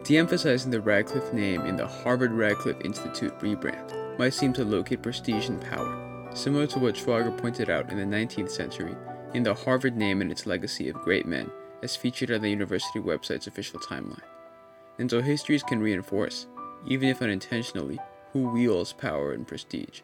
De-emphasizing 0.04 0.70
the 0.70 0.80
Radcliffe 0.80 1.32
name 1.32 1.62
in 1.62 1.76
the 1.76 1.86
Harvard 1.86 2.32
Radcliffe 2.32 2.80
Institute 2.84 3.36
rebrand 3.40 4.18
might 4.18 4.34
seem 4.34 4.52
to 4.52 4.64
locate 4.64 5.02
prestige 5.02 5.48
and 5.48 5.60
power, 5.60 6.30
similar 6.34 6.66
to 6.68 6.78
what 6.78 6.94
Schwager 6.94 7.36
pointed 7.36 7.68
out 7.68 7.90
in 7.90 7.98
the 7.98 8.16
19th 8.16 8.50
century 8.50 8.94
in 9.34 9.42
the 9.42 9.52
Harvard 9.52 9.96
name 9.96 10.20
and 10.20 10.30
its 10.30 10.46
legacy 10.46 10.88
of 10.88 10.94
great 11.02 11.26
men, 11.26 11.50
as 11.82 11.96
featured 11.96 12.30
on 12.30 12.40
the 12.40 12.48
university 12.48 13.00
website's 13.00 13.46
official 13.46 13.78
timeline. 13.80 14.22
And 14.98 15.10
so 15.10 15.20
histories 15.20 15.62
can 15.62 15.80
reinforce, 15.80 16.46
even 16.86 17.08
if 17.08 17.20
unintentionally, 17.20 17.98
who 18.32 18.48
wields 18.48 18.92
power 18.92 19.32
and 19.32 19.46
prestige, 19.46 20.00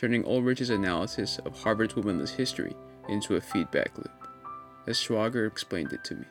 turning 0.00 0.24
Ulrich's 0.24 0.70
analysis 0.70 1.38
of 1.44 1.54
Harvard's 1.62 1.94
womanless 1.94 2.30
history 2.30 2.74
into 3.10 3.36
a 3.36 3.40
feedback 3.40 3.98
loop, 3.98 4.10
as 4.86 4.96
Schwager 4.96 5.46
explained 5.46 5.92
it 5.92 6.02
to 6.04 6.14
me. 6.14 6.24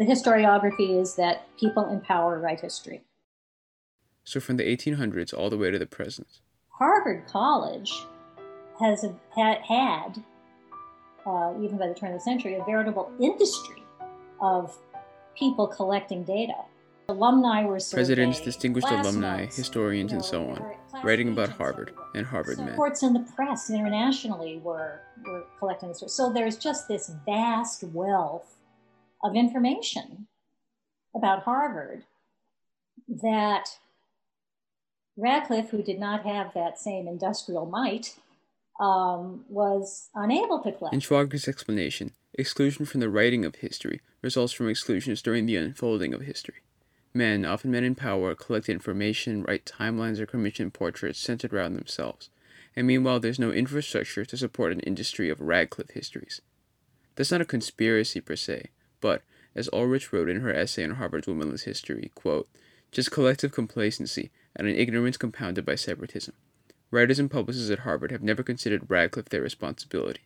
The 0.00 0.04
historiography 0.04 1.00
is 1.00 1.14
that 1.14 1.46
people 1.60 1.88
in 1.90 2.00
power 2.00 2.40
write 2.40 2.60
history. 2.60 3.02
So 4.24 4.40
from 4.40 4.56
the 4.56 4.64
1800s 4.64 5.32
all 5.32 5.48
the 5.48 5.56
way 5.56 5.70
to 5.70 5.78
the 5.78 5.86
present. 5.86 6.40
Harvard 6.70 7.28
College 7.28 7.92
has 8.80 9.04
had, 9.32 10.20
uh, 11.24 11.54
even 11.62 11.78
by 11.78 11.86
the 11.86 11.94
turn 11.94 12.12
of 12.12 12.18
the 12.18 12.24
century, 12.24 12.56
a 12.56 12.64
veritable 12.64 13.12
industry 13.20 13.84
of 14.40 14.76
people 15.36 15.68
collecting 15.68 16.24
data. 16.24 16.64
Alumni 17.08 17.64
were 17.64 17.78
surveyed, 17.78 18.06
presidents, 18.06 18.40
distinguished 18.40 18.90
alumni, 18.90 19.46
historians, 19.46 20.12
and 20.12 20.24
so 20.24 20.50
on, 20.50 20.74
writing 21.02 21.28
about 21.28 21.50
Harvard 21.50 21.92
and 22.14 22.26
Harvard 22.26 22.58
men. 22.58 22.68
Reports 22.68 23.02
in 23.02 23.12
the 23.12 23.26
press 23.34 23.70
internationally 23.70 24.58
were 24.58 25.00
were 25.26 25.44
collecting 25.58 25.88
this. 25.88 26.04
So 26.08 26.32
there's 26.32 26.56
just 26.56 26.88
this 26.88 27.10
vast 27.26 27.82
wealth 27.84 28.56
of 29.22 29.34
information 29.34 30.26
about 31.14 31.42
Harvard 31.42 32.04
that 33.08 33.78
Radcliffe, 35.16 35.70
who 35.70 35.82
did 35.82 35.98
not 35.98 36.24
have 36.24 36.54
that 36.54 36.78
same 36.78 37.08
industrial 37.08 37.66
might, 37.66 38.14
um, 38.80 39.44
was 39.48 40.08
unable 40.14 40.60
to 40.60 40.70
collect. 40.72 40.94
In 40.94 41.00
Schwager's 41.00 41.48
explanation, 41.48 42.12
exclusion 42.34 42.86
from 42.86 43.00
the 43.00 43.08
writing 43.08 43.44
of 43.44 43.56
history 43.56 44.00
results 44.22 44.52
from 44.52 44.68
exclusions 44.68 45.20
during 45.20 45.46
the 45.46 45.56
unfolding 45.56 46.14
of 46.14 46.22
history. 46.22 46.56
Men, 47.14 47.44
often 47.44 47.70
men 47.70 47.84
in 47.84 47.94
power, 47.94 48.34
collect 48.34 48.68
information, 48.68 49.42
write 49.42 49.64
timelines 49.64 50.18
or 50.18 50.26
commission 50.26 50.70
portraits 50.70 51.18
centered 51.18 51.52
around 51.52 51.74
themselves, 51.74 52.30
and 52.76 52.86
meanwhile 52.86 53.18
there's 53.18 53.38
no 53.38 53.50
infrastructure 53.50 54.24
to 54.24 54.36
support 54.36 54.72
an 54.72 54.80
industry 54.80 55.30
of 55.30 55.40
Radcliffe 55.40 55.90
histories. 55.90 56.40
That's 57.16 57.32
not 57.32 57.40
a 57.40 57.46
conspiracy 57.46 58.20
per 58.20 58.36
se, 58.36 58.66
but, 59.00 59.22
as 59.54 59.68
Ulrich 59.72 60.12
wrote 60.12 60.28
in 60.28 60.40
her 60.40 60.54
essay 60.54 60.84
on 60.84 60.92
Harvard's 60.92 61.26
womanless 61.26 61.64
history, 61.64 62.12
quote, 62.14 62.48
just 62.92 63.10
collective 63.10 63.52
complacency 63.52 64.30
and 64.54 64.66
an 64.66 64.76
ignorance 64.76 65.16
compounded 65.16 65.66
by 65.66 65.74
separatism. 65.74 66.34
Writers 66.90 67.18
and 67.18 67.30
publicists 67.30 67.70
at 67.70 67.80
Harvard 67.80 68.12
have 68.12 68.22
never 68.22 68.42
considered 68.42 68.88
Radcliffe 68.90 69.28
their 69.28 69.42
responsibility. 69.42 70.22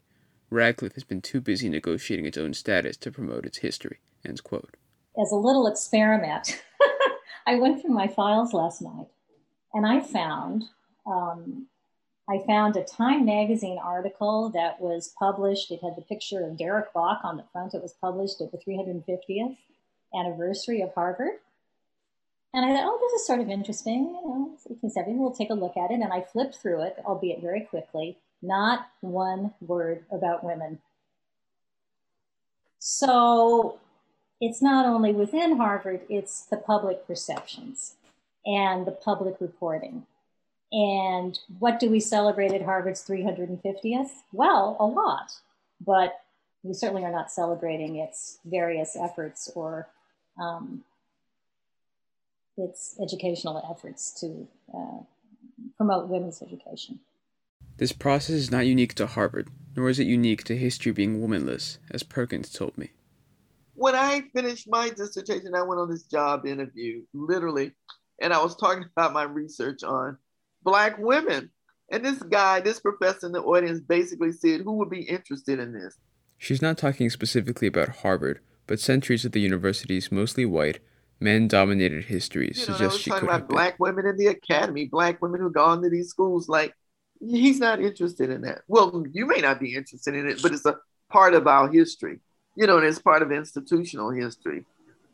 Radcliffe 0.51 0.95
has 0.95 1.05
been 1.05 1.21
too 1.21 1.41
busy 1.41 1.69
negotiating 1.69 2.27
its 2.27 2.39
own 2.39 2.55
status 2.55 2.97
to 2.99 3.11
promote 3.11 3.47
its 3.47 3.59
history. 3.59 3.99
As 4.25 4.43
a 5.33 5.37
little 5.37 5.67
experiment, 5.67 6.63
I 7.47 7.57
went 7.57 7.81
through 7.81 7.95
my 7.95 8.09
files 8.09 8.53
last 8.53 8.83
night 8.83 9.09
and 9.75 9.87
I 9.87 10.01
found 10.01 10.65
um, 11.07 11.67
I 12.29 12.39
found 12.47 12.77
a 12.77 12.85
Time 12.85 13.25
magazine 13.25 13.79
article 13.83 14.51
that 14.51 14.81
was 14.81 15.13
published. 15.19 15.71
It 15.71 15.81
had 15.83 15.97
the 15.97 16.03
picture 16.03 16.45
of 16.45 16.57
Derek 16.57 16.93
Bok 16.93 17.21
on 17.25 17.37
the 17.37 17.45
front. 17.53 17.75
It 17.75 17.83
was 17.83 17.95
published 18.01 18.41
at 18.41 18.53
the 18.53 18.59
350th 18.59 19.57
anniversary 20.15 20.83
of 20.83 20.95
Harvard. 20.95 21.41
And 22.55 22.65
I 22.65 22.69
thought, 22.69 22.85
oh, 22.87 22.99
this 23.01 23.21
is 23.21 23.27
sort 23.27 23.41
of 23.41 23.49
interesting. 23.49 24.05
You 24.05 24.29
know, 24.29 24.57
1870. 24.65 25.19
We'll 25.19 25.33
take 25.33 25.51
a 25.51 25.55
look 25.55 25.77
at 25.77 25.91
it. 25.91 26.01
And 26.01 26.13
I 26.13 26.21
flipped 26.21 26.57
through 26.57 26.83
it, 26.83 26.97
albeit 27.05 27.41
very 27.41 27.63
quickly. 27.63 28.19
Not 28.41 28.87
one 29.01 29.53
word 29.61 30.05
about 30.13 30.45
women. 30.45 30.79
So 32.79 33.79
it's 34.43 34.61
not 34.61 34.85
only 34.85 35.13
within 35.13 35.57
Harvard, 35.57 36.01
it's 36.09 36.47
the 36.47 36.57
public 36.57 37.07
perceptions 37.07 37.95
and 38.45 38.85
the 38.85 38.91
public 38.91 39.37
reporting. 39.39 40.05
And 40.73 41.39
what 41.61 41.79
do 41.79 41.89
we 41.89 42.01
celebrate 42.01 42.51
at 42.53 42.63
Harvard's 42.63 43.07
350th? 43.07 44.11
Well, 44.33 44.77
a 44.81 44.85
lot, 44.85 45.35
but 45.81 46.23
we 46.65 46.75
certainly 46.75 47.05
are 47.05 47.13
not 47.13 47.31
celebrating 47.31 47.97
its 47.97 48.39
various 48.45 48.97
efforts 48.97 49.49
or 49.55 49.87
um, 50.37 50.83
its 52.57 52.99
educational 53.01 53.65
efforts 53.71 54.13
to 54.23 54.49
uh, 54.77 55.05
promote 55.77 56.09
women's 56.09 56.43
education. 56.43 56.99
This 57.77 57.93
process 57.93 58.35
is 58.35 58.51
not 58.51 58.67
unique 58.67 58.95
to 58.95 59.07
Harvard, 59.07 59.51
nor 59.77 59.89
is 59.89 60.01
it 60.01 60.09
unique 60.09 60.43
to 60.45 60.57
history 60.57 60.91
being 60.91 61.21
womanless, 61.21 61.79
as 61.93 62.03
Perkins 62.03 62.51
told 62.51 62.77
me. 62.77 62.91
When 63.75 63.95
I 63.95 64.23
finished 64.35 64.69
my 64.69 64.91
dissertation, 64.91 65.55
I 65.55 65.63
went 65.63 65.81
on 65.81 65.91
this 65.91 66.05
job 66.05 66.47
interview, 66.47 67.03
literally, 67.15 67.73
and 68.21 68.33
I 68.33 68.43
was 68.43 68.57
talking 68.57 68.85
about 68.97 69.13
my 69.13 69.25
research 69.25 69.83
on 69.83 70.19
Black 70.63 70.99
women. 70.99 71.51
And 71.91 72.05
this 72.05 72.23
guy, 72.23 72.61
this 72.61 72.81
professor 72.81 73.27
in 73.27 73.33
the 73.33 73.43
audience 73.43 73.81
basically 73.81 74.33
said, 74.33 74.63
Who 74.63 74.73
would 74.75 74.91
be 74.91 75.03
interested 75.03 75.59
in 75.59 75.73
this? 75.73 75.97
She's 76.39 76.63
not 76.63 76.79
talking 76.79 77.11
specifically 77.11 77.69
about 77.69 77.97
Harvard, 77.97 78.41
but 78.67 78.81
centuries 78.81 79.25
of 79.25 79.33
the 79.33 79.41
university's 79.41 80.11
mostly 80.11 80.47
white, 80.47 80.81
men 81.21 81.49
dominated 81.49 82.05
history 82.05 82.53
you 82.55 82.61
know, 82.61 82.73
suggests 82.73 82.99
she 82.99 83.11
talking 83.11 83.29
could 83.29 83.35
about 83.35 83.49
black 83.49 83.79
been. 83.79 83.85
women 83.95 84.07
in 84.07 84.17
the 84.17 84.27
academy, 84.29 84.87
black 84.87 85.21
women 85.23 85.41
who 85.41 85.51
gone 85.51 85.83
to 85.83 85.91
these 85.91 86.09
schools. 86.09 86.49
Like, 86.49 86.75
he's 87.21 87.61
not 87.61 87.81
interested 87.81 88.31
in 88.31 88.43
that. 88.43 88.63
Well, 88.69 89.05
you 89.13 89.27
may 89.27 89.41
not 89.41 89.61
be 89.61 89.75
interested 89.75 90.15
in 90.15 90.29
it, 90.29 90.43
but 90.43 90.53
it's 90.53 90.67
a 90.67 90.79
part 91.11 91.35
of 91.35 91.47
our 91.47 91.71
history, 91.71 92.21
you 92.55 92.67
know, 92.67 92.79
and 92.79 92.87
it's 92.87 92.99
part 92.99 93.23
of 93.23 93.33
institutional 93.33 94.11
history. 94.11 94.65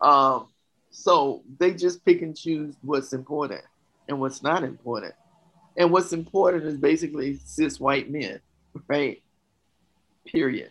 Um, 0.01 0.49
so 0.91 1.43
they 1.59 1.75
just 1.75 2.05
pick 2.05 2.23
and 2.23 2.37
choose 2.37 2.75
what's 2.83 3.13
important 3.13 3.63
and 4.09 4.21
what's 4.21 4.43
not 4.43 4.65
important. 4.65 5.15
And 5.77 5.93
what's 5.93 6.13
important 6.13 6.65
is 6.65 6.77
basically 6.77 7.39
cis 7.45 7.79
white 7.79 8.11
men, 8.11 8.41
right? 8.89 9.23
Period. 10.27 10.71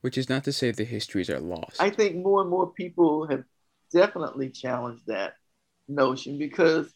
Which 0.00 0.18
is 0.18 0.28
not 0.28 0.44
to 0.44 0.52
say 0.52 0.70
the 0.70 0.84
histories 0.84 1.30
are 1.30 1.40
lost. 1.40 1.80
I 1.80 1.90
think 1.90 2.16
more 2.16 2.40
and 2.40 2.50
more 2.50 2.68
people 2.68 3.26
have 3.26 3.44
definitely 3.92 4.50
challenged 4.50 5.06
that 5.06 5.34
notion 5.88 6.38
because 6.38 6.92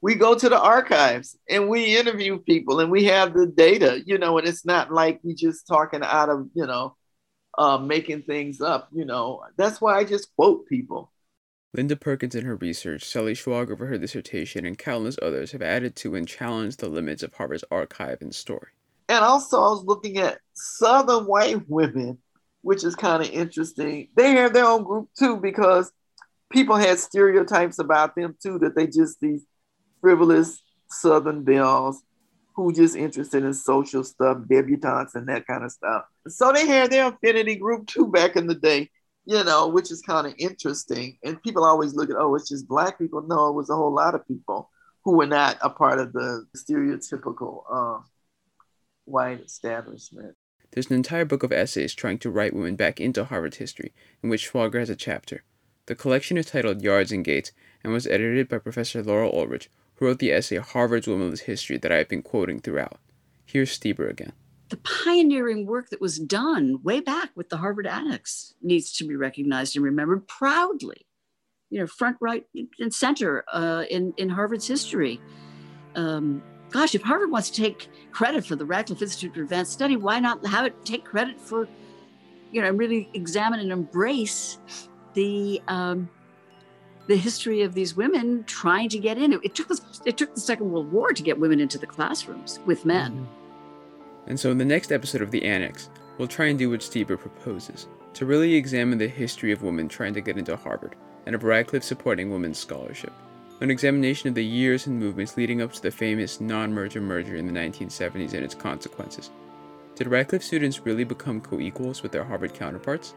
we 0.00 0.14
go 0.14 0.34
to 0.34 0.48
the 0.48 0.60
archives 0.60 1.36
and 1.48 1.68
we 1.68 1.96
interview 1.96 2.38
people 2.38 2.80
and 2.80 2.90
we 2.90 3.04
have 3.04 3.32
the 3.32 3.46
data, 3.46 4.02
you 4.04 4.18
know, 4.18 4.36
and 4.38 4.46
it's 4.46 4.66
not 4.66 4.92
like 4.92 5.20
we 5.22 5.34
just 5.34 5.66
talking 5.66 6.02
out 6.02 6.28
of, 6.28 6.48
you 6.54 6.66
know, 6.66 6.94
uh, 7.58 7.78
making 7.78 8.22
things 8.22 8.60
up, 8.60 8.88
you 8.92 9.04
know. 9.04 9.44
That's 9.56 9.80
why 9.80 9.98
I 9.98 10.04
just 10.04 10.34
quote 10.36 10.66
people. 10.66 11.10
Linda 11.72 11.96
Perkins 11.96 12.36
in 12.36 12.44
her 12.44 12.54
research, 12.56 13.04
Sally 13.04 13.34
Schwager 13.34 13.76
for 13.76 13.86
her 13.86 13.98
dissertation, 13.98 14.64
and 14.64 14.78
countless 14.78 15.18
others 15.20 15.52
have 15.52 15.62
added 15.62 15.96
to 15.96 16.14
and 16.14 16.26
challenged 16.26 16.78
the 16.78 16.88
limits 16.88 17.22
of 17.22 17.34
Harvard's 17.34 17.64
archive 17.70 18.18
and 18.20 18.34
story. 18.34 18.68
And 19.08 19.24
also, 19.24 19.58
I 19.58 19.70
was 19.70 19.84
looking 19.84 20.18
at 20.18 20.38
Southern 20.54 21.24
white 21.24 21.68
women, 21.68 22.18
which 22.62 22.84
is 22.84 22.94
kind 22.94 23.22
of 23.22 23.30
interesting. 23.30 24.08
They 24.16 24.32
have 24.32 24.52
their 24.52 24.66
own 24.66 24.84
group 24.84 25.08
too, 25.18 25.36
because 25.36 25.92
people 26.50 26.76
had 26.76 26.98
stereotypes 26.98 27.80
about 27.80 28.14
them 28.14 28.36
too, 28.40 28.58
that 28.60 28.76
they 28.76 28.86
just 28.86 29.20
these 29.20 29.44
frivolous 30.00 30.62
Southern 30.88 31.42
belles 31.42 32.02
who 32.54 32.72
just 32.72 32.96
interested 32.96 33.44
in 33.44 33.52
social 33.52 34.04
stuff, 34.04 34.38
debutantes, 34.46 35.14
and 35.14 35.28
that 35.28 35.46
kind 35.46 35.64
of 35.64 35.72
stuff. 35.72 36.04
So 36.28 36.52
they 36.52 36.66
had 36.66 36.90
their 36.90 37.08
affinity 37.08 37.56
group 37.56 37.86
too 37.86 38.06
back 38.08 38.36
in 38.36 38.46
the 38.46 38.54
day 38.54 38.90
you 39.26 39.42
know, 39.42 39.68
which 39.68 39.90
is 39.90 40.02
kind 40.02 40.26
of 40.26 40.34
interesting. 40.38 41.18
And 41.22 41.42
people 41.42 41.64
always 41.64 41.94
look 41.94 42.10
at, 42.10 42.16
oh, 42.16 42.34
it's 42.34 42.48
just 42.48 42.68
black 42.68 42.98
people. 42.98 43.22
No, 43.22 43.48
it 43.48 43.54
was 43.54 43.70
a 43.70 43.76
whole 43.76 43.94
lot 43.94 44.14
of 44.14 44.26
people 44.26 44.70
who 45.04 45.16
were 45.16 45.26
not 45.26 45.58
a 45.62 45.70
part 45.70 45.98
of 45.98 46.12
the 46.12 46.46
stereotypical 46.56 47.62
uh, 47.70 48.00
white 49.04 49.40
establishment. 49.40 50.34
There's 50.72 50.88
an 50.88 50.96
entire 50.96 51.24
book 51.24 51.42
of 51.42 51.52
essays 51.52 51.94
trying 51.94 52.18
to 52.18 52.30
write 52.30 52.54
women 52.54 52.76
back 52.76 53.00
into 53.00 53.24
Harvard 53.24 53.56
history, 53.56 53.92
in 54.22 54.28
which 54.28 54.50
Schwager 54.50 54.80
has 54.80 54.90
a 54.90 54.96
chapter. 54.96 55.44
The 55.86 55.94
collection 55.94 56.36
is 56.36 56.46
titled 56.46 56.82
Yards 56.82 57.12
and 57.12 57.24
Gates 57.24 57.52
and 57.82 57.92
was 57.92 58.06
edited 58.06 58.48
by 58.48 58.58
Professor 58.58 59.02
Laurel 59.02 59.32
Ulrich, 59.32 59.70
who 59.96 60.06
wrote 60.06 60.18
the 60.18 60.32
essay 60.32 60.56
Harvard's 60.56 61.06
Womanless 61.06 61.40
History 61.40 61.78
that 61.78 61.92
I 61.92 61.96
have 61.96 62.08
been 62.08 62.22
quoting 62.22 62.60
throughout. 62.60 62.98
Here's 63.44 63.78
Stieber 63.78 64.10
again 64.10 64.32
the 64.70 64.76
pioneering 64.78 65.66
work 65.66 65.90
that 65.90 66.00
was 66.00 66.18
done 66.18 66.80
way 66.82 67.00
back 67.00 67.30
with 67.36 67.48
the 67.48 67.58
Harvard 67.58 67.86
Annex 67.86 68.54
needs 68.62 68.92
to 68.96 69.06
be 69.06 69.14
recognized 69.14 69.76
and 69.76 69.84
remembered 69.84 70.26
proudly. 70.26 71.06
You 71.70 71.80
know, 71.80 71.86
front, 71.86 72.16
right, 72.20 72.44
and 72.78 72.92
center 72.92 73.44
uh, 73.52 73.84
in 73.90 74.14
in 74.16 74.28
Harvard's 74.28 74.66
history. 74.66 75.20
Um, 75.94 76.42
gosh, 76.70 76.94
if 76.94 77.02
Harvard 77.02 77.30
wants 77.30 77.50
to 77.50 77.62
take 77.62 77.88
credit 78.10 78.44
for 78.44 78.56
the 78.56 78.64
Radcliffe 78.64 79.02
Institute 79.02 79.34
for 79.34 79.42
Advanced 79.42 79.72
Study, 79.72 79.96
why 79.96 80.18
not 80.20 80.44
have 80.46 80.66
it 80.66 80.84
take 80.84 81.04
credit 81.04 81.40
for, 81.40 81.68
you 82.52 82.62
know, 82.62 82.70
really 82.70 83.08
examine 83.14 83.60
and 83.60 83.72
embrace 83.72 84.58
the 85.14 85.60
um, 85.68 86.08
the 87.06 87.16
history 87.16 87.62
of 87.62 87.74
these 87.74 87.94
women 87.94 88.44
trying 88.44 88.88
to 88.90 88.98
get 88.98 89.18
in. 89.18 89.32
It, 89.32 89.40
it 89.42 89.54
took 89.54 89.68
the, 89.68 89.80
it 90.04 90.16
took 90.16 90.34
the 90.34 90.40
Second 90.40 90.70
World 90.70 90.90
War 90.90 91.12
to 91.12 91.22
get 91.22 91.38
women 91.38 91.60
into 91.60 91.78
the 91.78 91.86
classrooms 91.86 92.60
with 92.66 92.84
men. 92.84 93.12
Mm-hmm. 93.12 94.30
And 94.30 94.40
so 94.40 94.50
in 94.50 94.58
the 94.58 94.64
next 94.64 94.90
episode 94.90 95.20
of 95.20 95.30
The 95.30 95.44
Annex, 95.44 95.90
we'll 96.16 96.28
try 96.28 96.46
and 96.46 96.58
do 96.58 96.70
what 96.70 96.80
Stieber 96.80 97.18
proposes 97.18 97.88
to 98.14 98.26
really 98.26 98.54
examine 98.54 98.96
the 98.96 99.08
history 99.08 99.52
of 99.52 99.62
women 99.62 99.88
trying 99.88 100.14
to 100.14 100.20
get 100.20 100.38
into 100.38 100.56
Harvard 100.56 100.96
and 101.26 101.34
of 101.34 101.44
Radcliffe 101.44 101.84
supporting 101.84 102.30
women's 102.30 102.58
scholarship. 102.58 103.12
An 103.60 103.70
examination 103.70 104.28
of 104.28 104.34
the 104.34 104.44
years 104.44 104.86
and 104.86 104.98
movements 104.98 105.36
leading 105.36 105.62
up 105.62 105.72
to 105.72 105.82
the 105.82 105.90
famous 105.90 106.40
non 106.40 106.72
merger 106.72 107.00
merger 107.00 107.36
in 107.36 107.46
the 107.46 107.52
1970s 107.52 108.34
and 108.34 108.44
its 108.44 108.54
consequences. 108.54 109.30
Did 109.94 110.08
Radcliffe 110.08 110.42
students 110.42 110.84
really 110.84 111.04
become 111.04 111.40
co 111.40 111.60
equals 111.60 112.02
with 112.02 112.12
their 112.12 112.24
Harvard 112.24 112.54
counterparts? 112.54 113.14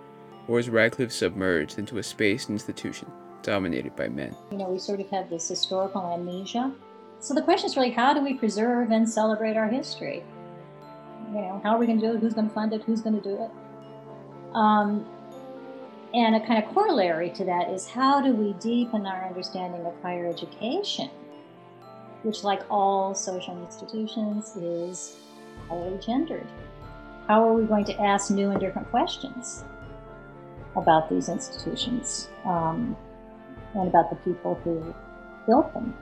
Or 0.48 0.60
is 0.60 0.70
Radcliffe 0.70 1.12
submerged 1.12 1.80
into 1.80 1.98
a 1.98 2.04
space 2.04 2.50
institution 2.50 3.12
dominated 3.44 3.96
by 3.96 4.08
men? 4.08 4.36
You 4.52 4.58
know, 4.58 4.70
we 4.70 4.80
sort 4.80 5.00
of 5.00 5.10
have 5.10 5.30
this 5.30 5.48
historical 5.48 6.02
amnesia. 6.14 6.74
So 7.20 7.34
the 7.34 7.42
question 7.42 7.70
is 7.70 7.76
really 7.76 7.92
how 7.92 8.14
do 8.14 8.24
we 8.24 8.34
preserve 8.34 8.92
and 8.92 9.10
celebrate 9.10 9.58
our 9.58 9.68
history? 9.68 10.24
you 11.34 11.42
know, 11.42 11.60
how 11.64 11.76
are 11.76 11.78
we 11.78 11.86
going 11.86 12.00
to 12.00 12.08
do 12.08 12.14
it? 12.16 12.20
Who's 12.20 12.34
going 12.34 12.48
to 12.48 12.54
fund 12.54 12.74
it? 12.74 12.84
Who's 12.84 13.02
going 13.02 13.20
to 13.20 13.22
do 13.22 13.44
it? 13.44 13.52
Um, 14.54 15.06
and 16.14 16.36
a 16.36 16.46
kind 16.46 16.64
of 16.64 16.74
corollary 16.74 17.30
to 17.32 17.46
that 17.46 17.70
is 17.70 17.88
how 17.88 18.22
do 18.22 18.32
we 18.32 18.54
deepen 18.54 19.06
our 19.06 19.28
understanding 19.28 19.86
of 19.86 19.94
higher 20.02 20.26
education, 20.28 21.10
which, 22.24 22.44
like 22.44 22.62
all 22.70 23.14
social 23.14 23.62
institutions, 23.62 24.56
is 24.56 25.18
highly 25.68 26.00
gendered? 26.00 26.48
How 27.28 27.46
are 27.46 27.54
we 27.54 27.66
going 27.66 27.86
to 27.86 28.02
ask 28.02 28.32
new 28.32 28.52
and 28.52 28.60
different 28.60 28.90
questions 28.90 29.66
about 30.78 31.10
these 31.10 31.28
institutions 31.28 32.30
um, 32.46 32.96
and 33.76 33.88
about 33.88 34.10
the 34.10 34.16
people 34.18 34.56
who 34.64 34.94
built 35.46 35.74
them. 35.74 35.94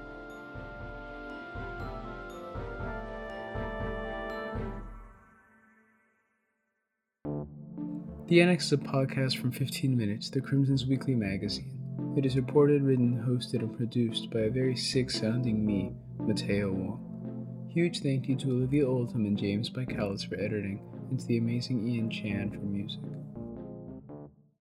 The 8.28 8.41
Annex 8.41 8.66
is 8.66 8.72
a 8.74 8.78
podcast 8.78 9.38
from 9.38 9.51
15 9.51 9.95
Minutes, 9.95 10.32
the 10.32 10.41
Crimson's 10.41 10.88
weekly 10.88 11.13
magazine. 11.13 11.76
It 12.18 12.26
is 12.26 12.36
reported, 12.36 12.82
written, 12.82 13.24
hosted, 13.24 13.59
and 13.59 13.78
produced 13.78 14.32
by 14.32 14.39
a 14.39 14.49
very 14.49 14.76
sick 14.76 15.11
sounding 15.11 15.63
me, 15.63 15.93
Matteo 16.20 16.72
Wong. 16.72 17.70
Huge 17.72 17.99
thank 17.99 18.28
you 18.28 18.36
to 18.38 18.51
Olivia 18.51 18.88
Oldham 18.88 19.26
and 19.26 19.38
James 19.38 19.70
Bikales 19.70 20.28
for 20.28 20.36
editing, 20.36 20.80
and 21.11 21.20
to 21.20 21.26
the 21.28 21.38
amazing 21.38 21.88
Ian 21.88 22.09
Chan 22.09 22.49
for 22.49 22.66
music. 22.66 23.01